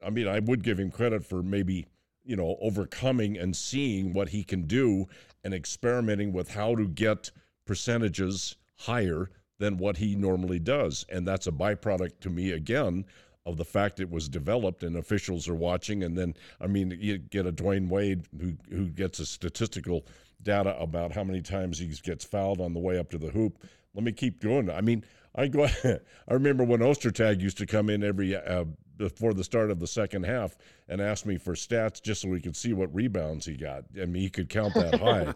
I 0.05 0.11
mean, 0.11 0.29
I 0.29 0.39
would 0.39 0.63
give 0.63 0.79
him 0.79 0.91
credit 0.91 1.25
for 1.25 1.43
maybe 1.43 1.87
you 2.25 2.37
know 2.37 2.57
overcoming 2.61 3.39
and 3.39 3.57
seeing 3.57 4.13
what 4.13 4.31
he 4.31 4.45
can 4.45 4.63
do 4.63 5.07
and 5.45 5.55
experimenting 5.55 6.33
with 6.33 6.51
how 6.51 6.75
to 6.75 6.87
get 6.89 7.31
percentages 7.65 8.57
higher 8.77 9.31
than 9.59 9.77
what 9.77 9.97
he 9.97 10.15
normally 10.15 10.59
does. 10.59 11.05
And 11.09 11.27
that's 11.27 11.47
a 11.47 11.53
byproduct 11.53 12.21
to 12.21 12.31
me, 12.31 12.53
again, 12.53 13.05
of 13.45 13.57
the 13.57 13.65
fact 13.65 14.01
it 14.01 14.11
was 14.11 14.29
developed 14.29 14.83
and 14.83 14.97
officials 14.97 15.49
are 15.49 15.55
watching. 15.55 16.03
And 16.03 16.17
then, 16.17 16.35
I 16.61 16.67
mean, 16.67 16.97
you 16.99 17.19
get 17.19 17.47
a 17.47 17.53
Dwyane 17.53 17.89
Wade 17.89 18.27
who, 18.41 18.55
who 18.71 18.87
gets 18.89 19.19
a 19.19 19.27
statistical 19.27 20.07
data 20.43 20.79
about 20.79 21.13
how 21.13 21.25
many 21.25 21.43
times 21.43 21.79
he 21.79 21.89
gets 22.03 22.25
fouled 22.25 22.61
on 22.61 22.73
the 22.73 22.81
way 22.81 22.99
up 22.99 23.11
to 23.11 23.19
the 23.19 23.31
hoop. 23.31 23.65
Let 23.95 24.05
me 24.05 24.13
keep 24.13 24.41
going. 24.41 24.71
I 24.71 24.81
mean, 24.81 25.05
I 25.35 25.49
go. 25.49 25.65
I 25.85 25.99
remember 26.33 26.65
when 26.65 26.81
Ostertag 26.81 27.41
used 27.41 27.59
to 27.59 27.67
come 27.67 27.91
in 27.91 28.05
every 28.05 28.37
uh, 28.37 28.65
before 28.97 29.33
the 29.33 29.45
start 29.45 29.71
of 29.71 29.79
the 29.79 29.87
second 29.87 30.25
half 30.25 30.57
and 30.89 31.01
ask 31.01 31.25
me 31.25 31.39
for 31.39 31.55
stats 31.55 32.03
just 32.03 32.23
so 32.23 32.29
we 32.29 32.41
could 32.41 32.57
see 32.57 32.73
what 32.73 32.95
rebounds 32.95 33.47
he 33.47 33.55
got. 33.55 33.85
I 34.01 34.05
mean, 34.05 34.23
he 34.23 34.31
could 34.31 34.49
count 34.49 34.75
that 34.75 35.01
high. 35.01 35.33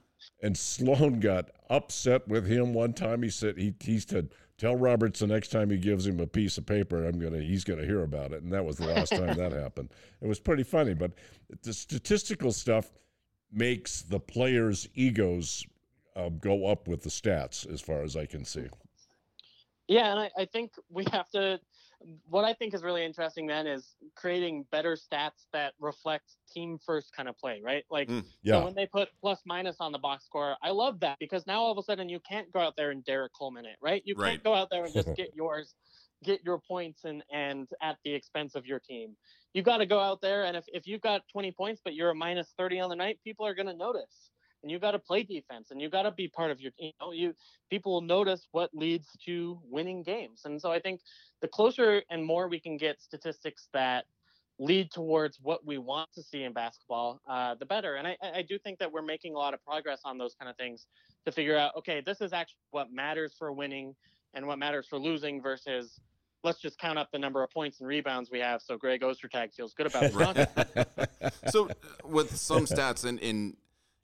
And 0.42 0.56
Sloan 0.56 1.20
got 1.20 1.50
upset 1.70 2.26
with 2.28 2.46
him 2.46 2.74
one 2.74 2.92
time. 2.92 3.22
He 3.22 3.30
said 3.30 3.56
he 3.56 3.74
he 3.80 3.98
said, 3.98 4.30
"Tell 4.58 4.76
Roberts 4.76 5.20
the 5.20 5.26
next 5.26 5.48
time 5.48 5.70
he 5.70 5.78
gives 5.78 6.06
him 6.06 6.20
a 6.20 6.26
piece 6.26 6.58
of 6.58 6.66
paper, 6.66 7.04
I'm 7.04 7.18
gonna 7.18 7.40
he's 7.40 7.64
gonna 7.64 7.84
hear 7.84 8.02
about 8.02 8.32
it." 8.32 8.42
And 8.42 8.52
that 8.52 8.64
was 8.64 8.76
the 8.76 8.86
last 8.86 9.10
time 9.10 9.36
that 9.36 9.52
happened. 9.64 9.90
It 10.20 10.26
was 10.26 10.40
pretty 10.40 10.64
funny, 10.64 10.94
but 10.94 11.12
the 11.62 11.72
statistical 11.72 12.52
stuff 12.52 12.90
makes 13.52 14.02
the 14.02 14.18
players' 14.18 14.88
egos 14.94 15.64
uh, 16.16 16.28
go 16.30 16.66
up 16.66 16.88
with 16.88 17.02
the 17.02 17.10
stats, 17.10 17.70
as 17.70 17.80
far 17.80 18.02
as 18.02 18.16
I 18.16 18.26
can 18.26 18.44
see. 18.44 18.66
Yeah, 19.88 20.10
and 20.12 20.20
I, 20.20 20.30
I 20.38 20.44
think 20.46 20.72
we 20.90 21.04
have 21.12 21.28
to 21.30 21.60
what 22.28 22.44
I 22.44 22.52
think 22.54 22.74
is 22.74 22.82
really 22.82 23.04
interesting 23.04 23.46
then 23.46 23.66
is 23.66 23.94
creating 24.14 24.66
better 24.70 24.96
stats 24.96 25.46
that 25.52 25.74
reflect 25.80 26.36
team 26.52 26.78
first 26.84 27.14
kind 27.14 27.28
of 27.28 27.36
play, 27.38 27.60
right? 27.62 27.84
Like 27.90 28.08
mm, 28.08 28.24
yeah. 28.42 28.54
so 28.54 28.64
when 28.64 28.74
they 28.74 28.86
put 28.86 29.08
plus 29.20 29.40
minus 29.46 29.76
on 29.80 29.92
the 29.92 29.98
box 29.98 30.24
score, 30.24 30.56
I 30.62 30.70
love 30.70 31.00
that 31.00 31.18
because 31.18 31.46
now 31.46 31.60
all 31.60 31.72
of 31.72 31.78
a 31.78 31.82
sudden 31.82 32.08
you 32.08 32.20
can't 32.20 32.50
go 32.52 32.60
out 32.60 32.74
there 32.76 32.90
and 32.90 33.04
Derrick 33.04 33.32
Coleman 33.38 33.64
it, 33.66 33.76
right? 33.80 34.02
You 34.04 34.14
right. 34.16 34.30
can't 34.30 34.44
go 34.44 34.54
out 34.54 34.68
there 34.70 34.84
and 34.84 34.92
just 34.92 35.14
get 35.16 35.34
yours, 35.34 35.74
get 36.24 36.40
your 36.44 36.58
points 36.58 37.04
and 37.04 37.22
and 37.32 37.68
at 37.80 37.96
the 38.04 38.12
expense 38.12 38.54
of 38.54 38.66
your 38.66 38.80
team. 38.80 39.16
You 39.54 39.62
got 39.62 39.78
to 39.78 39.86
go 39.86 40.00
out 40.00 40.20
there 40.20 40.44
and 40.44 40.56
if, 40.56 40.64
if 40.68 40.86
you've 40.86 41.02
got 41.02 41.22
20 41.32 41.52
points 41.52 41.80
but 41.84 41.94
you're 41.94 42.10
a 42.10 42.14
minus 42.14 42.54
30 42.58 42.80
on 42.80 42.90
the 42.90 42.96
night, 42.96 43.18
people 43.24 43.46
are 43.46 43.54
going 43.54 43.66
to 43.66 43.76
notice 43.76 44.31
and 44.62 44.70
you 44.70 44.78
got 44.78 44.92
to 44.92 44.98
play 44.98 45.22
defense 45.22 45.70
and 45.70 45.80
you 45.80 45.88
got 45.88 46.02
to 46.02 46.10
be 46.10 46.28
part 46.28 46.50
of 46.50 46.60
your 46.60 46.72
you 46.78 46.92
know 47.00 47.12
you 47.12 47.34
people 47.70 47.92
will 47.92 48.00
notice 48.00 48.48
what 48.52 48.70
leads 48.74 49.08
to 49.24 49.58
winning 49.68 50.02
games. 50.02 50.42
And 50.44 50.60
so 50.60 50.70
i 50.70 50.80
think 50.80 51.00
the 51.40 51.48
closer 51.48 52.02
and 52.10 52.24
more 52.24 52.48
we 52.48 52.60
can 52.60 52.76
get 52.76 53.00
statistics 53.00 53.68
that 53.72 54.04
lead 54.58 54.90
towards 54.92 55.38
what 55.42 55.64
we 55.66 55.78
want 55.78 56.08
to 56.14 56.22
see 56.22 56.44
in 56.44 56.52
basketball 56.52 57.20
uh, 57.28 57.54
the 57.56 57.66
better. 57.66 57.96
And 57.96 58.06
I, 58.06 58.16
I 58.22 58.42
do 58.42 58.58
think 58.58 58.78
that 58.78 58.92
we're 58.92 59.02
making 59.02 59.34
a 59.34 59.38
lot 59.38 59.54
of 59.54 59.64
progress 59.64 60.00
on 60.04 60.18
those 60.18 60.34
kind 60.38 60.48
of 60.48 60.56
things 60.56 60.86
to 61.24 61.32
figure 61.32 61.56
out 61.56 61.72
okay 61.76 62.02
this 62.04 62.20
is 62.20 62.32
actually 62.32 62.58
what 62.70 62.92
matters 62.92 63.34
for 63.38 63.52
winning 63.52 63.94
and 64.34 64.46
what 64.46 64.58
matters 64.58 64.86
for 64.88 64.98
losing 64.98 65.40
versus 65.40 66.00
let's 66.44 66.60
just 66.60 66.78
count 66.78 66.98
up 66.98 67.08
the 67.12 67.18
number 67.18 67.42
of 67.42 67.50
points 67.50 67.80
and 67.80 67.88
rebounds 67.88 68.30
we 68.30 68.40
have 68.40 68.60
so 68.60 68.76
Greg 68.76 69.02
Ostertag 69.02 69.54
feels 69.54 69.74
good 69.74 69.86
about 69.86 70.36
it. 70.36 71.34
so 71.50 71.68
with 72.04 72.36
some 72.36 72.66
stats 72.66 73.04
in, 73.04 73.18
in 73.18 73.56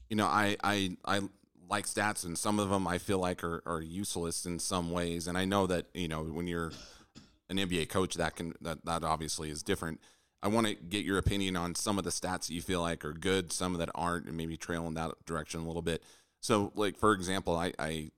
you 0.08 0.16
know, 0.16 0.26
I 0.26 0.56
I 0.62 0.96
I 1.04 1.20
like 1.68 1.86
stats, 1.86 2.24
and 2.24 2.36
some 2.36 2.58
of 2.58 2.70
them 2.70 2.86
I 2.86 2.98
feel 2.98 3.18
like 3.18 3.44
are, 3.44 3.62
are 3.66 3.80
useless 3.80 4.46
in 4.46 4.58
some 4.58 4.90
ways. 4.90 5.26
And 5.26 5.36
I 5.36 5.44
know 5.44 5.66
that 5.66 5.86
you 5.94 6.08
know 6.08 6.24
when 6.24 6.46
you're 6.46 6.72
an 7.50 7.56
NBA 7.56 7.88
coach, 7.88 8.14
that 8.14 8.36
can 8.36 8.54
that 8.60 8.84
that 8.84 9.04
obviously 9.04 9.50
is 9.50 9.62
different. 9.62 10.00
I 10.42 10.48
want 10.48 10.68
to 10.68 10.74
get 10.74 11.04
your 11.04 11.18
opinion 11.18 11.56
on 11.56 11.74
some 11.74 11.98
of 11.98 12.04
the 12.04 12.10
stats 12.10 12.46
that 12.46 12.50
you 12.50 12.62
feel 12.62 12.80
like 12.80 13.04
are 13.04 13.12
good, 13.12 13.52
some 13.52 13.72
of 13.72 13.80
that 13.80 13.90
aren't, 13.94 14.26
and 14.26 14.36
maybe 14.36 14.56
trail 14.56 14.86
in 14.86 14.94
that 14.94 15.10
direction 15.26 15.60
a 15.60 15.66
little 15.66 15.82
bit. 15.82 16.02
So, 16.40 16.72
like 16.76 16.96
for 16.96 17.12
example, 17.12 17.56
I, 17.56 17.72
I 17.78 18.10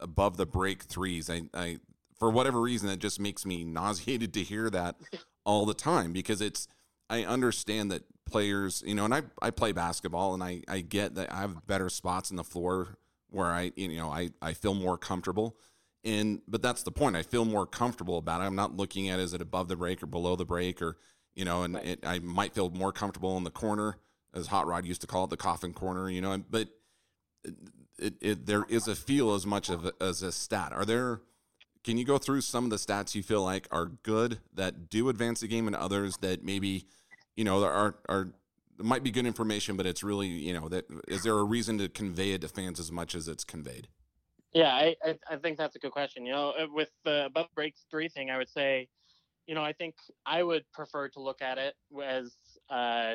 above 0.00 0.36
the 0.36 0.46
break 0.46 0.82
threes, 0.82 1.30
I, 1.30 1.42
I 1.54 1.78
for 2.18 2.30
whatever 2.30 2.60
reason, 2.60 2.88
it 2.88 2.98
just 2.98 3.20
makes 3.20 3.46
me 3.46 3.64
nauseated 3.64 4.34
to 4.34 4.42
hear 4.42 4.70
that 4.70 4.96
all 5.44 5.66
the 5.66 5.74
time 5.74 6.12
because 6.12 6.40
it's 6.40 6.66
I 7.08 7.24
understand 7.24 7.90
that 7.90 8.02
players, 8.26 8.82
you 8.86 8.94
know, 8.94 9.04
and 9.04 9.14
I, 9.14 9.22
I 9.40 9.50
play 9.50 9.72
basketball 9.72 10.34
and 10.34 10.42
I, 10.42 10.62
I 10.68 10.80
get 10.80 11.14
that 11.16 11.32
I 11.32 11.40
have 11.40 11.66
better 11.66 11.88
spots 11.88 12.30
in 12.30 12.36
the 12.36 12.44
floor 12.44 12.98
where 13.30 13.46
I, 13.46 13.72
you 13.76 13.96
know, 13.96 14.10
I, 14.10 14.30
I 14.40 14.52
feel 14.52 14.74
more 14.74 14.96
comfortable. 14.96 15.56
And, 16.04 16.42
but 16.46 16.62
that's 16.62 16.82
the 16.82 16.92
point. 16.92 17.16
I 17.16 17.22
feel 17.22 17.44
more 17.44 17.66
comfortable 17.66 18.18
about 18.18 18.40
it. 18.40 18.44
I'm 18.44 18.54
not 18.54 18.76
looking 18.76 19.08
at 19.08 19.18
is 19.18 19.34
it 19.34 19.40
above 19.40 19.68
the 19.68 19.76
break 19.76 20.02
or 20.02 20.06
below 20.06 20.36
the 20.36 20.44
break 20.44 20.82
or, 20.82 20.98
you 21.34 21.44
know, 21.44 21.62
and 21.62 21.74
right. 21.74 21.86
it, 21.86 22.06
I 22.06 22.18
might 22.18 22.54
feel 22.54 22.70
more 22.70 22.92
comfortable 22.92 23.36
in 23.36 23.44
the 23.44 23.50
corner 23.50 23.98
as 24.34 24.48
Hot 24.48 24.66
Rod 24.66 24.84
used 24.84 25.00
to 25.00 25.06
call 25.06 25.24
it, 25.24 25.30
the 25.30 25.36
coffin 25.36 25.72
corner, 25.72 26.10
you 26.10 26.20
know, 26.20 26.36
but 26.50 26.68
it, 27.98 28.14
it, 28.20 28.46
there 28.46 28.64
is 28.68 28.88
a 28.88 28.94
feel 28.94 29.34
as 29.34 29.46
much 29.46 29.70
of 29.70 29.86
a, 29.86 29.92
as 30.00 30.22
a 30.22 30.32
stat. 30.32 30.72
Are 30.72 30.84
there, 30.84 31.20
can 31.84 31.96
you 31.96 32.04
go 32.04 32.18
through 32.18 32.40
some 32.40 32.64
of 32.64 32.70
the 32.70 32.76
stats 32.76 33.14
you 33.14 33.22
feel 33.22 33.42
like 33.42 33.68
are 33.70 33.86
good 33.86 34.38
that 34.52 34.90
do 34.90 35.08
advance 35.08 35.40
the 35.40 35.48
game 35.48 35.66
and 35.66 35.76
others 35.76 36.16
that 36.18 36.44
maybe 36.44 36.86
you 37.36 37.44
know, 37.44 37.60
there 37.60 37.70
are 37.70 37.96
are 38.08 38.28
might 38.78 39.02
be 39.02 39.10
good 39.10 39.26
information, 39.26 39.76
but 39.76 39.86
it's 39.86 40.02
really, 40.02 40.26
you 40.26 40.52
know, 40.52 40.68
that 40.68 40.86
is 41.08 41.22
there 41.22 41.38
a 41.38 41.44
reason 41.44 41.78
to 41.78 41.88
convey 41.88 42.32
it 42.32 42.40
to 42.40 42.48
fans 42.48 42.80
as 42.80 42.90
much 42.90 43.14
as 43.14 43.28
it's 43.28 43.44
conveyed? 43.44 43.88
Yeah, 44.52 44.72
I, 44.72 44.96
I, 45.04 45.18
I 45.30 45.36
think 45.36 45.58
that's 45.58 45.76
a 45.76 45.78
good 45.78 45.92
question. 45.92 46.24
You 46.26 46.32
know, 46.32 46.50
uh, 46.50 46.66
with 46.72 46.90
the 47.04 47.26
above 47.26 47.48
break 47.54 47.74
three 47.90 48.08
thing, 48.08 48.30
I 48.30 48.38
would 48.38 48.48
say, 48.48 48.88
you 49.46 49.54
know, 49.54 49.62
I 49.62 49.72
think 49.72 49.96
I 50.26 50.42
would 50.42 50.64
prefer 50.72 51.08
to 51.08 51.20
look 51.20 51.42
at 51.42 51.58
it 51.58 51.74
as 52.02 52.32
uh, 52.70 53.14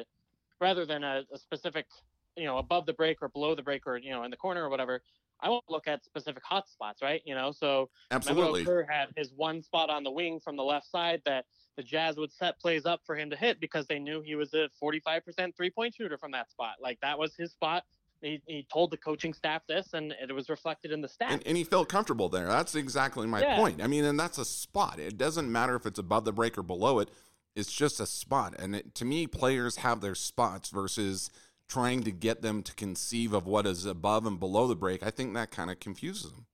rather 0.60 0.86
than 0.86 1.04
a, 1.04 1.24
a 1.34 1.38
specific, 1.38 1.86
you 2.36 2.46
know, 2.46 2.58
above 2.58 2.86
the 2.86 2.94
break 2.94 3.22
or 3.22 3.30
below 3.30 3.56
the 3.56 3.64
break 3.64 3.88
or 3.88 3.98
you 3.98 4.12
know 4.12 4.24
in 4.24 4.32
the 4.32 4.38
corner 4.38 4.64
or 4.64 4.70
whatever. 4.70 5.02
I 5.42 5.50
won't 5.50 5.64
look 5.70 5.88
at 5.88 6.04
specific 6.04 6.44
hot 6.44 6.68
spots, 6.68 7.02
right? 7.02 7.22
You 7.26 7.36
know, 7.36 7.52
so 7.52 7.90
absolutely, 8.12 8.66
Kerr 8.66 8.86
had 8.90 9.10
his 9.16 9.32
one 9.36 9.62
spot 9.64 9.90
on 9.90 10.04
the 10.04 10.12
wing 10.12 10.40
from 10.40 10.56
the 10.58 10.64
left 10.64 10.90
side 10.90 11.22
that 11.26 11.46
the 11.78 11.84
Jazz 11.84 12.18
would 12.18 12.32
set 12.32 12.60
plays 12.60 12.86
up 12.86 13.02
for 13.06 13.16
him 13.16 13.30
to 13.30 13.36
hit 13.36 13.60
because 13.60 13.88
they 13.88 14.00
knew 14.00 14.22
he 14.22 14.36
was 14.36 14.54
a 14.54 14.70
45% 14.82 15.56
three 15.56 15.70
point 15.70 15.96
shooter 15.96 16.18
from 16.18 16.32
that 16.32 16.52
spot. 16.52 16.76
Like 16.82 17.00
that 17.02 17.18
was 17.18 17.36
his 17.36 17.52
spot 17.52 17.84
he, 18.22 18.42
he 18.46 18.68
told 18.72 18.92
the 18.92 18.98
coaching 18.98 19.34
staff 19.34 19.62
this, 19.68 19.94
and 19.94 20.14
it 20.22 20.34
was 20.34 20.50
reflected 20.50 20.92
in 20.92 21.02
the 21.02 21.08
stats. 21.08 21.30
And, 21.32 21.48
and 21.48 21.58
he 21.58 21.64
felt 21.64 21.90
comfortable 21.90 22.30
there. 22.30 22.48
That's 22.48 22.76
exactly 22.76 23.28
my 23.28 23.42
Yeah. 23.42 23.56
point. 23.56 23.82
I 23.82 23.88
mean, 23.88 24.04
and 24.04 24.20
that's 24.20 24.38
a 24.38 24.46
spot. 24.46 25.00
It 25.00 25.18
doesn't 25.18 25.52
matter 25.52 25.76
if 25.76 25.86
it's 25.86 26.00
above 26.00 26.26
the 26.26 26.34
break 26.34 26.58
or 26.58 26.64
below 26.64 27.00
it. 27.00 27.10
It's 27.56 27.72
just 27.72 28.00
a 28.00 28.06
spot. 28.06 28.56
And 28.60 28.76
it, 28.76 28.96
to 28.96 29.06
me, 29.06 29.28
players 29.28 29.78
have 29.78 30.02
their 30.02 30.16
spots 30.16 30.70
versus 30.70 31.30
trying 31.70 32.04
to 32.04 32.12
get 32.12 32.42
them 32.42 32.64
to 32.64 32.74
conceive 32.74 33.32
of 33.32 33.46
what 33.46 33.66
is 33.66 33.86
above 33.86 34.26
and 34.26 34.40
below 34.40 34.68
the 34.68 34.76
break. 34.76 35.04
I 35.04 35.12
think 35.12 35.34
that 35.36 35.52
kind 35.52 35.70
of 35.72 35.80
confuses 35.80 36.32
them. 36.32 36.48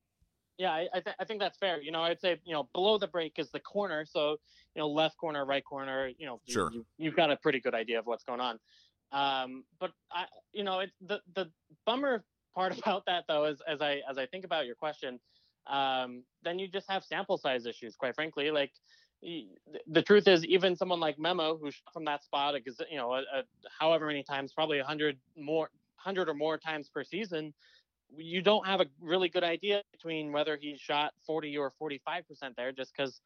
Yeah, 0.58 0.72
I 0.72 0.88
I, 0.94 1.00
th- 1.00 1.16
I 1.20 1.26
think 1.26 1.40
that's 1.40 1.58
fair. 1.58 1.82
You 1.82 1.92
know, 1.92 2.02
I'd 2.02 2.22
say 2.22 2.40
you 2.46 2.54
know 2.54 2.70
below 2.74 2.98
the 2.98 3.08
break 3.08 3.34
is 3.38 3.50
the 3.52 3.60
corner, 3.60 4.06
so 4.06 4.32
you 4.76 4.82
know 4.82 4.88
left 4.88 5.18
corner, 5.18 5.46
right 5.46 5.64
corner. 5.64 6.10
You 6.18 6.28
know, 6.28 6.42
Sure. 6.48 6.70
you, 6.72 6.86
you've 6.98 7.16
got 7.16 7.32
a 7.32 7.38
pretty 7.38 7.60
good 7.60 7.74
idea 7.74 8.00
of 8.00 8.06
what's 8.06 8.24
going 8.24 8.40
on. 8.40 8.60
Um, 9.12 9.64
but 9.80 9.92
I, 10.12 10.26
you 10.54 10.64
know, 10.64 10.80
it, 10.82 10.92
the 11.02 11.22
the 11.36 11.50
bummer 11.86 12.24
part 12.54 12.78
about 12.78 13.06
that 13.08 13.26
though 13.28 13.46
is 13.46 13.62
as 13.68 13.82
I 13.82 14.02
as 14.10 14.18
I 14.18 14.26
think 14.28 14.46
about 14.46 14.66
your 14.66 14.76
question, 14.76 15.20
um, 15.68 16.24
then 16.44 16.60
you 16.60 16.68
just 16.68 16.90
have 16.90 17.04
sample 17.04 17.38
size 17.38 17.66
issues. 17.66 17.96
Quite 17.96 18.16
frankly, 18.16 18.52
like 18.52 18.72
the- 19.88 20.02
truth 20.02 20.28
is, 20.28 20.46
even 20.46 20.76
someone 20.76 21.00
like 21.00 21.18
Memo 21.18 21.58
who 21.58 21.72
shot 21.72 21.94
from 21.94 22.06
that 22.06 22.24
spot, 22.24 22.56
you 22.90 22.98
know, 22.98 23.14
a, 23.14 23.20
a, 23.20 23.44
however 23.80 24.08
many 24.08 24.24
times, 24.24 24.54
probably 24.54 24.80
a 24.80 24.84
hundred 24.84 25.18
more, 25.38 25.70
hundred 25.96 26.30
or 26.30 26.34
more 26.34 26.58
times 26.58 26.90
per 26.90 27.04
season, 27.04 27.54
you 28.16 28.42
don't 28.42 28.66
have 28.66 28.82
a 28.82 28.86
really 29.02 29.30
good 29.30 29.44
idea 29.44 29.82
between 29.92 30.32
whether 30.32 30.58
he 30.58 30.78
shot 30.78 31.14
40 31.26 31.58
or 31.58 31.74
45% 31.82 32.56
there 32.56 32.72
just 32.72 32.94
because 32.96 33.20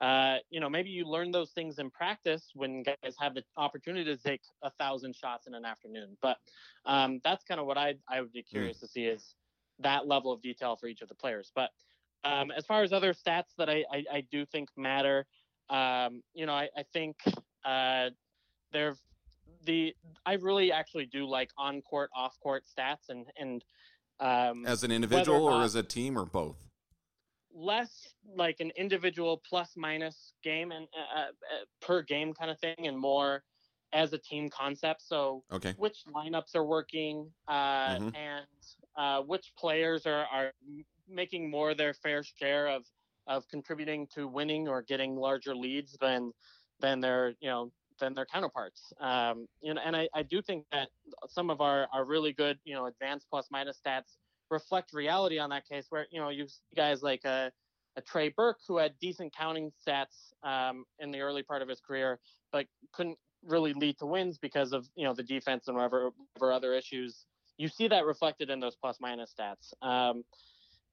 uh, 0.00 0.36
you 0.48 0.60
know 0.60 0.70
maybe 0.70 0.88
you 0.88 1.04
learn 1.04 1.30
those 1.30 1.50
things 1.50 1.78
in 1.78 1.90
practice 1.90 2.52
when 2.54 2.82
guys 2.82 3.16
have 3.18 3.34
the 3.34 3.42
opportunity 3.58 4.04
to 4.04 4.22
take 4.22 4.40
a 4.62 4.70
thousand 4.70 5.14
shots 5.14 5.46
in 5.46 5.54
an 5.54 5.64
afternoon. 5.66 6.16
But 6.22 6.38
um, 6.86 7.20
that's 7.22 7.44
kind 7.44 7.60
of 7.60 7.66
what 7.66 7.76
I, 7.76 7.96
I 8.08 8.20
would 8.20 8.32
be 8.32 8.42
curious 8.42 8.78
to 8.80 8.88
see 8.88 9.04
is 9.04 9.34
that 9.80 10.06
level 10.06 10.32
of 10.32 10.40
detail 10.40 10.76
for 10.76 10.86
each 10.86 11.02
of 11.02 11.08
the 11.08 11.14
players. 11.14 11.52
But 11.54 11.70
um, 12.24 12.50
as 12.50 12.66
far 12.66 12.82
as 12.82 12.92
other 12.92 13.12
stats 13.12 13.54
that 13.58 13.68
I, 13.68 13.84
I, 13.92 14.04
I 14.12 14.20
do 14.30 14.44
think 14.46 14.68
matter 14.76 15.26
um, 15.70 16.22
you 16.34 16.44
know 16.46 16.52
I, 16.54 16.68
I 16.76 16.82
think 16.92 17.16
uh, 17.64 18.10
they're 18.72 18.96
the 19.64 19.94
I 20.26 20.34
really 20.34 20.72
actually 20.72 21.06
do 21.06 21.26
like 21.26 21.50
on 21.56 21.80
court 21.82 22.10
off 22.14 22.38
court 22.42 22.64
stats 22.64 23.08
and 23.08 23.26
and 23.38 23.64
um, 24.20 24.66
As 24.66 24.82
an 24.84 24.90
individual 24.92 25.44
or 25.46 25.50
not- 25.52 25.64
as 25.64 25.74
a 25.74 25.82
team 25.82 26.18
or 26.18 26.26
both? 26.26 26.56
less 27.52 28.06
like 28.36 28.60
an 28.60 28.70
individual 28.76 29.42
plus 29.48 29.72
minus 29.76 30.34
game 30.44 30.70
and 30.72 30.86
uh, 30.96 31.20
uh, 31.22 31.30
per 31.80 32.00
game 32.02 32.32
kind 32.32 32.50
of 32.50 32.58
thing, 32.60 32.86
and 32.86 32.96
more 32.98 33.42
as 33.92 34.12
a 34.12 34.18
team 34.18 34.48
concept. 34.50 35.02
So 35.02 35.42
Okay. 35.52 35.74
which 35.76 36.04
lineups 36.14 36.54
are 36.54 36.64
working 36.64 37.32
uh, 37.48 37.96
Mhm. 37.96 38.14
and 38.14 38.46
uh, 38.96 39.22
which 39.22 39.52
players 39.58 40.06
are 40.06 40.26
are 40.26 40.52
making 41.08 41.50
more 41.50 41.74
their 41.74 41.92
fair 41.92 42.22
share 42.22 42.68
of 42.68 42.84
of 43.30 43.48
contributing 43.48 44.08
to 44.14 44.28
winning 44.28 44.68
or 44.68 44.82
getting 44.82 45.16
larger 45.16 45.54
leads 45.54 45.96
than 46.00 46.32
than 46.80 47.00
their 47.00 47.34
you 47.40 47.48
know 47.48 47.70
than 48.00 48.12
their 48.12 48.26
counterparts. 48.26 48.92
Um, 49.00 49.46
you 49.62 49.72
know, 49.72 49.80
and 49.84 49.94
I, 49.94 50.08
I 50.14 50.22
do 50.22 50.42
think 50.42 50.64
that 50.72 50.88
some 51.28 51.50
of 51.50 51.60
our, 51.60 51.86
our 51.92 52.04
really 52.04 52.32
good 52.32 52.58
you 52.64 52.74
know 52.74 52.86
advanced 52.86 53.26
plus 53.30 53.46
minus 53.50 53.80
stats 53.86 54.16
reflect 54.50 54.92
reality 54.92 55.38
on 55.38 55.50
that 55.50 55.66
case 55.66 55.86
where 55.90 56.06
you 56.10 56.20
know 56.20 56.28
you 56.28 56.46
guys 56.76 57.02
like 57.02 57.24
a, 57.24 57.52
a 57.96 58.02
Trey 58.02 58.30
Burke 58.36 58.58
who 58.66 58.78
had 58.78 58.94
decent 59.00 59.32
counting 59.34 59.70
stats 59.86 60.32
um, 60.42 60.84
in 60.98 61.12
the 61.12 61.20
early 61.20 61.44
part 61.44 61.62
of 61.62 61.68
his 61.68 61.80
career, 61.80 62.18
but 62.52 62.66
couldn't 62.92 63.18
really 63.46 63.72
lead 63.72 63.96
to 63.98 64.06
wins 64.06 64.38
because 64.38 64.72
of 64.72 64.88
you 64.96 65.04
know 65.04 65.14
the 65.14 65.22
defense 65.22 65.68
and 65.68 65.76
whatever, 65.76 66.10
whatever 66.34 66.52
other 66.52 66.74
issues. 66.74 67.26
You 67.58 67.68
see 67.68 67.88
that 67.88 68.06
reflected 68.06 68.50
in 68.50 68.58
those 68.58 68.74
plus 68.74 68.96
minus 69.00 69.34
stats. 69.38 69.72
Um, 69.86 70.24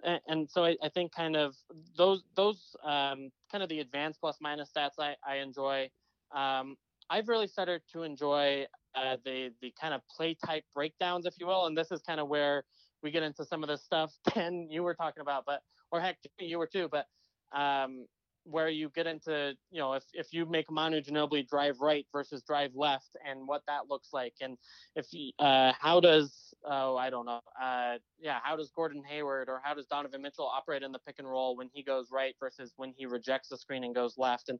and, 0.03 0.21
and 0.27 0.49
so 0.49 0.65
I, 0.65 0.75
I 0.83 0.89
think 0.89 1.11
kind 1.11 1.35
of 1.35 1.55
those 1.95 2.23
those 2.35 2.75
um, 2.83 3.29
kind 3.51 3.63
of 3.63 3.69
the 3.69 3.79
advanced 3.79 4.19
plus 4.21 4.37
minus 4.41 4.71
stats 4.75 4.99
I, 4.99 5.15
I 5.27 5.37
enjoy. 5.37 5.89
Um, 6.35 6.75
I've 7.09 7.29
really 7.29 7.47
started 7.47 7.81
to 7.93 8.03
enjoy 8.03 8.65
uh, 8.95 9.17
the 9.23 9.51
the 9.61 9.73
kind 9.79 9.93
of 9.93 10.01
play 10.15 10.35
type 10.45 10.63
breakdowns, 10.73 11.25
if 11.25 11.35
you 11.39 11.47
will, 11.47 11.65
and 11.65 11.77
this 11.77 11.91
is 11.91 12.01
kind 12.01 12.19
of 12.19 12.27
where 12.27 12.63
we 13.03 13.11
get 13.11 13.23
into 13.23 13.45
some 13.45 13.63
of 13.63 13.69
the 13.69 13.77
stuff 13.77 14.13
Ken 14.29 14.67
you 14.69 14.83
were 14.83 14.95
talking 14.95 15.21
about, 15.21 15.43
but 15.45 15.61
or 15.91 16.01
heck 16.01 16.17
you 16.39 16.59
were 16.59 16.67
too, 16.67 16.89
but 16.91 17.05
um, 17.53 18.05
where 18.49 18.69
you 18.69 18.89
get 18.95 19.07
into 19.07 19.55
you 19.71 19.79
know 19.79 19.93
if 19.93 20.03
if 20.13 20.27
you 20.31 20.45
make 20.45 20.71
Manu 20.71 21.01
Ginobili 21.01 21.47
drive 21.47 21.79
right 21.81 22.05
versus 22.11 22.43
drive 22.43 22.71
left 22.75 23.15
and 23.27 23.47
what 23.47 23.63
that 23.67 23.89
looks 23.89 24.09
like, 24.13 24.35
and 24.41 24.57
if 24.95 25.07
uh, 25.39 25.73
how 25.79 25.99
does 25.99 26.53
oh 26.65 26.97
I 26.97 27.09
don't 27.09 27.25
know 27.25 27.41
uh, 27.61 27.97
yeah 28.19 28.39
how 28.43 28.55
does 28.55 28.71
Gordon 28.71 29.03
Hayward 29.07 29.49
or 29.49 29.61
how 29.63 29.73
does 29.73 29.87
Donovan 29.87 30.21
Mitchell 30.21 30.45
operate 30.47 30.83
in 30.83 30.91
the 30.91 30.99
pick 30.99 31.19
and 31.19 31.29
roll 31.29 31.57
when 31.57 31.69
he 31.73 31.83
goes 31.83 32.09
right 32.11 32.35
versus 32.39 32.73
when 32.77 32.93
he 32.97 33.05
rejects 33.05 33.49
the 33.49 33.57
screen 33.57 33.83
and 33.83 33.95
goes 33.95 34.17
left 34.17 34.49
and 34.49 34.59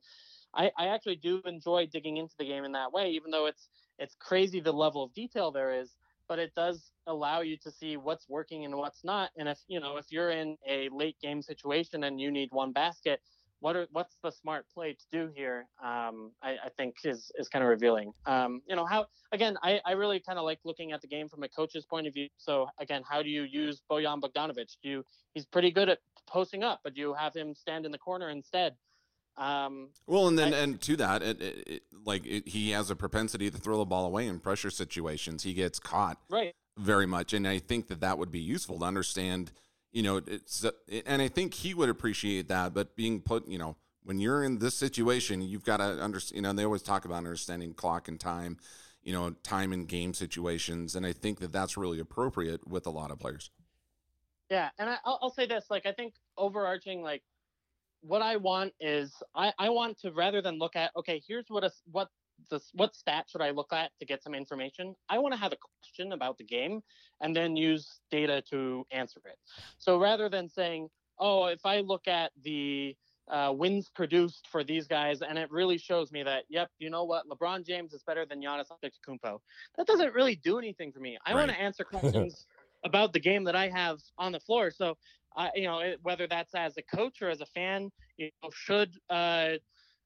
I, 0.53 0.71
I 0.77 0.87
actually 0.87 1.17
do 1.17 1.41
enjoy 1.45 1.87
digging 1.87 2.17
into 2.17 2.35
the 2.37 2.45
game 2.45 2.63
in 2.63 2.71
that 2.73 2.91
way, 2.91 3.11
even 3.11 3.31
though 3.31 3.45
it's 3.45 3.69
it's 3.99 4.15
crazy 4.19 4.59
the 4.59 4.73
level 4.73 5.03
of 5.03 5.13
detail 5.13 5.51
there 5.51 5.73
is. 5.73 5.95
But 6.27 6.39
it 6.39 6.53
does 6.55 6.91
allow 7.07 7.41
you 7.41 7.57
to 7.63 7.71
see 7.71 7.95
what's 7.95 8.27
working 8.27 8.65
and 8.65 8.75
what's 8.75 9.03
not. 9.03 9.31
And 9.37 9.47
if 9.47 9.59
you 9.67 9.79
know 9.79 9.97
if 9.97 10.07
you're 10.11 10.31
in 10.31 10.57
a 10.67 10.89
late 10.91 11.17
game 11.21 11.41
situation 11.41 12.03
and 12.03 12.19
you 12.19 12.31
need 12.31 12.49
one 12.51 12.73
basket, 12.73 13.21
what 13.59 13.75
are 13.75 13.87
what's 13.91 14.15
the 14.23 14.31
smart 14.31 14.65
play 14.73 14.93
to 14.93 15.05
do 15.11 15.31
here? 15.35 15.67
Um, 15.83 16.31
I, 16.41 16.57
I 16.65 16.69
think 16.77 16.95
is 17.03 17.31
is 17.37 17.49
kind 17.49 17.63
of 17.63 17.69
revealing. 17.69 18.13
Um, 18.25 18.61
you 18.67 18.75
know 18.75 18.85
how 18.85 19.07
again 19.31 19.57
I, 19.63 19.79
I 19.85 19.93
really 19.93 20.19
kind 20.19 20.37
of 20.37 20.45
like 20.45 20.59
looking 20.63 20.91
at 20.91 21.01
the 21.01 21.07
game 21.07 21.27
from 21.27 21.43
a 21.43 21.49
coach's 21.49 21.85
point 21.85 22.07
of 22.07 22.13
view. 22.13 22.27
So 22.37 22.67
again, 22.79 23.03
how 23.09 23.21
do 23.23 23.29
you 23.29 23.43
use 23.43 23.81
Bojan 23.89 24.21
Bogdanovic? 24.21 24.75
Do 24.83 24.89
you 24.89 25.05
he's 25.33 25.45
pretty 25.45 25.71
good 25.71 25.89
at 25.89 25.99
posting 26.27 26.63
up, 26.63 26.81
but 26.83 26.93
do 26.93 27.01
you 27.01 27.13
have 27.13 27.33
him 27.33 27.55
stand 27.55 27.85
in 27.85 27.91
the 27.91 27.97
corner 27.97 28.29
instead? 28.29 28.75
Um, 29.37 29.89
Well, 30.07 30.27
and 30.27 30.37
then 30.37 30.53
I- 30.53 30.57
and 30.57 30.81
to 30.81 30.97
that, 30.97 31.21
it, 31.21 31.41
it, 31.41 31.67
it, 31.67 31.83
like 32.03 32.25
it, 32.25 32.47
he 32.47 32.71
has 32.71 32.89
a 32.89 32.95
propensity 32.95 33.51
to 33.51 33.57
throw 33.57 33.77
the 33.77 33.85
ball 33.85 34.05
away 34.05 34.27
in 34.27 34.39
pressure 34.39 34.71
situations. 34.71 35.43
He 35.43 35.53
gets 35.53 35.77
caught 35.79 36.17
right. 36.29 36.55
very 36.75 37.05
much, 37.05 37.33
and 37.33 37.47
I 37.47 37.59
think 37.59 37.87
that 37.87 37.99
that 38.01 38.17
would 38.17 38.31
be 38.31 38.39
useful 38.39 38.79
to 38.79 38.85
understand. 38.85 39.51
You 39.97 40.03
know, 40.03 40.17
it's 40.27 40.63
uh, 40.63 40.69
and 41.07 41.23
I 41.23 41.27
think 41.27 41.55
he 41.55 41.73
would 41.73 41.89
appreciate 41.89 42.49
that. 42.49 42.71
But 42.71 42.95
being 42.95 43.19
put, 43.19 43.47
you 43.47 43.57
know, 43.57 43.77
when 44.03 44.19
you're 44.19 44.43
in 44.43 44.59
this 44.59 44.75
situation, 44.75 45.41
you've 45.41 45.63
got 45.63 45.77
to 45.77 45.85
understand. 45.85 46.35
You 46.35 46.41
know, 46.43 46.53
they 46.53 46.65
always 46.65 46.83
talk 46.83 47.05
about 47.05 47.17
understanding 47.17 47.73
clock 47.73 48.07
and 48.07 48.19
time. 48.19 48.59
You 49.01 49.13
know, 49.13 49.31
time 49.41 49.73
and 49.73 49.87
game 49.87 50.13
situations, 50.13 50.95
and 50.95 51.03
I 51.03 51.13
think 51.13 51.39
that 51.39 51.51
that's 51.51 51.77
really 51.77 51.99
appropriate 51.99 52.67
with 52.67 52.85
a 52.85 52.91
lot 52.91 53.09
of 53.09 53.17
players. 53.17 53.49
Yeah, 54.51 54.69
and 54.77 54.87
I, 54.87 54.97
I'll, 55.03 55.17
I'll 55.23 55.33
say 55.33 55.47
this: 55.47 55.65
like, 55.71 55.87
I 55.87 55.93
think 55.93 56.13
overarching, 56.37 57.01
like, 57.01 57.23
what 58.01 58.21
I 58.21 58.35
want 58.35 58.73
is 58.79 59.11
I, 59.33 59.51
I 59.57 59.69
want 59.69 59.99
to 60.01 60.11
rather 60.11 60.43
than 60.43 60.59
look 60.59 60.75
at 60.75 60.91
okay, 60.95 61.23
here's 61.27 61.45
what 61.47 61.63
a 61.63 61.71
what 61.89 62.09
the 62.49 62.59
what 62.73 62.95
stat 62.95 63.25
should 63.29 63.41
I 63.41 63.51
look 63.51 63.73
at 63.73 63.91
to 63.99 64.05
get 64.05 64.23
some 64.23 64.33
information. 64.33 64.95
I 65.09 65.17
want 65.19 65.33
to 65.33 65.39
have 65.39 65.53
a 65.53 65.57
question 65.57 66.11
about 66.11 66.37
the 66.37 66.43
game 66.43 66.81
and 67.21 67.35
then 67.35 67.55
use 67.55 67.99
data 68.11 68.41
to 68.49 68.85
answer 68.91 69.19
it. 69.25 69.37
So 69.77 69.99
rather 69.99 70.29
than 70.29 70.49
saying, 70.49 70.89
oh, 71.19 71.45
if 71.45 71.65
I 71.65 71.79
look 71.79 72.07
at 72.07 72.31
the 72.43 72.95
uh, 73.29 73.51
wins 73.55 73.89
produced 73.93 74.47
for 74.51 74.63
these 74.63 74.87
guys, 74.87 75.21
and 75.21 75.37
it 75.37 75.51
really 75.51 75.77
shows 75.77 76.11
me 76.11 76.23
that, 76.23 76.43
yep, 76.49 76.69
you 76.79 76.89
know 76.89 77.03
what, 77.03 77.27
LeBron 77.27 77.65
James 77.65 77.93
is 77.93 78.03
better 78.03 78.25
than 78.25 78.41
Giannis 78.41 78.67
Antetokounmpo. 78.71 79.39
That 79.77 79.87
doesn't 79.87 80.13
really 80.13 80.35
do 80.35 80.57
anything 80.57 80.91
for 80.91 80.99
me. 80.99 81.17
I 81.25 81.33
want 81.33 81.51
to 81.51 81.59
answer 81.59 81.83
questions 81.83 82.45
about 82.85 83.13
the 83.13 83.19
game 83.19 83.43
that 83.45 83.55
I 83.55 83.69
have 83.69 83.97
on 84.17 84.31
the 84.31 84.39
floor. 84.39 84.71
So, 84.71 84.97
I 85.35 85.49
you 85.55 85.63
know, 85.63 85.79
it, 85.79 85.99
whether 86.03 86.27
that's 86.27 86.55
as 86.55 86.75
a 86.77 86.95
coach 86.95 87.21
or 87.21 87.29
as 87.29 87.41
a 87.41 87.45
fan, 87.47 87.91
you 88.17 88.29
know, 88.41 88.49
should 88.53 88.95
uh, 89.09 89.53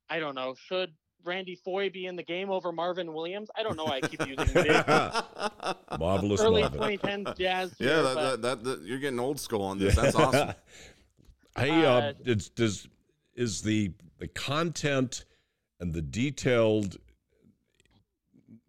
I 0.10 0.20
don't 0.20 0.36
know, 0.36 0.56
should 0.58 0.94
Randy 1.24 1.56
Foye 1.56 1.90
be 1.90 2.06
in 2.08 2.16
the 2.16 2.24
game 2.24 2.50
over 2.50 2.72
Marvin 2.72 3.14
Williams? 3.14 3.50
I 3.56 3.64
don't 3.64 3.76
know. 3.78 3.86
why 3.86 3.98
I 3.98 4.02
keep 4.02 4.20
using 4.28 4.36
the 4.54 5.78
Marvelous 6.00 6.42
early 6.42 6.62
Marvin. 6.62 6.80
2010s 6.98 7.38
Jazz. 7.38 7.76
Yeah, 7.80 7.88
here, 7.88 8.02
that, 8.04 8.16
but- 8.16 8.42
that, 8.42 8.42
that, 8.42 8.64
that- 8.64 8.82
you're 8.84 9.00
getting 9.00 9.20
old 9.20 9.40
school 9.40 9.62
on 9.64 9.78
this. 9.80 9.96
That's 9.96 10.16
awesome. 10.16 10.54
hey, 11.58 11.86
uh, 11.86 11.92
Uh, 11.92 12.14
it's, 12.26 12.50
does 12.50 12.88
is 13.36 13.62
the 13.62 13.92
the 14.20 14.28
content 14.28 15.26
and 15.80 15.94
the 15.94 16.02
detailed 16.02 16.98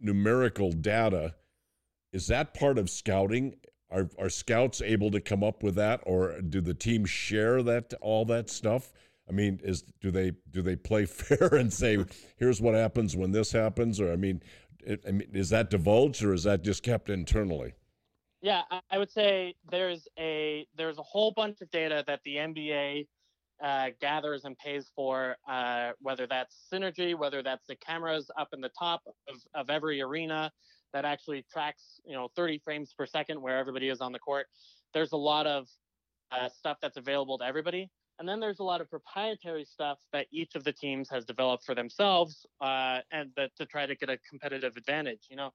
numerical 0.00 0.72
data 0.72 1.34
is 2.12 2.26
that 2.26 2.54
part 2.54 2.78
of 2.78 2.90
scouting? 2.90 3.54
Are 3.90 4.08
are 4.18 4.28
scouts 4.30 4.80
able 4.82 5.10
to 5.10 5.20
come 5.20 5.42
up 5.44 5.62
with 5.62 5.74
that, 5.76 6.00
or 6.04 6.40
do 6.40 6.60
the 6.60 6.74
teams 6.74 7.10
share 7.10 7.62
that 7.62 7.92
all 8.00 8.24
that 8.26 8.48
stuff? 8.50 8.92
I 9.28 9.32
mean, 9.32 9.60
is 9.62 9.82
do 10.00 10.10
they 10.10 10.32
do 10.50 10.62
they 10.62 10.76
play 10.76 11.04
fair 11.06 11.54
and 11.54 11.72
say, 11.72 12.04
here's 12.36 12.60
what 12.60 12.74
happens 12.74 13.16
when 13.16 13.32
this 13.32 13.52
happens, 13.52 14.00
or 14.00 14.12
I 14.12 14.16
mean, 14.16 14.42
it, 14.84 15.04
I 15.06 15.12
mean, 15.12 15.28
is 15.32 15.50
that 15.50 15.70
divulged 15.70 16.22
or 16.22 16.32
is 16.32 16.44
that 16.44 16.62
just 16.62 16.82
kept 16.82 17.08
internally? 17.08 17.74
Yeah, 18.40 18.62
I- 18.90 18.98
would 18.98 19.10
say 19.10 19.54
there's 19.70 20.08
a 20.18 20.66
there's 20.76 20.98
a 20.98 21.02
whole 21.02 21.30
bunch 21.30 21.60
of 21.60 21.70
data 21.70 22.02
that 22.08 22.20
the 22.24 22.36
NBA 22.36 23.06
uh, 23.62 23.90
gathers 24.00 24.44
and 24.44 24.58
pays 24.58 24.90
for, 24.96 25.36
uh, 25.48 25.92
whether 26.00 26.26
that's 26.26 26.66
synergy, 26.72 27.16
whether 27.16 27.42
that's 27.44 27.64
the 27.68 27.76
cameras 27.76 28.28
up 28.36 28.48
in 28.52 28.60
the 28.60 28.70
top 28.76 29.02
of, 29.28 29.36
of 29.54 29.70
every 29.70 30.02
arena, 30.02 30.50
that 30.92 31.04
actually 31.04 31.44
tracks 31.52 32.00
you 32.04 32.14
know 32.14 32.28
30 32.34 32.58
frames 32.58 32.92
per 32.98 33.06
second 33.06 33.40
where 33.40 33.58
everybody 33.58 33.88
is 33.88 34.00
on 34.00 34.10
the 34.10 34.18
court. 34.18 34.46
There's 34.92 35.12
a 35.12 35.16
lot 35.16 35.46
of 35.46 35.68
uh, 36.32 36.48
stuff 36.48 36.78
that's 36.82 36.96
available 36.96 37.38
to 37.38 37.44
everybody. 37.44 37.88
And 38.18 38.28
then 38.28 38.40
there's 38.40 38.60
a 38.60 38.64
lot 38.64 38.80
of 38.80 38.88
proprietary 38.88 39.64
stuff 39.64 39.98
that 40.12 40.26
each 40.30 40.54
of 40.54 40.64
the 40.64 40.72
teams 40.72 41.08
has 41.10 41.24
developed 41.24 41.64
for 41.64 41.74
themselves 41.74 42.46
uh, 42.60 43.00
and 43.10 43.30
that 43.36 43.50
to 43.56 43.66
try 43.66 43.86
to 43.86 43.94
get 43.94 44.10
a 44.10 44.18
competitive 44.28 44.76
advantage. 44.76 45.26
You 45.30 45.36
know, 45.36 45.50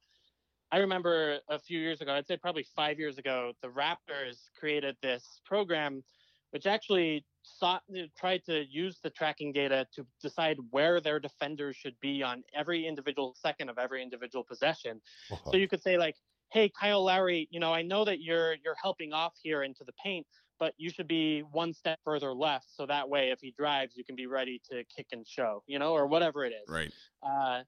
I 0.72 0.80
remember 0.80 1.40
a 1.50 1.60
few 1.60 1.80
years 1.80 2.02
ago, 2.02 2.14
I'd 2.14 2.28
say 2.28 2.36
probably 2.36 2.66
five 2.76 3.00
years 3.00 3.18
ago, 3.18 3.54
the 3.62 3.70
Raptors 3.70 4.50
created 4.60 4.98
this 5.02 5.40
program 5.46 6.04
which 6.52 6.66
actually 6.66 7.26
sought 7.44 7.84
tried 8.18 8.44
to 8.46 8.66
use 8.70 9.00
the 9.04 9.10
tracking 9.10 9.52
data 9.52 9.86
to 9.96 10.06
decide 10.22 10.58
where 10.72 11.00
their 11.00 11.20
defenders 11.20 11.76
should 11.76 11.96
be 12.02 12.24
on 12.24 12.44
every 12.56 12.88
individual 12.88 13.36
second 13.38 13.70
of 13.70 13.78
every 13.78 14.02
individual 14.02 14.44
possession. 14.44 15.02
Uh-huh. 15.32 15.52
So 15.52 15.58
you 15.58 15.68
could 15.68 15.82
say 15.82 15.98
like, 15.98 16.16
"Hey, 16.52 16.70
Kyle 16.70 17.04
Lowry, 17.04 17.48
you 17.52 17.60
know, 17.60 17.74
I 17.74 17.82
know 17.82 18.06
that 18.06 18.22
you're 18.22 18.56
you're 18.64 18.76
helping 18.82 19.14
off 19.14 19.34
here 19.42 19.64
into 19.64 19.84
the 19.84 19.94
paint, 20.04 20.28
but 20.60 20.74
you 20.78 20.90
should 20.90 21.08
be 21.08 21.42
one 21.52 21.74
step 21.74 22.00
further 22.04 22.34
left, 22.34 22.68
so 22.76 22.86
that 22.86 23.08
way, 23.08 23.32
if 23.32 23.40
he 23.42 23.54
drives, 23.58 23.96
you 23.96 24.04
can 24.04 24.16
be 24.16 24.28
ready 24.28 24.62
to 24.72 24.84
kick 24.96 25.08
and 25.12 25.28
show, 25.28 25.64
you 25.68 25.80
know, 25.80 25.94
or 25.94 26.08
whatever 26.08 26.46
it 26.46 26.54
is." 26.54 26.70
Right. 26.70 26.92
Uh, 27.24 27.64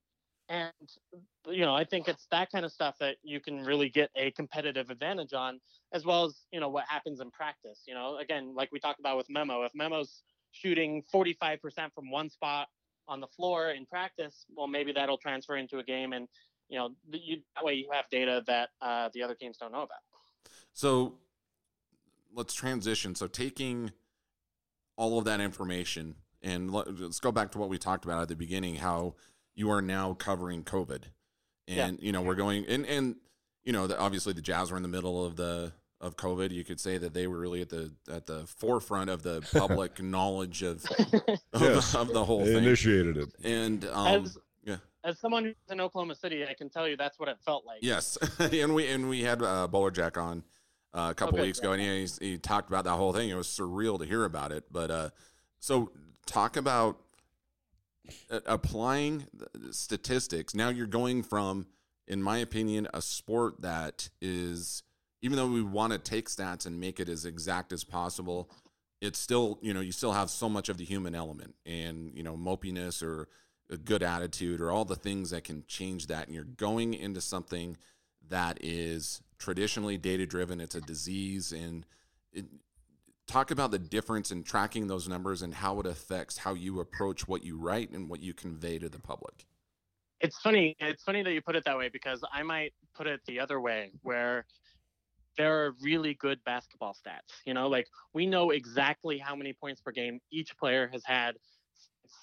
and 0.50 0.72
you 1.48 1.62
know, 1.62 1.76
I 1.76 1.84
think 1.84 2.08
it's 2.08 2.28
that 2.32 2.52
kind 2.52 2.66
of 2.66 2.72
stuff 2.72 2.96
that 3.00 3.18
you 3.24 3.40
can 3.40 3.64
really 3.64 3.90
get 3.90 4.10
a 4.16 4.32
competitive 4.32 4.90
advantage 4.90 5.34
on, 5.34 5.60
as 5.94 6.06
well 6.06 6.26
as 6.26 6.42
you 6.52 6.60
know 6.60 6.70
what 6.70 6.86
happens 6.88 7.22
in 7.22 7.30
practice. 7.32 7.84
You 7.88 7.94
know, 7.94 8.18
again, 8.18 8.54
like 8.56 8.72
we 8.72 8.80
talked 8.80 9.00
about 9.00 9.16
with 9.16 9.28
Memo, 9.30 9.64
if 9.64 9.72
Memo's 9.76 10.24
shooting 10.52 11.04
45% 11.14 11.60
from 11.94 12.10
one 12.10 12.30
spot 12.30 12.68
on 13.08 13.20
the 13.20 13.28
floor 13.28 13.70
in 13.72 13.86
practice, 13.86 14.46
well, 14.56 14.68
maybe 14.68 14.92
that'll 14.92 15.18
transfer 15.18 15.56
into 15.56 15.78
a 15.78 15.84
game, 15.84 16.14
and 16.14 16.28
you 16.68 16.78
know, 16.78 16.90
you, 17.12 17.38
that 17.56 17.64
way 17.64 17.74
you 17.76 17.88
have 17.92 18.06
data 18.12 18.44
that 18.48 18.70
uh, 18.82 19.10
the 19.14 19.24
other 19.24 19.36
teams 19.36 19.58
don't 19.58 19.72
know 19.72 19.84
about. 19.84 20.00
So 20.74 21.16
let's 22.34 22.54
transition. 22.54 23.16
So 23.16 23.28
taking 23.28 23.92
all 24.96 25.18
of 25.18 25.26
that 25.26 25.40
information 25.40 26.16
and 26.42 26.72
let's 26.72 27.20
go 27.20 27.32
back 27.32 27.52
to 27.52 27.58
what 27.58 27.70
we 27.70 27.78
talked 27.78 28.06
about 28.06 28.22
at 28.22 28.28
the 28.28 28.36
beginning, 28.36 28.76
how 28.76 29.16
you 29.56 29.70
are 29.72 29.82
now 29.82 30.14
covering 30.14 30.64
COVID, 30.64 31.04
and 31.68 32.00
yeah. 32.00 32.06
you 32.06 32.12
know 32.12 32.22
we're 32.22 32.36
going 32.36 32.66
and 32.68 32.86
and 32.86 33.16
you 33.64 33.74
know 33.74 33.88
the, 33.88 34.00
obviously 34.00 34.34
the 34.34 34.42
Jazz 34.42 34.72
were 34.72 34.78
in 34.78 34.84
the 34.84 34.90
middle 34.90 35.26
of 35.26 35.36
the 35.36 35.74
of 36.02 36.16
COVID. 36.16 36.52
You 36.52 36.64
could 36.64 36.80
say 36.80 36.98
that 36.98 37.14
they 37.14 37.28
were 37.28 37.40
really 37.40 37.62
at 37.62 37.70
the 37.70 37.94
at 38.10 38.26
the 38.26 38.46
forefront 38.48 39.10
of 39.10 39.24
the 39.24 39.42
public 39.54 40.02
knowledge 40.02 40.64
of 40.64 40.86
of, 41.54 41.62
yes. 41.62 41.96
of, 41.96 42.14
the 42.14 42.24
whole 42.24 42.46
they 42.46 42.54
thing. 42.54 42.64
Initiated 42.64 43.18
it, 43.18 43.30
and 43.44 43.86
um, 43.86 44.24
as, 44.24 44.38
yeah. 44.64 44.78
As 45.04 45.20
someone 45.20 45.46
who's 45.46 45.56
in 45.70 45.80
Oklahoma 45.80 46.16
City, 46.16 46.46
I 46.46 46.54
can 46.54 46.70
tell 46.70 46.88
you 46.88 46.96
that's 46.96 47.20
what 47.20 47.30
it 47.30 47.38
felt 47.46 47.66
like. 47.66 47.80
Yes, 47.82 48.18
and 48.40 48.74
we 48.74 48.88
and 48.88 49.10
we 49.10 49.24
had 49.24 49.42
uh, 49.42 49.68
Bowler 49.68 49.92
Jack 49.92 50.18
on 50.18 50.44
uh, 50.94 51.10
a 51.12 51.14
couple 51.14 51.36
okay, 51.38 51.48
weeks 51.48 51.60
ago, 51.60 51.74
and 51.74 51.82
he, 51.82 52.08
he 52.20 52.38
talked 52.38 52.70
about 52.70 52.86
that 52.86 52.96
whole 52.96 53.14
thing. 53.14 53.30
It 53.30 53.36
was 53.36 53.48
surreal 53.48 54.00
to 54.00 54.06
hear 54.06 54.26
about 54.26 54.52
it. 54.52 54.66
But 54.72 54.92
uh, 54.92 55.10
so 55.60 55.92
talk 56.26 56.58
about 56.58 56.98
applying 58.46 59.28
statistics. 59.72 60.56
Now 60.56 60.70
you're 60.70 60.88
going 60.88 61.24
from, 61.24 61.68
in 62.08 62.24
my 62.24 62.40
opinion, 62.40 62.88
a 62.94 63.02
sport 63.02 63.62
that 63.62 64.10
is, 64.22 64.84
even 65.22 65.38
though 65.38 65.48
we 65.48 65.62
want 65.62 65.94
to 65.94 66.00
take 66.00 66.28
stats 66.28 66.66
and 66.66 66.80
make 66.80 67.00
it 67.00 67.10
as 67.10 67.26
exact 67.26 67.72
as 67.72 67.84
possible, 67.84 68.50
it's 69.02 69.20
still, 69.20 69.60
you 69.62 69.74
know, 69.74 69.80
you 69.80 69.92
still 69.92 70.14
have 70.14 70.30
so 70.30 70.50
much 70.50 70.70
of 70.70 70.78
the 70.78 70.86
human 70.86 71.16
element 71.16 71.56
and, 71.66 72.12
you 72.16 72.24
know, 72.24 72.36
mopiness 72.36 73.04
or 73.04 73.28
a 73.70 73.78
good 73.78 74.02
attitude 74.02 74.60
or 74.60 74.72
all 74.72 74.86
the 74.86 74.96
things 74.96 75.30
that 75.30 75.44
can 75.44 75.64
change 75.68 76.08
that. 76.08 76.26
And 76.26 76.36
you're 76.36 76.44
going 76.44 76.96
into 76.96 77.22
something 77.22 77.78
that 78.30 78.58
is 78.62 79.22
traditionally 79.40 79.98
data 79.98 80.26
driven. 80.26 80.62
It's 80.62 80.76
a 80.76 80.82
disease 80.82 81.52
and 81.52 81.86
it, 82.32 82.46
talk 83.26 83.52
about 83.52 83.72
the 83.72 83.80
difference 83.80 84.32
in 84.32 84.44
tracking 84.44 84.88
those 84.88 85.08
numbers 85.08 85.42
and 85.42 85.54
how 85.54 85.80
it 85.80 85.86
affects 85.86 86.38
how 86.38 86.54
you 86.54 86.80
approach 86.80 87.28
what 87.28 87.44
you 87.44 87.58
write 87.58 87.92
and 87.92 88.10
what 88.10 88.22
you 88.22 88.34
convey 88.34 88.78
to 88.80 88.90
the 88.90 89.00
public. 89.00 89.46
It's 90.20 90.38
funny. 90.40 90.76
It's 90.80 91.04
funny 91.04 91.24
that 91.24 91.32
you 91.32 91.42
put 91.42 91.56
it 91.56 91.64
that 91.66 91.78
way 91.78 91.90
because 91.90 92.22
I 92.34 92.44
might 92.44 92.74
put 92.96 93.08
it 93.08 93.22
the 93.26 93.40
other 93.40 93.62
way 93.62 93.92
where 94.02 94.46
there 95.38 95.64
are 95.64 95.76
really 95.82 96.16
good 96.16 96.44
basketball 96.44 96.94
stats. 96.94 97.32
You 97.46 97.54
know, 97.54 97.70
like 97.70 97.88
we 98.14 98.26
know 98.26 98.50
exactly 98.50 99.18
how 99.18 99.36
many 99.36 99.54
points 99.54 99.80
per 99.80 99.92
game 99.92 100.20
each 100.32 100.58
player 100.58 100.90
has 100.92 101.04
had 101.06 101.36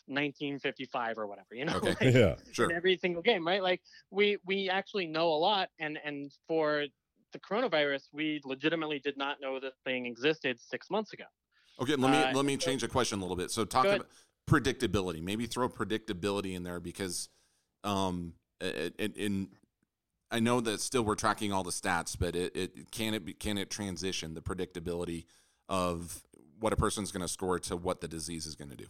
1955 0.09 1.19
or 1.19 1.27
whatever 1.27 1.49
you 1.53 1.65
know 1.65 1.77
okay. 1.77 1.89
like, 2.01 2.15
yeah 2.15 2.35
sure 2.53 2.73
every 2.73 2.97
single 2.97 3.23
game 3.23 3.47
right 3.47 3.63
like 3.63 3.81
we 4.11 4.37
we 4.45 4.69
actually 4.69 5.07
know 5.07 5.29
a 5.29 5.39
lot 5.39 5.69
and 5.79 5.99
and 6.05 6.33
for 6.47 6.87
the 7.33 7.39
coronavirus, 7.39 8.03
we 8.13 8.41
legitimately 8.45 8.99
did 8.99 9.17
not 9.17 9.41
know 9.41 9.59
the 9.61 9.73
thing 9.85 10.07
existed 10.07 10.59
six 10.61 10.91
months 10.91 11.13
ago. 11.13 11.25
Okay, 11.81 11.97
let 11.97 12.11
me 12.11 12.17
uh, 12.17 12.33
let 12.33 12.45
me 12.45 12.57
change 12.57 12.83
the 12.83 12.89
question 12.89 13.19
a 13.19 13.23
little 13.23 13.37
bit. 13.37 13.51
So 13.51 13.65
talk 13.65 13.85
about 13.85 14.07
predictability. 14.49 15.23
Maybe 15.23 15.47
throw 15.47 15.69
predictability 15.69 16.55
in 16.55 16.63
there 16.63 16.81
because, 16.81 17.29
um, 17.85 18.33
in 18.61 19.49
I 20.31 20.41
know 20.41 20.61
that 20.61 20.81
still 20.81 21.05
we're 21.05 21.15
tracking 21.15 21.53
all 21.53 21.63
the 21.63 21.71
stats, 21.71 22.17
but 22.19 22.35
it, 22.35 22.57
it 22.57 22.91
can 22.91 23.15
it 23.15 23.25
be, 23.25 23.33
can 23.33 23.59
it 23.59 23.71
transition 23.71 24.35
the 24.35 24.43
predictability 24.43 25.27
of 25.69 26.23
what 26.59 26.73
a 26.73 26.77
person's 26.77 27.13
going 27.13 27.23
to 27.23 27.29
score 27.29 27.59
to 27.59 27.77
what 27.77 28.01
the 28.01 28.09
disease 28.09 28.47
is 28.47 28.55
going 28.55 28.71
to 28.71 28.77
do? 28.77 28.87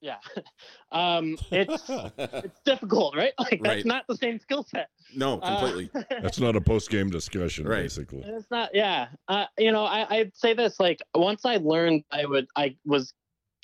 Yeah, 0.00 0.18
um, 0.92 1.36
it's 1.50 1.82
it's 2.18 2.60
difficult, 2.64 3.16
right? 3.16 3.32
Like 3.38 3.62
that's 3.62 3.76
right. 3.76 3.86
not 3.86 4.04
the 4.08 4.16
same 4.16 4.38
skill 4.38 4.64
set. 4.64 4.90
No, 5.14 5.38
uh, 5.40 5.58
completely. 5.58 5.90
Uh, 5.94 6.20
that's 6.22 6.38
not 6.38 6.56
a 6.56 6.60
post 6.60 6.90
game 6.90 7.10
discussion, 7.10 7.66
right. 7.66 7.82
basically. 7.82 8.22
It's 8.24 8.50
not. 8.50 8.70
Yeah, 8.74 9.08
uh, 9.28 9.46
you 9.56 9.72
know, 9.72 9.84
I, 9.84 10.06
I'd 10.08 10.36
say 10.36 10.54
this. 10.54 10.78
Like 10.78 11.00
once 11.14 11.44
I 11.44 11.56
learned, 11.56 12.04
I 12.12 12.26
would, 12.26 12.46
I 12.56 12.76
was 12.84 13.14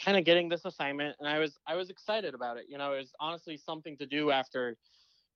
kind 0.02 0.16
of 0.16 0.24
getting 0.24 0.48
this 0.48 0.64
assignment, 0.64 1.16
and 1.20 1.28
I 1.28 1.38
was, 1.38 1.58
I 1.66 1.76
was 1.76 1.90
excited 1.90 2.34
about 2.34 2.56
it. 2.56 2.64
You 2.68 2.78
know, 2.78 2.94
it 2.94 2.98
was 2.98 3.12
honestly 3.20 3.56
something 3.56 3.96
to 3.98 4.06
do 4.06 4.30
after 4.30 4.76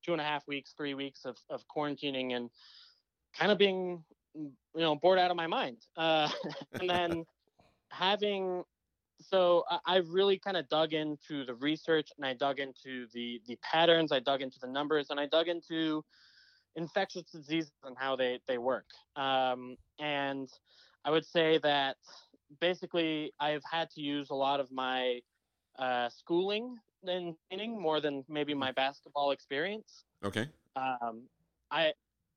two 0.05 0.13
and 0.13 0.21
a 0.21 0.25
half 0.25 0.47
weeks, 0.49 0.75
three 0.77 0.95
weeks 0.95 1.25
of 1.25 1.37
of 1.51 1.63
quarantining, 1.75 2.35
and 2.35 2.51
kind 3.37 3.53
of 3.53 3.59
being, 3.59 4.03
you 4.35 4.51
know, 4.75 4.97
bored 4.97 5.19
out 5.19 5.31
of 5.31 5.37
my 5.37 5.47
mind. 5.47 5.79
Uh, 5.97 6.29
and 6.81 6.89
then 6.89 7.25
having 7.91 8.65
so 9.21 9.65
I 9.87 9.99
really 9.99 10.39
kind 10.39 10.57
of 10.57 10.69
dug 10.69 10.93
into 10.93 11.45
the 11.45 11.55
research 11.55 12.11
and 12.17 12.25
I 12.25 12.35
dug 12.35 12.61
into 12.61 13.07
the 13.13 13.41
the 13.47 13.59
patterns, 13.63 14.13
I 14.13 14.21
dug 14.21 14.43
into 14.43 14.59
the 14.61 14.69
numbers, 14.69 15.09
and 15.11 15.19
I 15.19 15.27
dug 15.27 15.49
into 15.49 16.05
infectious 16.77 17.25
diseases 17.25 17.73
and 17.85 17.97
how 17.99 18.17
they 18.17 18.41
they 18.47 18.59
work. 18.59 18.87
Um, 19.17 19.77
and 19.99 20.49
I 21.05 21.11
would 21.11 21.27
say 21.27 21.59
that 21.63 21.97
basically 22.61 23.33
I've 23.41 23.63
had 23.71 23.91
to 23.91 24.01
use 24.01 24.31
a 24.31 24.35
lot 24.35 24.61
of 24.61 24.71
my 24.71 25.21
uh, 25.79 26.09
schooling 26.09 26.77
and 27.05 27.35
training 27.49 27.81
more 27.81 28.01
than 28.01 28.25
maybe 28.29 28.55
my 28.55 28.73
basketball 28.73 29.31
experience. 29.31 30.05
Okay. 30.25 30.47
Um, 30.77 31.23
I 31.71 31.93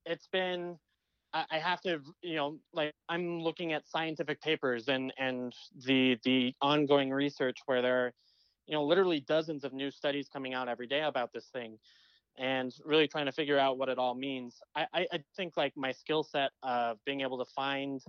it's 0.05 0.27
been 0.27 0.77
I 1.34 1.59
have 1.59 1.82
to, 1.82 2.01
you 2.21 2.36
know, 2.36 2.59
like 2.73 2.93
I'm 3.07 3.39
looking 3.39 3.73
at 3.73 3.88
scientific 3.88 4.41
papers 4.41 4.89
and 4.89 5.13
and 5.17 5.53
the 5.86 6.17
the 6.23 6.53
ongoing 6.61 7.11
research 7.11 7.59
where 7.65 7.82
there 7.82 8.05
are, 8.05 8.13
you 8.67 8.73
know, 8.73 8.84
literally 8.84 9.21
dozens 9.21 9.63
of 9.63 9.73
new 9.73 9.91
studies 9.91 10.27
coming 10.27 10.53
out 10.53 10.67
every 10.67 10.88
day 10.88 11.01
about 11.01 11.32
this 11.34 11.47
thing, 11.47 11.79
and 12.38 12.73
really 12.84 13.07
trying 13.07 13.27
to 13.27 13.32
figure 13.32 13.57
out 13.57 13.77
what 13.77 13.89
it 13.89 13.97
all 13.97 14.15
means. 14.15 14.61
I 14.75 14.88
I 14.93 15.23
think 15.36 15.55
like 15.55 15.77
my 15.77 15.91
skill 15.91 16.23
set 16.23 16.51
of 16.63 16.97
being 17.05 17.21
able 17.21 17.38
to 17.43 17.49
find 17.51 18.01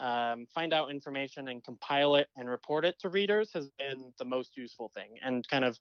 um, 0.00 0.46
find 0.54 0.72
out 0.72 0.90
information 0.90 1.48
and 1.48 1.62
compile 1.62 2.16
it 2.16 2.28
and 2.36 2.48
report 2.48 2.84
it 2.84 2.98
to 3.00 3.10
readers 3.10 3.52
has 3.52 3.68
been 3.78 4.12
the 4.18 4.24
most 4.24 4.56
useful 4.56 4.90
thing 4.94 5.18
and 5.22 5.46
kind 5.48 5.64
of 5.64 5.78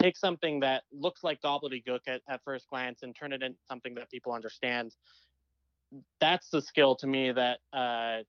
take 0.00 0.16
something 0.16 0.58
that 0.60 0.82
looks 0.92 1.22
like 1.22 1.40
gobbledygook 1.40 2.00
at, 2.08 2.20
at 2.28 2.42
first 2.44 2.68
glance 2.68 3.02
and 3.02 3.14
turn 3.14 3.32
it 3.32 3.42
into 3.42 3.58
something 3.68 3.94
that 3.94 4.10
people 4.10 4.32
understand 4.32 4.96
that's 6.20 6.48
the 6.50 6.62
skill 6.62 6.94
to 6.96 7.06
me 7.06 7.32
that 7.32 7.58
uh, 7.72 8.22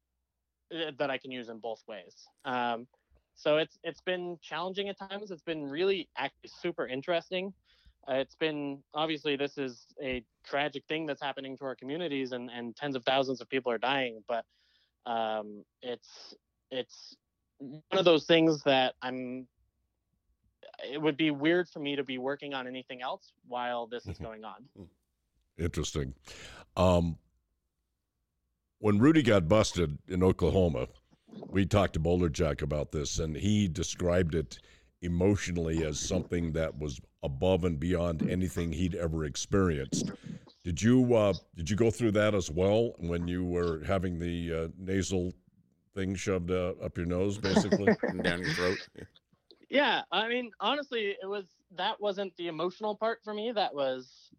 eh, 0.71 0.91
that 0.97 1.09
I 1.09 1.17
can 1.17 1.31
use 1.31 1.49
in 1.49 1.59
both 1.59 1.81
ways. 1.87 2.15
Um, 2.45 2.87
so 3.35 3.57
it's 3.57 3.77
it's 3.83 4.01
been 4.01 4.37
challenging 4.41 4.89
at 4.89 4.97
times. 4.97 5.31
It's 5.31 5.43
been 5.43 5.63
really 5.63 6.09
actually 6.17 6.51
super 6.61 6.87
interesting. 6.87 7.53
Uh, 8.07 8.15
it's 8.15 8.35
been 8.35 8.79
obviously 8.93 9.35
this 9.35 9.57
is 9.57 9.85
a 10.01 10.23
tragic 10.43 10.83
thing 10.87 11.05
that's 11.05 11.21
happening 11.21 11.57
to 11.57 11.65
our 11.65 11.75
communities, 11.75 12.31
and 12.31 12.49
and 12.49 12.75
tens 12.75 12.95
of 12.95 13.03
thousands 13.03 13.41
of 13.41 13.49
people 13.49 13.71
are 13.71 13.77
dying. 13.77 14.23
But 14.27 14.45
um, 15.05 15.63
it's 15.81 16.35
it's 16.69 17.15
one 17.59 17.99
of 17.99 18.05
those 18.05 18.25
things 18.25 18.63
that 18.63 18.95
I'm. 19.01 19.47
It 20.83 20.99
would 20.99 21.17
be 21.17 21.29
weird 21.29 21.69
for 21.69 21.79
me 21.79 21.95
to 21.95 22.03
be 22.03 22.17
working 22.17 22.55
on 22.55 22.67
anything 22.67 23.01
else 23.03 23.33
while 23.47 23.85
this 23.85 24.07
is 24.07 24.15
mm-hmm. 24.15 24.23
going 24.23 24.45
on. 24.45 24.87
Interesting. 25.59 26.15
Um, 26.75 27.17
when 28.81 28.97
Rudy 28.97 29.21
got 29.21 29.47
busted 29.47 29.97
in 30.07 30.23
Oklahoma, 30.23 30.87
we 31.49 31.65
talked 31.65 31.93
to 31.93 31.99
Boulder 31.99 32.29
Jack 32.29 32.61
about 32.61 32.91
this, 32.91 33.19
and 33.19 33.35
he 33.35 33.67
described 33.67 34.35
it 34.35 34.59
emotionally 35.03 35.85
as 35.85 35.99
something 35.99 36.51
that 36.53 36.77
was 36.77 36.99
above 37.23 37.63
and 37.63 37.79
beyond 37.79 38.27
anything 38.29 38.71
he'd 38.71 38.95
ever 38.95 39.25
experienced. 39.25 40.11
Did 40.63 40.81
you 40.81 41.15
uh, 41.15 41.33
did 41.55 41.69
you 41.69 41.75
go 41.75 41.89
through 41.89 42.11
that 42.11 42.35
as 42.35 42.51
well 42.51 42.93
when 42.97 43.27
you 43.27 43.45
were 43.45 43.83
having 43.85 44.19
the 44.19 44.53
uh, 44.53 44.67
nasal 44.77 45.31
thing 45.95 46.15
shoved 46.15 46.51
uh, 46.51 46.73
up 46.83 46.97
your 46.97 47.05
nose, 47.05 47.37
basically 47.37 47.85
down 48.21 48.41
your 48.41 48.53
throat? 48.53 48.77
Yeah, 49.69 50.01
I 50.11 50.27
mean, 50.27 50.51
honestly, 50.59 51.15
it 51.21 51.27
was 51.27 51.45
that 51.77 52.01
wasn't 52.01 52.35
the 52.37 52.47
emotional 52.47 52.95
part 52.95 53.19
for 53.23 53.33
me. 53.33 53.51
That 53.51 53.73
was 53.73 54.31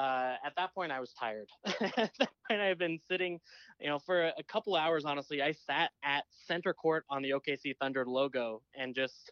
uh, 0.00 0.36
at 0.44 0.54
that 0.56 0.74
point 0.74 0.90
I 0.90 0.98
was 0.98 1.12
tired. 1.12 1.48
at 1.66 2.10
that 2.18 2.30
point, 2.48 2.60
I 2.60 2.66
had 2.66 2.78
been 2.78 2.98
sitting, 3.10 3.38
you 3.78 3.88
know, 3.88 3.98
for 3.98 4.28
a, 4.28 4.32
a 4.38 4.42
couple 4.42 4.74
hours. 4.74 5.04
Honestly, 5.04 5.42
I 5.42 5.52
sat 5.52 5.90
at 6.02 6.24
center 6.46 6.72
court 6.72 7.04
on 7.10 7.20
the 7.20 7.30
OKC 7.30 7.76
Thunder 7.78 8.06
logo 8.06 8.62
and 8.74 8.94
just 8.94 9.30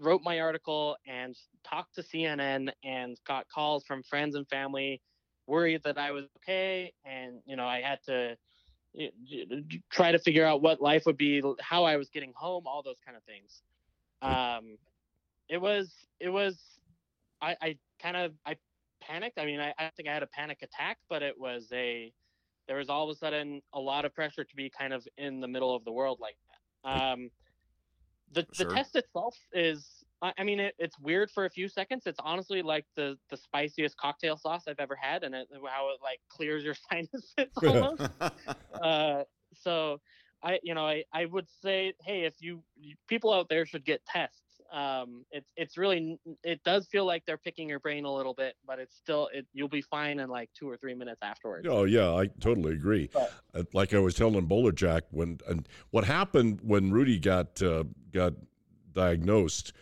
wrote 0.00 0.22
my 0.24 0.40
article 0.40 0.96
and 1.06 1.36
talked 1.62 1.94
to 1.96 2.02
CNN 2.02 2.70
and 2.82 3.18
got 3.26 3.48
calls 3.48 3.84
from 3.84 4.02
friends 4.02 4.34
and 4.34 4.48
family 4.48 5.02
worried 5.46 5.82
that 5.84 5.98
I 5.98 6.12
was 6.12 6.24
okay, 6.38 6.92
and 7.04 7.40
you 7.44 7.56
know 7.56 7.66
I 7.66 7.82
had 7.82 7.98
to 8.06 8.36
try 9.90 10.12
to 10.12 10.18
figure 10.18 10.44
out 10.44 10.62
what 10.62 10.80
life 10.80 11.04
would 11.04 11.18
be, 11.18 11.42
how 11.60 11.84
I 11.84 11.96
was 11.96 12.08
getting 12.08 12.32
home, 12.34 12.64
all 12.66 12.82
those 12.82 12.98
kind 13.04 13.16
of 13.16 13.22
things. 13.24 13.60
Um, 14.22 14.78
it 15.50 15.60
was 15.60 15.92
it 16.18 16.30
was 16.30 16.58
I, 17.42 17.56
I 17.60 17.78
kind 18.00 18.16
of 18.16 18.32
I 18.46 18.56
panicked. 19.08 19.38
I 19.38 19.46
mean, 19.46 19.60
I, 19.60 19.72
I 19.78 19.90
think 19.96 20.08
I 20.08 20.14
had 20.14 20.22
a 20.22 20.28
panic 20.28 20.58
attack, 20.62 20.98
but 21.08 21.22
it 21.22 21.38
was 21.38 21.68
a 21.72 22.12
there 22.66 22.76
was 22.76 22.88
all 22.88 23.08
of 23.08 23.16
a 23.16 23.18
sudden 23.18 23.62
a 23.72 23.80
lot 23.80 24.04
of 24.04 24.14
pressure 24.14 24.44
to 24.44 24.56
be 24.56 24.70
kind 24.70 24.92
of 24.92 25.06
in 25.16 25.40
the 25.40 25.48
middle 25.48 25.74
of 25.74 25.84
the 25.84 25.92
world 25.92 26.18
like 26.20 26.36
that. 26.84 26.90
Um, 26.90 27.30
the 28.32 28.46
sure. 28.52 28.66
the 28.66 28.74
test 28.74 28.96
itself 28.96 29.36
is 29.52 30.04
I 30.20 30.42
mean, 30.42 30.58
it, 30.58 30.74
it's 30.78 30.98
weird 30.98 31.30
for 31.30 31.44
a 31.44 31.50
few 31.50 31.68
seconds. 31.68 32.02
It's 32.06 32.18
honestly 32.22 32.60
like 32.60 32.84
the 32.96 33.16
the 33.30 33.36
spiciest 33.36 33.96
cocktail 33.96 34.36
sauce 34.36 34.64
I've 34.66 34.80
ever 34.80 34.96
had, 34.96 35.22
and 35.22 35.34
it, 35.34 35.48
how 35.52 35.90
it 35.90 36.00
like 36.02 36.20
clears 36.28 36.64
your 36.64 36.74
sinuses 36.90 37.22
almost. 37.64 38.02
uh, 38.82 39.22
so, 39.54 40.00
I 40.42 40.58
you 40.62 40.74
know 40.74 40.86
I 40.86 41.04
I 41.12 41.26
would 41.26 41.46
say, 41.62 41.94
hey, 42.04 42.24
if 42.24 42.34
you 42.40 42.62
people 43.06 43.32
out 43.32 43.48
there 43.48 43.64
should 43.64 43.84
get 43.84 44.04
tests. 44.06 44.42
Um, 44.72 45.24
it's 45.30 45.48
it's 45.56 45.78
really 45.78 46.18
it 46.44 46.62
does 46.64 46.86
feel 46.88 47.06
like 47.06 47.24
they're 47.26 47.38
picking 47.38 47.68
your 47.68 47.80
brain 47.80 48.04
a 48.04 48.12
little 48.12 48.34
bit, 48.34 48.54
but 48.66 48.78
it's 48.78 48.96
still 48.96 49.28
it 49.32 49.46
you'll 49.52 49.68
be 49.68 49.80
fine 49.82 50.18
in 50.20 50.28
like 50.28 50.50
two 50.58 50.68
or 50.68 50.76
three 50.76 50.94
minutes 50.94 51.20
afterwards. 51.22 51.66
Oh 51.68 51.84
yeah, 51.84 52.12
I 52.14 52.26
totally 52.40 52.74
agree. 52.74 53.08
But, 53.12 53.32
uh, 53.54 53.62
like 53.72 53.94
I 53.94 53.98
was 53.98 54.14
telling 54.14 54.44
Bowler 54.46 54.72
Jack 54.72 55.04
when 55.10 55.38
and 55.48 55.66
what 55.90 56.04
happened 56.04 56.60
when 56.62 56.90
Rudy 56.90 57.18
got 57.18 57.62
uh, 57.62 57.84
got 58.12 58.34
diagnosed 58.92 59.72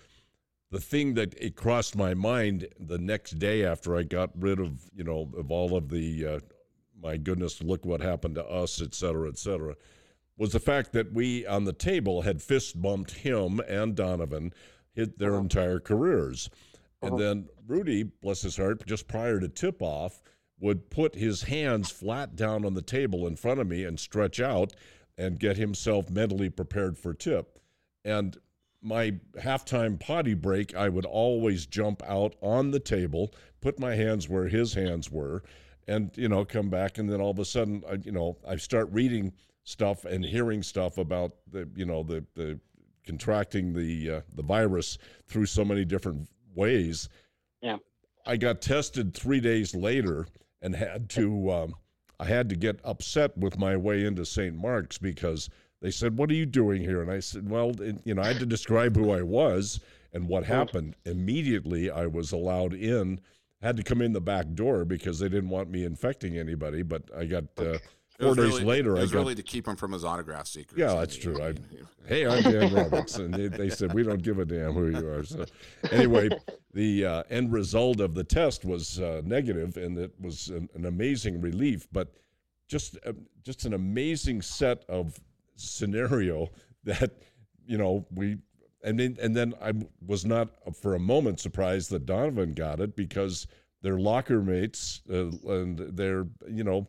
the 0.71 0.81
thing 0.81 1.15
that 1.15 1.35
it 1.41 1.57
crossed 1.57 1.97
my 1.97 2.15
mind 2.15 2.69
the 2.79 2.99
next 2.99 3.39
day 3.39 3.65
after 3.65 3.97
I 3.97 4.03
got 4.03 4.31
rid 4.39 4.59
of, 4.59 4.91
you 4.95 5.05
know, 5.05 5.31
of 5.37 5.51
all 5.51 5.77
of 5.77 5.89
the, 5.89 6.27
uh, 6.27 6.41
my 7.01 7.17
goodness, 7.17 7.63
look 7.63 7.85
what 7.85 8.01
happened 8.01 8.35
to 8.35 8.45
us, 8.45 8.83
et 8.83 8.95
cetera, 8.95 9.29
et 9.29 9.39
cetera, 9.39 9.77
was 10.37 10.53
the 10.53 10.61
fact 10.61 10.93
that 10.93 11.13
we 11.13 11.47
on 11.47 11.65
the 11.65 11.73
table 11.73 12.23
had 12.23 12.43
fist 12.43 12.81
bumped 12.81 13.13
him 13.13 13.61
and 13.69 13.95
Donovan 13.95 14.53
hit 14.97 15.19
their 15.19 15.35
uh-huh. 15.35 15.43
entire 15.43 15.79
careers. 15.79 16.51
Uh-huh. 17.03 17.15
And 17.15 17.23
then 17.23 17.49
Rudy, 17.67 18.03
bless 18.03 18.43
his 18.43 18.57
heart, 18.57 18.85
just 18.87 19.07
prior 19.07 19.39
to 19.39 19.49
tip 19.49 19.81
off, 19.81 20.23
would 20.59 20.91
put 20.91 21.15
his 21.15 21.43
hands 21.43 21.91
flat 21.91 22.35
down 22.35 22.65
on 22.65 22.75
the 22.75 22.83
table 22.83 23.27
in 23.27 23.37
front 23.37 23.61
of 23.61 23.67
me 23.67 23.85
and 23.85 24.01
stretch 24.01 24.41
out 24.41 24.73
and 25.19 25.39
get 25.39 25.57
himself 25.57 26.11
mentally 26.11 26.49
prepared 26.49 26.99
for 26.99 27.13
tip. 27.13 27.59
And 28.05 28.37
my 28.83 29.15
halftime 29.39 29.99
potty 29.99 30.35
break, 30.35 30.75
I 30.75 30.89
would 30.89 31.05
always 31.05 31.67
jump 31.67 32.03
out 32.07 32.35
on 32.41 32.71
the 32.71 32.81
table, 32.81 33.35
put 33.61 33.79
my 33.79 33.95
hands 33.95 34.29
where 34.29 34.49
his 34.49 34.75
hands 34.75 35.11
were, 35.11 35.43
and 35.89 36.11
you 36.17 36.29
know 36.29 36.45
come 36.45 36.71
back. 36.71 36.99
And 36.99 37.11
then 37.11 37.21
all 37.21 37.31
of 37.31 37.39
a 37.39 37.45
sudden, 37.45 37.83
I, 37.91 37.95
you 37.95 38.13
know, 38.13 38.39
I 38.47 38.57
start 38.57 38.89
reading 38.93 39.33
stuff 39.65 40.05
and 40.05 40.25
hearing 40.25 40.63
stuff 40.63 40.99
about 40.99 41.33
the 41.51 41.69
you 41.75 41.85
know 41.85 42.03
the 42.03 42.25
the 42.35 42.61
contracting 43.07 43.73
the 43.73 44.11
uh, 44.11 44.21
the 44.35 44.43
virus 44.43 44.99
through 45.27 45.47
so 45.47 45.65
many 45.65 45.85
different 45.85 46.29
ways. 46.55 47.09
Yeah, 47.63 47.79
I 48.27 48.37
got 48.37 48.61
tested 48.61 49.15
three 49.15 49.41
days 49.41 49.75
later 49.75 50.27
and 50.61 50.75
had 50.75 51.09
to 51.11 51.53
um, 51.53 51.75
I 52.19 52.25
had 52.25 52.49
to 52.49 52.57
get 52.57 52.81
upset 52.85 53.37
with 53.37 53.59
my 53.59 53.77
way 53.77 54.05
into 54.05 54.25
St. 54.25 54.55
Mark's 54.55 54.99
because 54.99 55.51
they 55.81 55.91
said, 55.91 56.17
"What 56.17 56.31
are 56.31 56.35
you 56.35 56.47
doing 56.47 56.83
here?" 56.83 57.03
And 57.03 57.11
I 57.11 57.21
said, 57.21 57.49
"Well, 57.49 57.75
you 58.05 58.15
know, 58.15 58.23
I 58.23 58.29
had 58.29 58.41
to 58.41 58.47
describe 58.47 58.97
who 58.97 59.11
I 59.11 59.23
was 59.23 59.81
and 60.13 60.29
what 60.29 60.45
happened." 60.45 60.97
Immediately, 61.05 61.91
I 61.91 62.07
was 62.07 62.33
allowed 62.33 62.75
in. 62.75 63.21
Had 63.63 63.77
to 63.79 63.83
come 63.83 64.03
in 64.03 64.13
the 64.13 64.21
back 64.21 64.53
door 64.55 64.85
because 64.85 65.19
they 65.19 65.29
didn't 65.29 65.49
want 65.49 65.71
me 65.71 65.85
infecting 65.85 66.37
anybody. 66.37 66.83
But 66.83 67.05
I 67.17 67.25
got 67.25 67.45
uh, 67.59 67.79
four 68.19 68.35
days 68.35 68.47
really, 68.47 68.65
later. 68.65 68.97
It 68.97 69.01
was 69.01 69.11
I 69.11 69.15
got, 69.15 69.21
really 69.21 69.35
to 69.35 69.43
keep 69.43 69.67
him 69.67 69.77
from 69.77 69.93
his 69.93 70.05
autograph 70.05 70.47
secrets. 70.47 70.79
Yeah, 70.79 70.95
that's 70.95 71.17
true. 71.17 71.43
I, 71.43 71.55
hey, 72.07 72.27
I'm 72.27 72.43
Dan 72.43 72.73
Roberts, 72.73 73.17
and 73.17 73.33
they, 73.33 73.49
they, 73.49 73.71
said 73.71 73.93
we 73.93 74.03
don't 74.03 74.23
give 74.23 74.39
a 74.39 74.45
damn 74.45 74.73
who 74.73 74.89
you 74.89 75.09
are. 75.09 75.25
So 75.25 75.45
anyway, 75.91 76.29
the 76.73 77.05
uh, 77.05 77.23
end 77.31 77.53
result 77.53 78.01
of 78.01 78.15
the 78.15 78.25
test 78.25 78.65
was 78.65 79.01
uh, 79.01 79.23
negative, 79.25 79.77
and 79.77 79.99
it 79.99 80.13
was 80.21 80.49
an, 80.49 80.69
an 80.75 80.87
amazing 80.87 81.41
relief. 81.41 81.87
But 81.93 82.15
just 82.69 82.99
uh, 83.07 83.13
just 83.45 83.65
an 83.65 83.75
amazing 83.75 84.43
set 84.43 84.85
of 84.89 85.19
scenario 85.57 86.49
that 86.85 87.13
you 87.67 87.79
know 87.79 88.07
we 88.15 88.39
and 88.83 88.99
then 88.99 89.17
and 89.21 89.37
then 89.37 89.55
I 89.61 89.73
was 90.07 90.25
not 90.25 90.51
for 90.81 90.95
a 90.95 90.99
moment 90.99 91.41
surprised 91.41 91.91
that 91.91 92.07
Donovan 92.07 92.53
got 92.53 92.81
it 92.81 92.97
because 92.97 93.47
they're 93.83 93.99
locker 93.99 94.41
mates 94.41 95.03
uh, 95.11 95.31
and 95.49 95.79
they're 95.79 96.27
you 96.49 96.65
know 96.65 96.89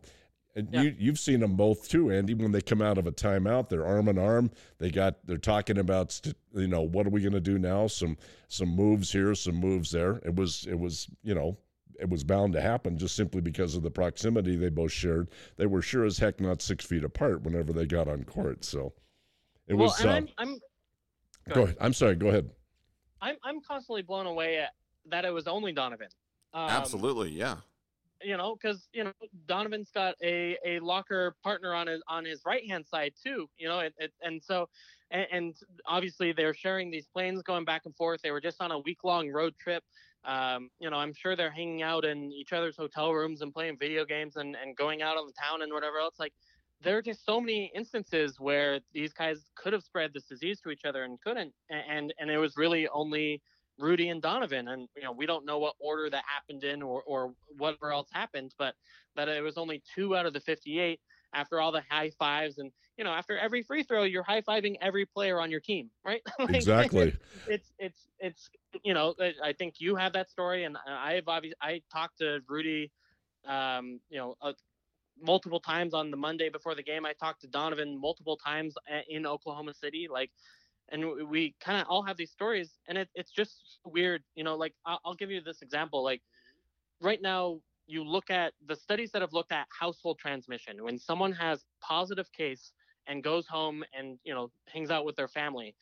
and 0.58 0.70
yeah. 0.72 0.82
you 0.82 0.96
you've 0.98 1.20
seen 1.20 1.40
them 1.40 1.56
both 1.56 1.88
too, 1.88 2.12
Andy. 2.12 2.34
When 2.34 2.52
they 2.52 2.62
come 2.62 2.82
out 2.82 2.98
of 2.98 3.06
a 3.06 3.12
timeout, 3.12 3.70
they're 3.70 3.86
arm 3.86 4.10
in 4.10 4.18
arm. 4.18 4.50
They 4.80 4.90
got 4.90 5.16
they're 5.26 5.38
talking 5.38 5.78
about 5.78 6.12
st- 6.12 6.36
you 6.54 6.68
know 6.68 6.82
what 6.82 7.06
are 7.06 7.12
we 7.12 7.22
going 7.22 7.34
to 7.34 7.40
do 7.40 7.60
now? 7.60 7.86
Some 7.86 8.18
some 8.48 8.70
moves 8.70 9.12
here, 9.12 9.36
some 9.36 9.56
moves 9.56 9.92
there. 9.92 10.20
It 10.26 10.36
was 10.36 10.66
it 10.68 10.78
was 10.78 11.08
you 11.24 11.36
know 11.36 11.58
it 12.00 12.10
was 12.10 12.24
bound 12.24 12.54
to 12.54 12.62
happen 12.62 12.98
just 12.98 13.16
simply 13.16 13.40
because 13.40 13.76
of 13.76 13.84
the 13.84 13.92
proximity 13.92 14.56
they 14.56 14.70
both 14.70 14.92
shared. 14.92 15.30
They 15.58 15.68
were 15.68 15.84
sure 15.84 16.06
as 16.06 16.18
heck 16.18 16.42
not 16.42 16.64
six 16.64 16.84
feet 16.84 17.04
apart 17.04 17.44
whenever 17.44 17.72
they 17.72 17.86
got 17.86 18.08
on 18.08 18.24
court. 18.24 18.66
So 18.66 18.94
it 19.68 19.76
well, 19.76 19.90
was. 19.90 20.04
Uh, 20.04 20.10
I'm, 20.10 20.28
I'm, 20.40 20.54
go, 21.50 21.54
go 21.54 21.62
ahead. 21.64 21.78
I'm 21.80 21.94
sorry. 21.94 22.16
Go 22.16 22.30
ahead. 22.30 22.50
I'm 23.22 23.36
I'm 23.44 23.62
constantly 23.62 24.02
blown 24.02 24.26
away 24.26 24.58
at 24.58 24.72
that 25.10 25.24
it 25.24 25.32
was 25.32 25.48
only 25.48 25.72
Donovan. 25.72 26.10
Um, 26.52 26.70
Absolutely, 26.70 27.30
yeah. 27.30 27.58
You 28.24 28.36
know, 28.38 28.56
because 28.56 28.88
you 28.94 29.04
know 29.04 29.14
Donovan's 29.48 29.92
got 29.92 30.16
a, 30.24 30.58
a 30.66 30.80
locker 30.80 31.36
partner 31.44 31.76
on 31.76 31.88
his 31.88 32.02
on 32.08 32.26
his 32.26 32.42
right 32.46 32.68
hand 32.68 32.86
side 32.88 33.14
too. 33.24 33.48
You 33.58 33.68
know, 33.68 33.80
it, 33.80 33.94
it, 34.00 34.12
and 34.22 34.42
so 34.44 34.68
and, 35.12 35.28
and 35.32 35.56
obviously 35.86 36.34
they're 36.34 36.54
sharing 36.54 36.90
these 36.90 37.08
planes 37.08 37.42
going 37.44 37.66
back 37.66 37.84
and 37.86 37.96
forth. 37.96 38.22
They 38.24 38.32
were 38.32 38.42
just 38.42 38.62
on 38.62 38.72
a 38.72 38.80
week 38.80 39.04
long 39.04 39.30
road 39.30 39.54
trip. 39.60 39.84
Um, 40.26 40.70
you 40.80 40.90
know, 40.90 40.98
I'm 40.98 41.14
sure 41.14 41.36
they're 41.36 41.52
hanging 41.52 41.84
out 41.84 42.04
in 42.04 42.32
each 42.32 42.54
other's 42.54 42.76
hotel 42.76 43.14
rooms 43.14 43.42
and 43.42 43.54
playing 43.54 43.78
video 43.80 44.04
games 44.04 44.36
and, 44.36 44.58
and 44.62 44.76
going 44.76 45.02
out 45.02 45.18
on 45.18 45.28
the 45.28 45.34
town 45.34 45.62
and 45.62 45.72
whatever 45.72 46.00
else. 46.00 46.16
Like, 46.20 46.34
there 46.82 46.98
are 46.98 47.02
just 47.02 47.26
so 47.26 47.40
many 47.40 47.72
instances 47.74 48.40
where 48.40 48.80
these 48.94 49.14
guys 49.14 49.46
could 49.56 49.74
have 49.74 49.84
spread 49.84 50.12
this 50.14 50.26
disease 50.26 50.60
to 50.62 50.70
each 50.70 50.86
other 50.86 51.04
and 51.04 51.20
couldn't. 51.22 51.54
And 51.70 52.14
and 52.20 52.30
it 52.30 52.38
was 52.38 52.58
really 52.58 52.88
only 52.90 53.42
Rudy 53.80 54.10
and 54.10 54.22
Donovan. 54.22 54.68
And 54.70 54.88
you 54.96 55.04
know, 55.04 55.12
we 55.12 55.26
don't 55.26 55.46
know 55.46 55.60
what 55.60 55.76
order 55.80 56.10
that 56.10 56.24
happened 56.28 56.64
in 56.64 56.82
or 56.82 57.04
or 57.04 57.34
whatever 57.58 57.92
else 57.92 58.10
happened, 58.12 58.54
but 58.58 58.76
that 59.16 59.28
it 59.28 59.44
was 59.44 59.58
only 59.58 59.82
two 59.96 60.16
out 60.16 60.26
of 60.26 60.34
the 60.34 60.40
58 60.40 61.00
after 61.34 61.60
all 61.60 61.72
the 61.72 61.84
high 61.90 62.10
fives 62.12 62.58
and 62.58 62.72
you 62.98 63.04
know 63.04 63.12
after 63.12 63.38
every 63.38 63.62
free 63.62 63.84
throw 63.84 64.04
you're 64.04 64.24
high 64.24 64.42
fiving 64.42 64.76
every 64.82 65.06
player 65.06 65.40
on 65.40 65.52
your 65.52 65.60
team 65.60 65.90
right 66.06 66.22
like, 66.40 66.56
exactly 66.56 67.14
it's 67.48 67.72
it's 67.80 68.08
it's 68.20 68.50
you 68.84 68.94
know 68.94 69.14
i 69.44 69.54
think 69.54 69.76
you 69.80 69.96
have 69.96 70.14
that 70.14 70.30
story 70.30 70.64
and 70.64 70.78
i've 70.88 71.28
obviously 71.28 71.58
i 71.62 71.82
talked 71.92 72.18
to 72.18 72.40
rudy 72.48 72.92
um 73.48 74.00
you 74.10 74.18
know 74.18 74.36
uh, 74.42 74.54
multiple 75.22 75.60
times 75.60 75.94
on 75.94 76.12
the 76.12 76.18
monday 76.18 76.50
before 76.50 76.76
the 76.76 76.84
game 76.84 77.06
i 77.06 77.14
talked 77.14 77.42
to 77.42 77.48
donovan 77.48 78.00
multiple 78.00 78.38
times 78.38 78.76
uh, 78.92 79.00
in 79.10 79.26
oklahoma 79.26 79.74
city 79.74 80.08
like 80.10 80.32
and 80.90 81.30
we 81.30 81.56
kind 81.60 81.82
of 81.82 81.88
all 81.88 82.02
have 82.02 82.18
these 82.18 82.32
stories 82.32 82.80
and 82.88 82.98
it, 82.98 83.10
it's 83.16 83.32
just 83.32 83.80
weird 83.86 84.24
you 84.36 84.44
know 84.44 84.56
like 84.56 84.74
I'll, 84.86 85.00
I'll 85.06 85.16
give 85.16 85.32
you 85.32 85.42
this 85.42 85.62
example 85.62 86.04
like 86.04 86.22
right 87.02 87.22
now 87.22 87.60
you 87.88 88.04
look 88.04 88.30
at 88.30 88.54
the 88.68 88.76
studies 88.76 89.12
that 89.12 89.22
have 89.22 89.34
looked 89.34 89.54
at 89.54 89.66
household 89.70 90.20
transmission. 90.20 90.84
When 90.84 91.00
someone 91.00 91.32
has 91.32 91.64
positive 91.82 92.30
case 92.34 92.74
and 93.08 93.24
goes 93.24 93.48
home 93.48 93.84
and 93.98 94.20
you 94.24 94.34
know 94.34 94.52
hangs 94.68 94.92
out 94.92 95.06
with 95.06 95.16
their 95.16 95.28
family 95.28 95.76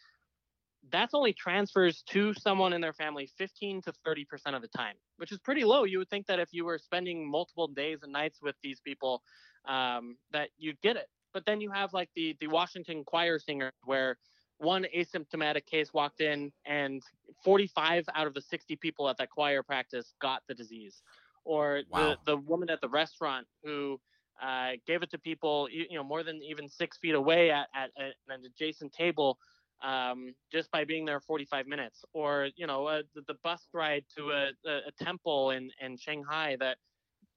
that's 0.91 1.15
only 1.15 1.33
transfers 1.33 2.03
to 2.03 2.31
someone 2.35 2.71
in 2.71 2.79
their 2.79 2.93
family 2.93 3.27
15 3.39 3.81
to 3.81 3.93
30 4.05 4.25
percent 4.25 4.55
of 4.55 4.61
the 4.61 4.67
time 4.67 4.93
which 5.17 5.31
is 5.31 5.39
pretty 5.39 5.63
low. 5.63 5.85
You 5.85 5.97
would 5.99 6.09
think 6.09 6.27
that 6.27 6.39
if 6.39 6.49
you 6.51 6.65
were 6.65 6.77
spending 6.77 7.29
multiple 7.29 7.67
days 7.67 7.99
and 8.03 8.11
nights 8.11 8.39
with 8.41 8.55
these 8.61 8.79
people 8.81 9.23
um, 9.67 10.17
that 10.31 10.49
you'd 10.57 10.79
get 10.81 10.95
it. 10.95 11.07
But 11.33 11.45
then 11.45 11.59
you 11.59 11.71
have 11.71 11.93
like 11.93 12.09
the 12.15 12.35
the 12.39 12.47
washington 12.47 13.03
choir 13.03 13.39
singer 13.39 13.71
where 13.85 14.17
one 14.57 14.85
asymptomatic 14.95 15.65
case 15.65 15.93
walked 15.93 16.21
in 16.21 16.51
and 16.65 17.03
45 17.43 18.05
out 18.13 18.27
of 18.27 18.33
the 18.33 18.41
60 18.41 18.75
people 18.77 19.09
at 19.09 19.17
that 19.17 19.29
choir 19.29 19.63
practice 19.63 20.13
got 20.21 20.43
the 20.47 20.53
disease 20.53 21.01
or 21.43 21.83
Wow. 21.89 22.17
the 22.25 22.31
the 22.31 22.37
woman 22.37 22.69
at 22.69 22.81
the 22.81 22.89
restaurant 22.89 23.47
who 23.63 23.99
uh, 24.41 24.71
gave 24.85 25.01
it 25.01 25.09
to 25.11 25.17
people, 25.17 25.69
you, 25.71 25.85
you 25.89 25.97
know, 25.97 26.03
more 26.03 26.23
than 26.23 26.41
even 26.43 26.67
six 26.67 26.97
feet 26.97 27.15
away 27.15 27.51
at, 27.51 27.67
at, 27.73 27.91
at 27.97 28.13
an 28.27 28.43
adjacent 28.45 28.91
table, 28.91 29.39
um, 29.81 30.33
just 30.51 30.69
by 30.71 30.83
being 30.83 31.05
there 31.05 31.19
45 31.21 31.67
minutes, 31.67 32.03
or 32.13 32.49
you 32.57 32.67
know, 32.67 32.85
uh, 32.85 33.03
the, 33.13 33.21
the 33.27 33.35
bus 33.43 33.67
ride 33.73 34.03
to 34.17 34.31
a, 34.31 34.49
a, 34.65 34.77
a 34.87 35.03
temple 35.03 35.51
in 35.51 35.69
in 35.79 35.97
Shanghai 35.97 36.57
that 36.59 36.77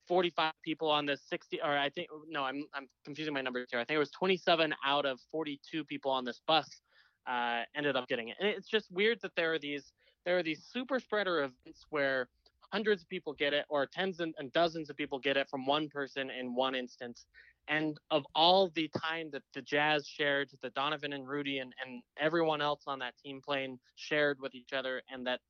45 0.09 0.53
people 0.65 0.91
on 0.91 1.05
the 1.07 1.17
60, 1.17 1.61
or 1.61 1.77
I 1.77 1.91
think 1.91 2.09
no, 2.29 2.45
I'm 2.45 2.65
I'm 2.75 2.89
confusing 3.05 3.35
my 3.35 3.43
numbers 3.43 3.69
here. 3.71 3.81
I 3.81 3.85
think 3.85 3.97
it 3.97 4.01
was 4.01 4.11
27 4.11 4.75
out 4.85 5.05
of 5.07 5.21
42 5.31 5.85
people 5.85 6.11
on 6.11 6.25
this 6.25 6.41
bus 6.47 6.81
uh, 7.29 7.63
ended 7.77 7.97
up 7.97 8.09
getting 8.09 8.29
it, 8.29 8.37
and 8.41 8.49
it's 8.49 8.69
just 8.69 8.91
weird 8.91 9.21
that 9.23 9.33
there 9.37 9.53
are 9.53 9.59
these 9.59 9.93
there 10.25 10.39
are 10.39 10.43
these 10.43 10.63
super 10.63 11.01
spreader 11.01 11.39
events 11.45 11.87
where 11.91 12.29
hundreds 12.73 13.03
of 13.03 13.09
people 13.09 13.33
get 13.33 13.55
it 13.55 13.65
or 13.69 13.87
tens 13.87 14.21
and, 14.21 14.35
and 14.39 14.53
dozens 14.53 14.91
of 14.91 14.97
people 14.97 15.19
get 15.19 15.37
it 15.37 15.49
from 15.49 15.67
one 15.67 15.89
person 15.89 16.31
in 16.31 16.55
one 16.55 16.75
instance. 16.75 17.27
And 17.69 17.99
of 18.11 18.27
all 18.35 18.71
the 18.75 18.91
time 19.03 19.31
that 19.33 19.43
the 19.55 19.63
jazz 19.63 20.07
shared 20.07 20.51
that 20.63 20.75
donovan 20.75 21.13
and 21.13 21.29
rudy 21.29 21.59
and, 21.59 21.73
and 21.85 22.03
everyone 22.19 22.61
else 22.61 22.83
on 22.87 22.99
that 22.99 23.15
team 23.23 23.41
plane 23.41 23.79
shared 23.97 24.39
with 24.41 24.55
each 24.55 24.73
other 24.73 25.03
and 25.11 25.27
that 25.27 25.41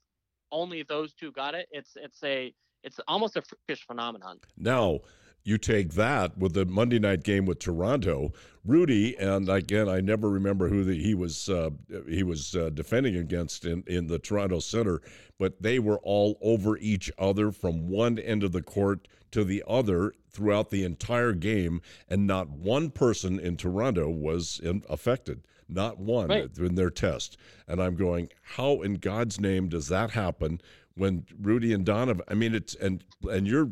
only 0.50 0.82
those 0.82 1.12
two 1.12 1.30
got 1.32 1.54
it 1.54 1.66
it's 1.70 1.92
it's 1.96 2.22
a 2.24 2.54
it's 2.82 3.00
almost 3.08 3.36
a 3.36 3.42
freakish 3.42 3.84
phenomenon. 3.86 4.38
Now, 4.56 5.00
you 5.44 5.58
take 5.58 5.94
that 5.94 6.36
with 6.36 6.52
the 6.54 6.66
Monday 6.66 6.98
night 6.98 7.22
game 7.22 7.46
with 7.46 7.58
Toronto, 7.58 8.32
Rudy, 8.64 9.16
and 9.18 9.48
again, 9.48 9.88
I 9.88 10.00
never 10.00 10.28
remember 10.28 10.68
who 10.68 10.84
the, 10.84 11.02
he 11.02 11.14
was 11.14 11.48
uh, 11.48 11.70
he 12.06 12.22
was 12.22 12.54
uh, 12.54 12.70
defending 12.70 13.16
against 13.16 13.64
in, 13.64 13.82
in 13.86 14.06
the 14.08 14.18
Toronto 14.18 14.58
Center, 14.58 15.00
but 15.38 15.62
they 15.62 15.78
were 15.78 15.98
all 16.02 16.38
over 16.42 16.76
each 16.78 17.10
other 17.18 17.50
from 17.50 17.88
one 17.88 18.18
end 18.18 18.42
of 18.44 18.52
the 18.52 18.62
court 18.62 19.08
to 19.30 19.44
the 19.44 19.64
other 19.66 20.12
throughout 20.30 20.70
the 20.70 20.84
entire 20.84 21.32
game, 21.32 21.80
and 22.08 22.26
not 22.26 22.50
one 22.50 22.90
person 22.90 23.38
in 23.38 23.56
Toronto 23.56 24.08
was 24.10 24.60
in, 24.62 24.82
affected. 24.88 25.42
Not 25.70 25.98
one 25.98 26.28
Right. 26.28 26.50
in 26.58 26.76
their 26.76 26.88
test. 26.90 27.36
And 27.66 27.82
I'm 27.82 27.94
going, 27.94 28.30
how 28.42 28.80
in 28.80 28.94
God's 28.94 29.38
name 29.38 29.68
does 29.68 29.88
that 29.88 30.12
happen 30.12 30.62
when 30.98 31.24
Rudy 31.40 31.72
and 31.72 31.84
Donovan? 31.86 32.24
I 32.28 32.34
mean, 32.34 32.54
it's 32.54 32.74
and 32.74 33.02
and 33.30 33.46
you're 33.46 33.70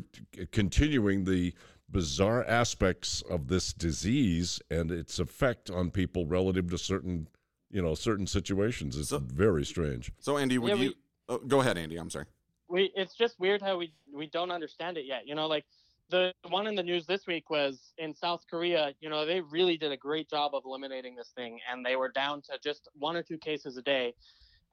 continuing 0.51 1.25
the 1.25 1.53
bizarre 1.89 2.43
aspects 2.45 3.21
of 3.29 3.47
this 3.47 3.73
disease 3.73 4.61
and 4.69 4.91
its 4.91 5.19
effect 5.19 5.69
on 5.69 5.89
people 5.91 6.25
relative 6.25 6.69
to 6.69 6.77
certain, 6.77 7.27
you 7.69 7.81
know, 7.81 7.95
certain 7.95 8.27
situations. 8.27 8.97
It's 8.97 9.09
So- 9.09 9.19
very 9.19 9.63
strange. 9.65 10.11
So, 10.19 10.37
Andy, 10.37 10.57
would 10.57 10.69
Yeah, 10.69 10.75
we- 10.75 10.83
you 10.87 10.93
oh, 11.29 11.37
go 11.39 11.61
ahead, 11.61 11.77
Andy? 11.77 11.97
I'm 11.97 12.09
sorry. 12.09 12.25
we 12.69 12.91
it's 12.95 13.15
just 13.15 13.39
weird 13.39 13.61
how 13.61 13.77
we 13.77 13.93
we 14.11 14.27
don't 14.27 14.51
understand 14.51 14.97
it 14.97 15.05
yet 15.05 15.25
you 15.25 15.33
know 15.35 15.47
like 15.47 15.63
the 16.09 16.33
one 16.49 16.67
in 16.67 16.75
the 16.75 16.83
news 16.83 17.05
this 17.05 17.25
week 17.25 17.49
was 17.49 17.93
in 17.97 18.13
south 18.13 18.43
korea 18.49 18.93
you 18.99 19.09
know 19.09 19.25
they 19.25 19.39
really 19.39 19.77
did 19.77 19.89
a 19.93 19.95
great 19.95 20.29
job 20.29 20.53
of 20.53 20.63
eliminating 20.65 21.15
this 21.15 21.29
thing 21.29 21.61
and 21.71 21.85
they 21.85 21.95
were 21.95 22.09
down 22.09 22.41
to 22.41 22.59
just 22.61 22.89
one 22.95 23.15
or 23.15 23.23
two 23.23 23.37
cases 23.37 23.77
a 23.77 23.81
day 23.81 24.13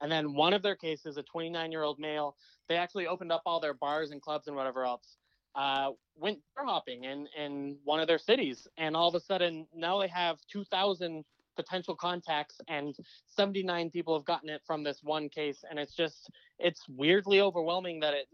and 0.01 0.11
then 0.11 0.33
one 0.33 0.53
of 0.53 0.61
their 0.61 0.75
cases 0.75 1.17
a 1.17 1.23
29 1.23 1.71
year 1.71 1.83
old 1.83 1.99
male 1.99 2.35
they 2.67 2.75
actually 2.75 3.07
opened 3.07 3.31
up 3.31 3.41
all 3.45 3.59
their 3.59 3.73
bars 3.73 4.11
and 4.11 4.21
clubs 4.21 4.47
and 4.47 4.55
whatever 4.55 4.85
else 4.85 5.17
uh, 5.55 5.91
went 6.17 6.39
bar 6.55 6.65
hopping 6.65 7.05
in 7.05 7.27
in 7.37 7.77
one 7.83 7.99
of 7.99 8.07
their 8.07 8.17
cities. 8.17 8.67
And 8.77 8.95
all 8.95 9.07
of 9.07 9.15
a 9.15 9.19
sudden 9.19 9.67
now 9.73 9.99
they 9.99 10.07
have 10.09 10.37
2000 10.51 11.23
potential 11.55 11.95
contacts 11.95 12.59
and 12.67 12.93
79 13.27 13.89
people 13.89 14.17
have 14.17 14.25
gotten 14.25 14.49
it 14.49 14.61
from 14.67 14.83
this 14.83 14.99
one 15.01 15.29
case. 15.29 15.63
And 15.69 15.79
it's 15.79 15.95
just 15.95 16.29
it's 16.59 16.83
weirdly 16.89 17.41
overwhelming 17.41 17.99
that 18.01 18.13
it 18.13 18.27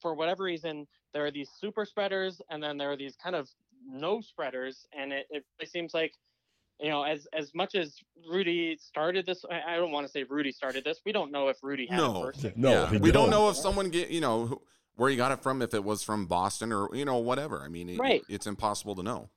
for 0.00 0.14
whatever 0.14 0.44
reason 0.44 0.86
there 1.12 1.24
are 1.26 1.30
these 1.30 1.50
super 1.60 1.84
spreaders 1.84 2.40
and 2.50 2.62
then 2.62 2.78
there 2.78 2.92
are 2.92 2.96
these 2.96 3.16
kind 3.16 3.34
of 3.34 3.48
no 3.84 4.20
spreaders. 4.20 4.86
And 4.96 5.12
it, 5.12 5.26
it 5.30 5.44
really 5.58 5.68
seems 5.68 5.94
like 5.94 6.12
you 6.80 6.88
know 6.90 7.02
as 7.02 7.26
as 7.32 7.54
much 7.54 7.74
as 7.74 7.96
rudy 8.30 8.76
started 8.80 9.26
this 9.26 9.44
i, 9.50 9.74
I 9.74 9.76
don't 9.76 9.90
want 9.92 10.06
to 10.06 10.10
say 10.12 10.24
rudy 10.24 10.52
started 10.52 10.84
this 10.84 11.00
we 11.04 11.12
don't 11.12 11.32
know 11.32 11.48
if 11.48 11.56
rudy 11.62 11.86
had 11.86 11.98
No. 11.98 12.22
it 12.28 12.34
first 12.36 12.56
No, 12.56 12.70
Yeah, 12.70 12.90
we 12.92 13.10
don't 13.10 13.24
don't. 13.24 13.30
know 13.30 13.48
if 13.50 13.56
someone 13.56 13.88
get 13.90 14.10
you 14.10 14.20
know 14.20 14.46
who- 14.46 14.62
where 14.96 15.08
he 15.10 15.14
got 15.16 15.30
it 15.30 15.40
from, 15.44 15.62
if 15.62 15.74
it 15.74 15.84
was 15.84 16.02
from 16.02 16.26
Boston 16.26 16.72
or 16.72 16.92
you 16.92 17.04
know 17.04 17.18
whatever. 17.18 17.62
I 17.62 17.68
mean, 17.68 17.88
it- 17.88 18.00
Right. 18.00 18.24
it's 18.28 18.48
impossible 18.48 18.96
to 18.96 19.02
know. 19.04 19.30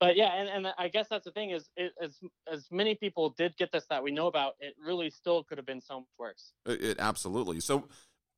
but 0.00 0.14
yeah 0.16 0.32
and, 0.34 0.48
and 0.48 0.74
i 0.78 0.86
guess 0.88 1.08
that's 1.08 1.24
the 1.24 1.32
thing 1.32 1.50
is 1.50 1.68
it, 1.76 1.92
as 2.00 2.20
as 2.50 2.68
many 2.70 2.94
people 2.94 3.30
did 3.30 3.56
get 3.56 3.70
this 3.72 3.84
that 3.90 4.00
we 4.02 4.10
know 4.12 4.28
about 4.28 4.54
it 4.60 4.74
really 4.82 5.10
still 5.10 5.42
could 5.44 5.58
have 5.58 5.66
been 5.66 5.80
so 5.80 6.00
much 6.00 6.08
worse 6.18 6.52
It, 6.66 6.82
it 6.90 6.96
absolutely. 7.00 7.58
So 7.60 7.88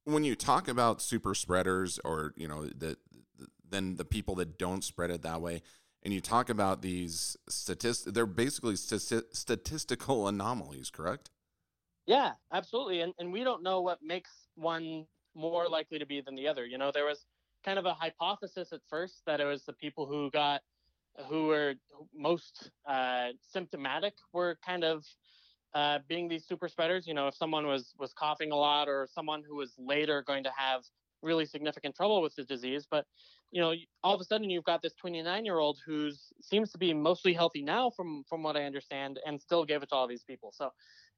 when 0.05 0.25
you 0.25 0.35
talk 0.35 0.69
about 0.69 1.03
super 1.03 1.35
spreaders 1.35 1.99
or 2.05 2.33
you 2.37 2.49
know 2.49 2.65
the, 2.65 2.97
the 3.39 3.47
then 3.69 3.97
the 3.97 4.05
people 4.07 4.35
that 4.37 4.59
don't 4.59 4.83
spread 4.83 5.11
it 5.11 5.21
that 5.23 5.41
way 5.43 5.63
and 6.03 6.15
you 6.15 6.21
talk 6.21 6.49
about 6.49 6.83
these 6.83 7.37
statistics 7.49 8.13
they're 8.15 8.27
basically 8.27 8.75
stati- 8.75 9.25
statistical 9.33 10.29
anomalies, 10.33 10.91
correct? 10.91 11.31
Yeah, 12.07 12.33
absolutely. 12.53 13.01
And 13.01 13.13
and 13.19 13.33
we 13.33 13.45
don't 13.45 13.63
know 13.63 13.81
what 13.81 13.99
makes 14.03 14.31
one 14.55 15.07
more 15.35 15.69
likely 15.69 15.99
to 15.99 16.07
be 16.07 16.21
than 16.21 16.35
the 16.35 16.49
other. 16.49 16.67
You 16.67 16.79
know, 16.79 16.91
there 16.93 17.05
was 17.05 17.27
kind 17.65 17.79
of 17.79 17.87
a 17.87 17.95
hypothesis 17.95 18.73
at 18.73 18.81
first 18.89 19.23
that 19.27 19.41
it 19.41 19.45
was 19.45 19.65
the 19.65 19.73
people 19.75 20.07
who 20.07 20.31
got 20.31 20.63
who 21.29 21.47
were 21.47 21.75
most 22.15 22.71
uh, 22.87 23.29
symptomatic 23.53 24.15
were 24.33 24.59
kind 24.65 24.85
of 24.85 25.05
uh, 25.75 25.99
being 26.09 26.29
these 26.29 26.47
super 26.47 26.69
spreaders. 26.69 27.07
You 27.07 27.15
know, 27.15 27.29
if 27.29 27.35
someone 27.35 27.67
was 27.67 27.95
was 27.99 28.13
coughing 28.13 28.53
a 28.53 28.57
lot 28.57 28.89
or 28.89 29.07
someone 29.13 29.43
who 29.47 29.57
was 29.57 29.75
later 29.79 30.23
going 30.27 30.45
to 30.45 30.53
have 30.57 30.83
really 31.23 31.47
significant 31.47 31.95
trouble 31.95 32.23
with 32.23 32.35
the 32.35 32.45
disease, 32.45 32.87
but 32.91 33.07
you 33.51 33.61
know, 33.61 33.75
all 34.05 34.15
of 34.15 34.21
a 34.21 34.25
sudden 34.25 34.49
you've 34.49 34.65
got 34.65 34.81
this 34.81 34.95
29 34.95 35.45
year 35.45 35.59
old 35.59 35.79
who 35.85 36.11
seems 36.41 36.71
to 36.71 36.79
be 36.79 36.95
mostly 36.95 37.33
healthy 37.33 37.63
now, 37.63 37.91
from 37.91 38.25
from 38.29 38.43
what 38.43 38.57
I 38.57 38.65
understand, 38.65 39.19
and 39.27 39.41
still 39.41 39.65
gave 39.65 39.83
it 39.83 39.89
to 39.91 39.95
all 39.95 40.07
these 40.07 40.25
people. 40.25 40.53
So 40.53 40.71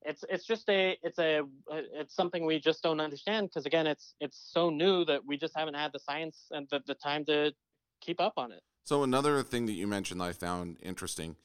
it's 0.05 0.25
it's 0.29 0.45
just 0.45 0.69
a 0.69 0.97
it's 1.03 1.19
a 1.19 1.41
uh, 1.41 1.83
it's 1.93 2.15
something 2.15 2.45
we 2.45 2.59
just 2.59 2.83
don't 2.83 3.01
understand 3.01 3.49
because 3.49 3.67
again 3.67 3.87
it's 3.87 4.15
it's 4.21 4.51
so 4.53 4.71
new 4.71 5.05
that 5.05 5.25
we 5.25 5.37
just 5.37 5.57
haven't 5.57 5.75
had 5.75 5.93
the 5.93 5.99
science 5.99 6.49
and 6.51 6.69
the, 6.71 6.81
the 6.87 6.95
time 6.95 7.25
to 7.27 7.53
keep 8.01 8.21
up 8.21 8.35
on 8.37 8.53
it 8.53 8.63
So 8.85 9.03
another 9.03 9.43
thing 9.43 9.67
that 9.67 9.73
you 9.73 9.87
mentioned 9.87 10.21
that 10.21 10.25
I 10.25 10.33
found 10.33 10.79
interesting, 10.83 11.37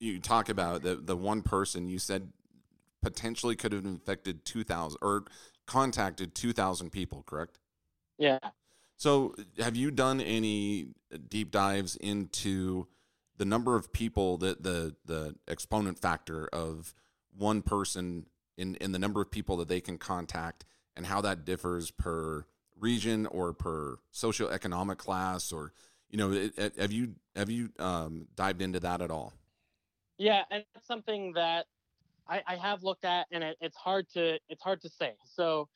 you 0.00 0.20
talk 0.20 0.48
about 0.48 0.82
the 0.82 0.96
the 0.96 1.16
one 1.16 1.42
person 1.42 1.88
you 1.88 1.98
said 1.98 2.32
potentially 3.02 3.56
could 3.56 3.72
have 3.72 3.84
infected 3.84 4.44
2000 4.44 4.98
or 5.02 5.24
contacted 5.66 6.34
2000 6.34 6.90
people, 6.90 7.22
correct? 7.26 7.58
Yeah 8.18 8.38
So, 8.96 9.34
have 9.58 9.76
you 9.76 9.90
done 9.90 10.20
any 10.20 10.88
deep 11.28 11.50
dives 11.50 11.96
into 11.96 12.86
the 13.36 13.44
number 13.44 13.76
of 13.76 13.92
people 13.92 14.38
that 14.38 14.62
the 14.62 14.94
the 15.04 15.34
exponent 15.48 15.98
factor 15.98 16.46
of 16.52 16.94
one 17.36 17.62
person 17.62 18.26
in 18.56 18.76
in 18.76 18.92
the 18.92 18.98
number 18.98 19.20
of 19.20 19.30
people 19.30 19.56
that 19.56 19.68
they 19.68 19.80
can 19.80 19.98
contact 19.98 20.64
and 20.96 21.06
how 21.06 21.20
that 21.20 21.44
differs 21.44 21.90
per 21.90 22.46
region 22.78 23.26
or 23.26 23.52
per 23.52 23.98
socioeconomic 24.12 24.98
class 24.98 25.52
or 25.52 25.72
you 26.08 26.16
know 26.18 26.30
it, 26.32 26.56
it- 26.56 26.76
have 26.78 26.92
you 26.92 27.14
have 27.34 27.50
you 27.50 27.70
um, 27.78 28.28
dived 28.36 28.62
into 28.62 28.78
that 28.80 29.00
at 29.02 29.10
all? 29.10 29.32
yeah 30.18 30.42
and 30.52 30.64
it's 30.76 30.86
something 30.86 31.32
that 31.32 31.66
i 32.28 32.40
i 32.46 32.54
have 32.54 32.84
looked 32.84 33.04
at 33.04 33.26
and 33.32 33.42
it, 33.42 33.56
it's 33.60 33.76
hard 33.76 34.08
to 34.08 34.38
it's 34.48 34.62
hard 34.62 34.80
to 34.80 34.88
say 34.88 35.14
so 35.24 35.68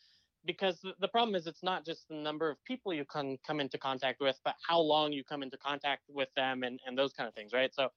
because 0.45 0.81
the- 1.01 1.09
problem 1.09 1.35
is 1.35 1.47
it's 1.47 1.63
not 1.63 1.85
just 1.85 2.09
the 2.09 2.15
number 2.15 2.49
of 2.51 2.63
people 2.65 2.93
you 2.93 3.05
can 3.05 3.39
come 3.47 3.61
into 3.61 3.79
contact 3.79 4.21
with 4.21 4.39
but 4.45 4.55
how 4.67 4.79
long 4.79 5.13
you 5.13 5.25
come 5.25 5.43
into 5.43 5.57
contact 5.57 6.03
with 6.09 6.29
them 6.37 6.63
and 6.63 6.81
and 6.87 6.97
those 6.97 7.13
kind 7.13 7.29
of 7.29 7.35
things 7.35 7.53
right 7.53 7.75
so 7.75 7.89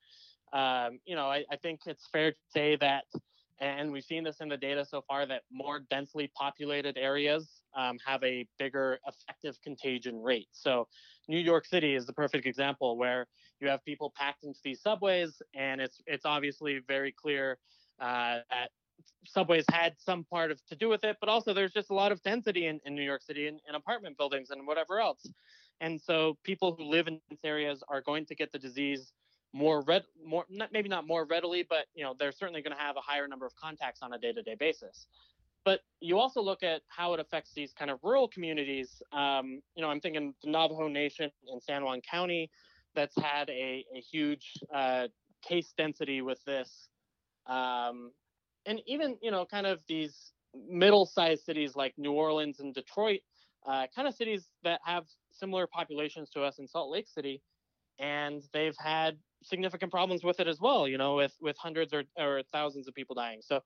um, 0.54 1.00
you 1.06 1.16
know 1.16 1.26
I, 1.26 1.44
I 1.52 1.56
think 1.58 1.82
it's 1.86 2.08
fair 2.12 2.32
to 2.32 2.38
say 2.54 2.76
that 2.78 3.06
and 3.62 3.92
we've 3.92 4.04
seen 4.04 4.24
this 4.24 4.38
in 4.42 4.50
the 4.50 4.58
data 4.58 4.84
so 4.84 5.04
far 5.08 5.26
that 5.28 5.44
more 5.52 5.82
densely 5.92 6.32
populated 6.36 6.98
areas 6.98 7.62
um, 7.78 7.98
have 8.04 8.22
a 8.24 8.46
bigger 8.58 9.00
effective 9.08 9.56
contagion 9.62 10.22
rate. 10.22 10.48
So, 10.52 10.88
New 11.28 11.38
York 11.38 11.66
City 11.66 11.96
is 11.96 12.08
the 12.08 12.14
perfect 12.14 12.48
example 12.48 12.98
where 12.98 13.28
you 13.60 13.70
have 13.70 13.86
people 13.86 14.12
packed 14.18 14.44
into 14.44 14.60
these 14.64 14.82
subways, 14.82 15.42
and 15.56 15.80
it's 15.80 16.02
it's 16.08 16.26
obviously 16.26 16.80
very 16.88 17.12
clear 17.12 17.60
uh, 18.00 18.40
that 18.50 18.72
subways 19.26 19.66
had 19.72 19.94
some 19.98 20.24
part 20.24 20.52
of 20.52 20.66
to 20.68 20.76
do 20.76 20.90
with 20.90 21.04
it, 21.04 21.18
but 21.20 21.30
also 21.30 21.54
there's 21.54 21.74
just 21.74 21.90
a 21.90 21.94
lot 21.94 22.12
of 22.12 22.22
density 22.24 22.68
in, 22.68 22.80
in 22.86 22.96
New 22.96 23.04
York 23.04 23.22
City 23.22 23.48
in 23.48 23.76
apartment 23.76 24.18
buildings 24.18 24.50
and 24.50 24.66
whatever 24.68 25.00
else. 25.00 25.28
And 25.80 26.00
so 26.00 26.38
people 26.44 26.76
who 26.76 26.84
live 26.84 27.08
in 27.08 27.20
these 27.30 27.40
areas 27.44 27.84
are 27.88 28.02
going 28.02 28.26
to 28.28 28.36
get 28.36 28.52
the 28.52 28.60
disease 28.60 29.14
more 29.54 29.82
red 29.82 30.04
more 30.26 30.46
not 30.50 30.72
maybe 30.72 30.88
not 30.88 31.06
more 31.06 31.26
readily 31.26 31.62
but 31.70 31.86
you 31.94 32.06
know 32.06 32.16
they're 32.18 32.32
certainly 32.32 32.62
going 32.62 32.74
to 32.74 32.82
have 32.82 32.96
a 32.96 33.02
higher 33.02 33.28
number 33.28 33.46
of 33.46 33.54
contacts 33.58 34.00
on 34.02 34.14
a 34.14 34.18
day-to-day 34.18 34.56
basis. 34.58 35.08
But 35.66 35.82
you 36.00 36.18
also 36.20 36.42
look 36.42 36.64
at 36.64 36.82
how 36.88 37.14
it 37.14 37.20
affects 37.20 37.52
these 37.54 37.74
kind 37.74 37.92
of 37.92 38.00
rural 38.02 38.30
communities. 38.30 39.02
Um, 39.12 39.62
you 39.76 39.82
know 39.82 39.90
i'm 39.90 40.00
thinking 40.00 40.34
the 40.42 40.50
navajo 40.50 40.88
nation 40.88 41.30
in 41.52 41.60
san 41.60 41.84
juan 41.84 42.00
county 42.10 42.50
that's 42.96 43.16
had 43.18 43.50
a, 43.50 43.86
a 43.96 44.00
huge 44.00 44.54
uh, 44.74 45.08
case 45.42 45.74
density 45.78 46.22
with 46.22 46.44
this. 46.46 46.88
Um, 47.48 48.12
and 48.66 48.82
even 48.86 49.18
you 49.22 49.32
know 49.32 49.46
kind 49.46 49.68
of 49.68 49.82
these 49.88 50.32
middle-sized 50.70 51.44
cities 51.46 51.76
like 51.76 51.94
new 51.98 52.12
orleans 52.12 52.60
and 52.60 52.74
detroit 52.74 53.22
uh, 53.66 53.86
kind 53.96 54.08
of 54.08 54.16
cities 54.16 54.50
that 54.64 54.80
have 54.84 55.06
similar 55.32 55.68
populations 55.68 56.30
to 56.32 56.42
us 56.42 56.60
in 56.60 56.68
Salt 56.68 56.90
Lake 56.90 57.08
City, 57.08 57.42
and 58.00 58.44
they've 58.54 58.76
had 58.78 59.18
significant 59.44 59.92
problems 59.92 60.24
with 60.24 60.40
it 60.40 60.48
as 60.48 60.60
well. 60.60 60.88
You 60.88 60.98
know, 60.98 61.16
with 61.16 61.36
with 61.42 61.58
hundreds 61.58 61.94
or, 61.94 62.04
or 62.18 62.42
thousands 62.52 62.88
of 62.88 62.96
people 62.96 63.16
dying. 63.16 63.40
So 63.42 63.62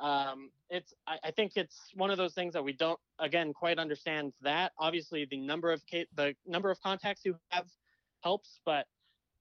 um, 0.00 0.50
it's 0.68 0.92
I, 1.06 1.18
I, 1.24 1.30
think 1.30 1.52
it's 1.54 1.92
one 1.94 2.10
of 2.10 2.18
those 2.18 2.34
things 2.34 2.52
that 2.54 2.64
we 2.64 2.72
don't 2.72 2.98
again 3.20 3.52
quite 3.52 3.78
understand. 3.78 4.32
That 4.42 4.72
obviously 4.78 5.26
the 5.30 5.40
number 5.40 5.72
of 5.72 5.80
the 6.16 6.34
number 6.46 6.70
of 6.70 6.80
contacts 6.80 7.24
you 7.24 7.36
have 7.50 7.66
helps, 8.22 8.58
but 8.64 8.86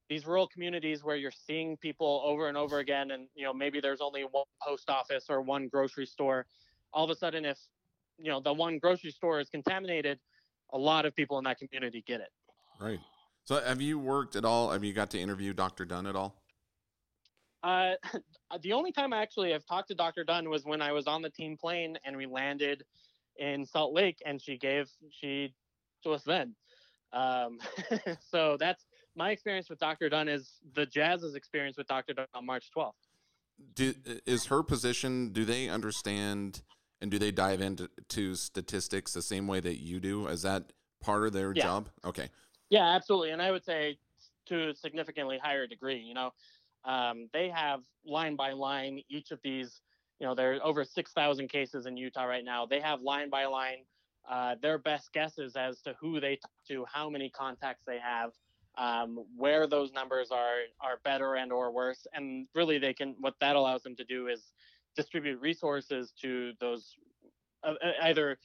these 0.10 0.26
rural 0.26 0.48
communities 0.48 1.04
where 1.04 1.16
you're 1.16 1.32
seeing 1.32 1.78
people 1.78 2.22
over 2.26 2.48
and 2.48 2.58
over 2.58 2.80
again, 2.80 3.12
and 3.12 3.28
you 3.36 3.44
know 3.44 3.54
maybe 3.54 3.80
there's 3.80 4.02
only 4.02 4.24
one 4.24 4.46
post 4.62 4.90
office 4.90 5.26
or 5.30 5.42
one 5.42 5.68
grocery 5.68 6.06
store. 6.06 6.46
All 6.94 7.04
of 7.04 7.10
a 7.10 7.16
sudden, 7.16 7.46
if 7.46 7.58
you 8.18 8.32
know 8.32 8.40
the 8.40 8.54
one 8.54 8.78
grocery 8.78 9.12
store 9.12 9.40
is 9.40 9.50
contaminated, 9.50 10.20
a 10.74 10.78
lot 10.78 11.06
of 11.06 11.16
people 11.16 11.38
in 11.38 11.44
that 11.46 11.58
community 11.58 12.04
get 12.06 12.22
it. 12.22 12.30
Right. 12.80 13.00
So, 13.44 13.62
have 13.62 13.82
you 13.82 14.00
worked 14.00 14.36
at 14.36 14.46
all? 14.46 14.72
Have 14.72 14.84
you 14.84 14.94
got 14.94 15.12
to 15.12 15.20
interview 15.20 15.54
Dr. 15.54 15.86
Dunn 15.86 16.08
at 16.08 16.16
all? 16.16 16.36
Uh, 17.64 17.94
the 18.62 18.74
only 18.74 18.92
time 18.92 19.14
I 19.14 19.22
actually 19.22 19.52
have 19.52 19.66
talked 19.66 19.90
to 19.90 19.96
Dr. 19.96 20.24
Dunn 20.24 20.50
was 20.50 20.66
when 20.66 20.82
I 20.82 20.92
was 20.92 21.08
on 21.08 21.22
the 21.22 21.30
team 21.30 21.58
plane 21.58 21.98
and 22.06 22.16
we 22.16 22.26
landed 22.26 22.84
in 23.38 23.66
Salt 23.66 23.94
Lake, 23.94 24.22
and 24.26 24.42
she 24.42 24.58
gave 24.58 24.90
she 25.12 25.54
to 26.04 26.12
us 26.12 26.24
then. 26.24 26.56
Um, 27.12 27.60
so 28.20 28.58
that's 28.60 28.86
my 29.16 29.32
experience 29.32 29.70
with 29.70 29.80
Dr. 29.80 30.10
Dunn 30.10 30.28
is 30.28 30.60
the 30.74 30.86
Jazz's 30.86 31.36
experience 31.36 31.78
with 31.78 31.88
Dr. 31.88 32.14
Dunn 32.14 32.28
on 32.34 32.46
March 32.46 32.70
12th. 32.76 32.92
Do, 33.74 33.94
is 34.26 34.46
her 34.46 34.64
position? 34.64 35.32
Do 35.32 35.46
they 35.46 35.70
understand 35.70 36.62
and 37.02 37.12
do 37.12 37.20
they 37.20 37.32
dive 37.32 37.62
into 37.62 38.36
statistics 38.36 39.14
the 39.14 39.22
same 39.22 39.48
way 39.48 39.60
that 39.60 39.82
you 39.82 40.00
do? 40.00 40.28
Is 40.28 40.42
that 40.42 40.72
part 41.02 41.26
of 41.26 41.34
their 41.34 41.54
yeah. 41.54 41.64
job? 41.64 41.90
Okay. 42.04 42.30
Yeah, 42.70 42.88
absolutely. 42.96 43.32
And 43.32 43.42
I 43.42 43.52
would 43.52 43.64
say 43.64 43.98
to 44.48 44.70
a 44.70 44.76
significantly 44.76 45.38
higher 45.42 45.68
degree. 45.68 46.00
You 46.00 46.14
know, 46.14 46.32
um, 46.84 47.30
they 47.34 47.50
have 47.50 47.82
line 48.06 48.36
by 48.36 48.54
line 48.54 49.02
each 49.10 49.32
of 49.32 49.40
these. 49.44 49.82
You 50.20 50.28
know, 50.28 50.36
there 50.36 50.54
are 50.54 50.64
over 50.64 50.86
6,000 50.86 51.48
cases 51.50 51.86
in 51.86 51.98
Utah 51.98 52.24
right 52.24 52.46
now. 52.46 52.66
They 52.66 52.80
have 52.80 53.02
line 53.02 53.30
by 53.30 53.46
line 53.46 53.84
uh, 54.30 54.56
their 54.62 54.78
best 54.78 55.12
guesses 55.14 55.56
as 55.56 55.82
to 55.82 55.96
who 56.00 56.20
they 56.20 56.38
talk 56.38 56.52
to, 56.70 56.86
how 56.92 57.10
many 57.10 57.30
contacts 57.30 57.84
they 57.86 58.00
have, 58.00 58.32
um, 58.78 59.26
where 59.36 59.68
those 59.68 59.92
numbers 59.94 60.32
are 60.32 60.60
are 60.82 61.00
better 61.04 61.36
and 61.36 61.52
or 61.52 61.72
worse, 61.72 62.06
and 62.14 62.48
really 62.54 62.78
they 62.78 62.94
can. 62.94 63.16
What 63.20 63.36
that 63.42 63.56
allows 63.56 63.84
them 63.84 63.96
to 63.98 64.04
do 64.04 64.28
is 64.28 64.52
distribute 64.96 65.40
resources 65.42 66.14
to 66.22 66.54
those 66.60 66.96
uh, 67.64 67.74
uh, 67.84 67.92
either 68.04 68.38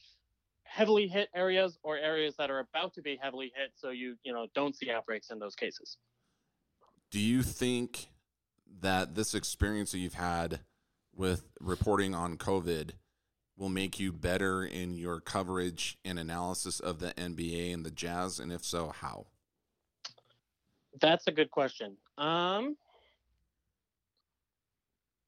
heavily 0.63 1.07
hit 1.07 1.29
areas 1.35 1.77
or 1.83 1.97
areas 1.97 2.35
that 2.37 2.49
are 2.49 2.59
about 2.59 2.93
to 2.93 3.01
be 3.01 3.17
heavily 3.21 3.51
hit, 3.55 3.71
so 3.75 3.89
you 3.89 4.15
you 4.23 4.33
know 4.33 4.47
don't 4.55 4.75
see 4.75 4.89
outbreaks 4.89 5.29
in 5.29 5.39
those 5.39 5.55
cases. 5.55 5.97
Do 7.09 7.19
you 7.19 7.43
think 7.43 8.07
that 8.81 9.15
this 9.15 9.35
experience 9.35 9.91
that 9.91 9.97
you've 9.97 10.13
had 10.13 10.61
with 11.13 11.49
reporting 11.59 12.15
on 12.15 12.37
COVID 12.37 12.91
will 13.57 13.69
make 13.69 13.99
you 13.99 14.11
better 14.11 14.63
in 14.63 14.95
your 14.95 15.19
coverage 15.19 15.97
and 16.05 16.17
analysis 16.17 16.79
of 16.79 16.99
the 16.99 17.13
NBA 17.13 17.73
and 17.73 17.85
the 17.85 17.91
Jazz, 17.91 18.39
and 18.39 18.51
if 18.51 18.63
so, 18.63 18.89
how? 18.89 19.27
That's 20.99 21.27
a 21.27 21.31
good 21.31 21.51
question. 21.51 21.97
Um, 22.17 22.75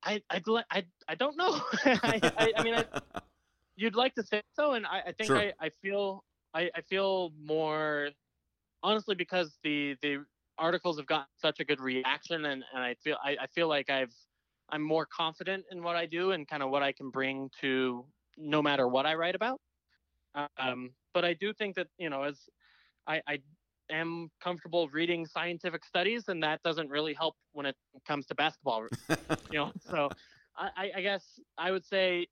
I 0.04 0.22
I 0.30 0.42
I, 0.70 0.84
I 1.08 1.16
don't 1.16 1.38
know. 1.38 1.62
I, 1.86 2.22
I, 2.38 2.54
I, 2.58 2.64
mean, 2.64 2.74
I, 2.74 2.86
you'd 3.76 3.96
like 3.96 4.14
to 4.16 4.24
say 4.24 4.42
so, 4.56 4.74
and 4.74 4.86
I, 4.86 5.02
I 5.08 5.12
think 5.14 5.28
sure. 5.28 5.38
I, 5.38 5.54
I 5.60 5.70
feel 5.82 6.24
I, 6.54 6.70
I 6.76 6.82
feel 6.82 7.32
more 7.42 8.10
honestly 8.82 9.16
because 9.16 9.58
the 9.64 9.96
the 10.02 10.26
articles 10.58 10.98
have 10.98 11.08
gotten 11.08 11.28
such 11.38 11.60
a 11.60 11.66
good 11.66 11.80
reaction, 11.80 12.46
and, 12.46 12.64
and 12.74 12.84
I 12.84 12.96
feel 12.96 13.18
I, 13.24 13.38
I 13.42 13.48
feel 13.48 13.68
like 13.68 13.90
I've 13.90 14.14
I'm 14.70 14.82
more 14.82 15.06
confident 15.06 15.66
in 15.72 15.84
what 15.84 15.96
I 15.96 16.06
do 16.06 16.32
and 16.32 16.48
kind 16.48 16.64
of 16.64 16.70
what 16.70 16.84
I 16.84 16.92
can 16.92 17.10
bring 17.10 17.50
to 17.62 18.06
no 18.38 18.62
matter 18.62 18.88
what 18.88 19.06
I 19.06 19.16
write 19.16 19.36
about. 19.36 19.60
Um, 20.58 20.92
but 21.14 21.24
I 21.24 21.34
do 21.34 21.54
think 21.54 21.76
that 21.76 21.88
you 21.98 22.10
know 22.10 22.24
as 22.24 22.40
I, 23.08 23.22
I 23.28 23.40
am 23.90 24.30
comfortable 24.42 24.88
reading 24.90 25.26
scientific 25.26 25.86
studies, 25.86 26.28
and 26.28 26.42
that 26.44 26.62
doesn't 26.64 26.90
really 26.90 27.14
help 27.14 27.36
when 27.52 27.66
it 27.66 27.76
comes 28.08 28.26
to 28.28 28.36
basketball. 28.36 28.88
you 29.10 29.18
know, 29.58 29.72
so 29.90 30.10
I, 30.56 30.92
I 30.96 31.02
guess 31.02 31.40
I 31.58 31.72
would 31.72 31.86
say 31.86 32.28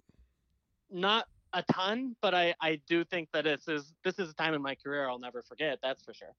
not 0.89 1.27
a 1.53 1.63
ton, 1.63 2.15
but 2.21 2.33
I, 2.33 2.53
I 2.61 2.79
do 2.87 3.03
think 3.03 3.29
that 3.33 3.43
this 3.43 3.67
is 3.67 3.93
this 4.03 4.19
is 4.19 4.29
a 4.29 4.33
time 4.33 4.53
in 4.53 4.61
my 4.61 4.75
career 4.75 5.09
I'll 5.09 5.19
never 5.19 5.41
forget. 5.41 5.79
That's 5.81 6.03
for 6.03 6.13
sure. 6.13 6.33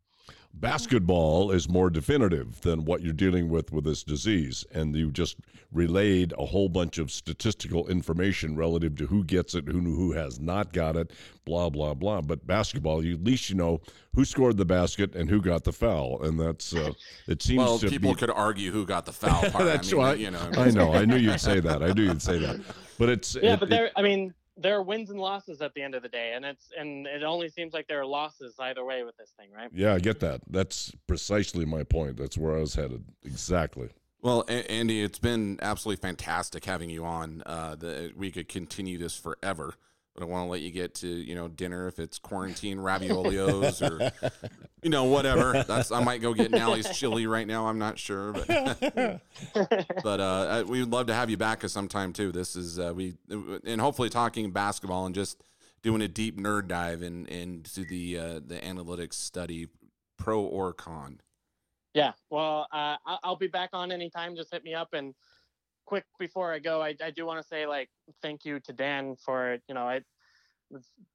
Basketball 0.54 1.50
is 1.50 1.68
more 1.68 1.90
definitive 1.90 2.60
than 2.60 2.84
what 2.84 3.02
you're 3.02 3.12
dealing 3.12 3.48
with 3.48 3.72
with 3.72 3.84
this 3.84 4.04
disease, 4.04 4.64
and 4.72 4.94
you 4.94 5.10
just 5.10 5.38
relayed 5.72 6.32
a 6.38 6.44
whole 6.44 6.68
bunch 6.68 6.98
of 6.98 7.10
statistical 7.10 7.88
information 7.88 8.54
relative 8.54 8.96
to 8.96 9.06
who 9.06 9.24
gets 9.24 9.54
it, 9.54 9.66
who 9.66 9.80
who 9.80 10.12
has 10.12 10.38
not 10.38 10.72
got 10.72 10.96
it, 10.96 11.12
blah 11.44 11.68
blah 11.70 11.94
blah. 11.94 12.20
But 12.20 12.46
basketball, 12.46 13.04
you, 13.04 13.14
at 13.14 13.24
least 13.24 13.50
you 13.50 13.56
know 13.56 13.80
who 14.14 14.24
scored 14.24 14.56
the 14.56 14.64
basket 14.64 15.16
and 15.16 15.28
who 15.28 15.40
got 15.40 15.64
the 15.64 15.72
foul, 15.72 16.22
and 16.22 16.38
that's 16.38 16.74
uh, 16.74 16.92
it 17.26 17.42
seems. 17.42 17.58
Well, 17.58 17.78
to 17.78 17.88
people 17.88 18.12
be... 18.12 18.18
could 18.18 18.30
argue 18.30 18.70
who 18.70 18.86
got 18.86 19.06
the 19.06 19.12
foul 19.12 19.42
part. 19.50 19.64
that's 19.64 19.88
I 19.88 19.96
mean, 19.96 20.00
why 20.00 20.14
you 20.14 20.30
know. 20.30 20.50
I 20.56 20.70
know. 20.70 20.92
I 20.92 21.04
knew 21.04 21.16
you'd 21.16 21.40
say 21.40 21.60
that. 21.60 21.82
I 21.82 21.92
knew 21.92 22.04
you'd 22.04 22.22
say 22.22 22.38
that. 22.38 22.60
But 22.98 23.08
it's 23.08 23.34
yeah. 23.34 23.54
It, 23.54 23.60
but 23.60 23.68
there, 23.70 23.90
I 23.96 24.02
mean 24.02 24.34
there 24.56 24.76
are 24.76 24.82
wins 24.82 25.10
and 25.10 25.18
losses 25.18 25.60
at 25.62 25.74
the 25.74 25.82
end 25.82 25.94
of 25.94 26.02
the 26.02 26.08
day, 26.08 26.32
and 26.34 26.44
it's 26.44 26.70
and 26.78 27.06
it 27.06 27.22
only 27.22 27.48
seems 27.48 27.72
like 27.72 27.88
there 27.88 28.00
are 28.00 28.06
losses 28.06 28.54
either 28.58 28.84
way 28.84 29.02
with 29.02 29.16
this 29.16 29.32
thing, 29.38 29.48
right? 29.54 29.70
Yeah, 29.72 29.94
I 29.94 29.98
get 29.98 30.20
that. 30.20 30.42
That's 30.48 30.92
precisely 31.06 31.64
my 31.64 31.84
point. 31.84 32.16
That's 32.16 32.36
where 32.36 32.56
I 32.56 32.60
was 32.60 32.74
headed. 32.74 33.04
Exactly. 33.24 33.88
Well, 34.20 34.44
Andy, 34.48 35.02
it's 35.02 35.18
been 35.18 35.58
absolutely 35.60 36.00
fantastic 36.00 36.64
having 36.64 36.90
you 36.90 37.04
on. 37.04 37.42
Uh, 37.44 37.74
the, 37.74 38.12
we 38.16 38.30
could 38.30 38.48
continue 38.48 38.96
this 38.96 39.16
forever 39.16 39.74
but 40.14 40.22
I 40.22 40.26
want 40.26 40.46
to 40.46 40.50
let 40.50 40.60
you 40.60 40.70
get 40.70 40.94
to 40.96 41.08
you 41.08 41.34
know 41.34 41.48
dinner 41.48 41.88
if 41.88 41.98
it's 41.98 42.18
quarantine 42.18 42.78
raviolios 42.78 43.80
or 43.82 44.12
you 44.82 44.90
know 44.90 45.04
whatever. 45.04 45.64
That's 45.66 45.90
I 45.90 46.02
might 46.02 46.20
go 46.20 46.34
get 46.34 46.50
Nalley's 46.50 46.96
chili 46.96 47.26
right 47.26 47.46
now. 47.46 47.66
I'm 47.66 47.78
not 47.78 47.98
sure, 47.98 48.32
but 48.32 48.46
but 50.02 50.20
uh, 50.20 50.64
we 50.66 50.80
would 50.80 50.90
love 50.90 51.06
to 51.06 51.14
have 51.14 51.30
you 51.30 51.36
back 51.36 51.66
sometime 51.68 52.12
too. 52.12 52.32
This 52.32 52.56
is 52.56 52.78
uh, 52.78 52.92
we 52.94 53.14
and 53.64 53.80
hopefully 53.80 54.10
talking 54.10 54.50
basketball 54.50 55.06
and 55.06 55.14
just 55.14 55.42
doing 55.82 56.02
a 56.02 56.08
deep 56.08 56.38
nerd 56.38 56.68
dive 56.68 57.02
in 57.02 57.26
into 57.26 57.84
the 57.84 58.18
uh, 58.18 58.40
the 58.46 58.58
analytics 58.62 59.14
study, 59.14 59.68
pro 60.18 60.40
or 60.42 60.72
con. 60.72 61.20
Yeah, 61.94 62.12
well, 62.30 62.66
uh, 62.72 62.96
I'll 63.22 63.36
be 63.36 63.48
back 63.48 63.70
on 63.74 63.92
anytime. 63.92 64.34
Just 64.34 64.50
hit 64.50 64.64
me 64.64 64.74
up 64.74 64.94
and 64.94 65.14
quick 65.84 66.04
before 66.18 66.52
I 66.52 66.58
go, 66.58 66.82
I, 66.82 66.94
I 67.02 67.10
do 67.10 67.26
want 67.26 67.40
to 67.40 67.46
say 67.46 67.66
like 67.66 67.88
thank 68.22 68.44
you 68.44 68.60
to 68.60 68.72
Dan 68.72 69.16
for 69.16 69.58
you 69.68 69.74
know 69.74 69.86
I've 69.86 70.04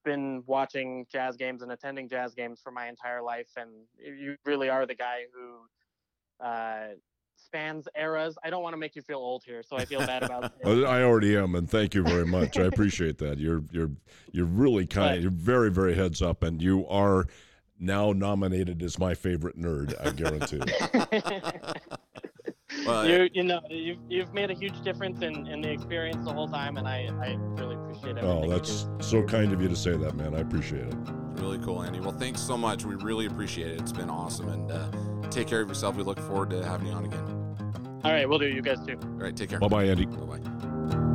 been 0.04 0.42
watching 0.46 1.06
jazz 1.10 1.36
games 1.36 1.62
and 1.62 1.72
attending 1.72 2.08
jazz 2.08 2.34
games 2.34 2.60
for 2.62 2.70
my 2.70 2.88
entire 2.88 3.22
life, 3.22 3.50
and 3.56 3.70
you 3.98 4.36
really 4.44 4.68
are 4.68 4.86
the 4.86 4.94
guy 4.94 5.22
who 5.34 6.44
uh, 6.44 6.94
spans 7.36 7.88
eras. 7.96 8.36
I 8.44 8.50
don't 8.50 8.62
want 8.62 8.74
to 8.74 8.78
make 8.78 8.94
you 8.96 9.02
feel 9.02 9.18
old 9.18 9.42
here, 9.44 9.62
so 9.62 9.76
I 9.76 9.84
feel 9.84 10.00
bad 10.00 10.22
about. 10.22 10.52
it. 10.60 10.84
I 10.84 11.02
already 11.02 11.36
am, 11.36 11.54
and 11.54 11.68
thank 11.68 11.94
you 11.94 12.02
very 12.02 12.26
much. 12.26 12.58
I 12.58 12.64
appreciate 12.64 13.18
that. 13.18 13.38
You're 13.48 13.62
you're 13.70 13.90
you're 14.32 14.46
really 14.46 14.86
kind. 14.86 15.16
But, 15.16 15.22
you're 15.22 15.30
very 15.30 15.70
very 15.70 15.94
heads 15.94 16.22
up, 16.22 16.42
and 16.42 16.60
you 16.60 16.86
are 16.88 17.26
now 17.78 18.12
nominated 18.12 18.82
as 18.82 18.98
my 18.98 19.14
favorite 19.14 19.58
nerd. 19.58 19.94
I 20.04 20.10
guarantee. 20.10 20.60
Well, 22.88 23.08
you 23.08 23.28
you 23.32 23.42
know 23.42 23.60
you've 23.68 23.98
you've 24.08 24.32
made 24.32 24.50
a 24.50 24.54
huge 24.54 24.80
difference 24.82 25.22
in, 25.22 25.46
in 25.46 25.60
the 25.60 25.70
experience 25.70 26.24
the 26.24 26.32
whole 26.32 26.48
time, 26.48 26.76
and 26.76 26.88
I, 26.88 27.08
I 27.22 27.36
really 27.60 27.74
appreciate 27.76 28.16
it. 28.16 28.24
Oh, 28.24 28.48
that's 28.48 28.86
so 29.00 29.22
kind 29.22 29.52
of 29.52 29.60
you 29.60 29.68
to 29.68 29.76
say 29.76 29.96
that, 29.96 30.14
man. 30.14 30.34
I 30.34 30.40
appreciate 30.40 30.86
it. 30.86 30.94
Really 31.34 31.58
cool, 31.58 31.82
Andy. 31.82 32.00
Well, 32.00 32.12
thanks 32.12 32.40
so 32.40 32.56
much. 32.56 32.84
We 32.84 32.94
really 32.96 33.26
appreciate 33.26 33.72
it. 33.72 33.80
It's 33.80 33.92
been 33.92 34.10
awesome, 34.10 34.48
and 34.48 34.70
uh, 34.70 35.28
take 35.30 35.46
care 35.46 35.60
of 35.60 35.68
yourself. 35.68 35.96
We 35.96 36.02
look 36.02 36.18
forward 36.18 36.50
to 36.50 36.64
having 36.64 36.88
you 36.88 36.92
on 36.94 37.04
again. 37.04 37.38
All 38.04 38.12
right, 38.12 38.28
we'll 38.28 38.38
do. 38.38 38.46
You 38.46 38.62
guys 38.62 38.78
too. 38.86 38.98
All 39.02 39.08
right, 39.08 39.36
take 39.36 39.50
care. 39.50 39.58
Bye, 39.58 39.68
bye, 39.68 39.84
Andy. 39.84 40.06
Bye, 40.06 40.38
bye. 40.38 41.14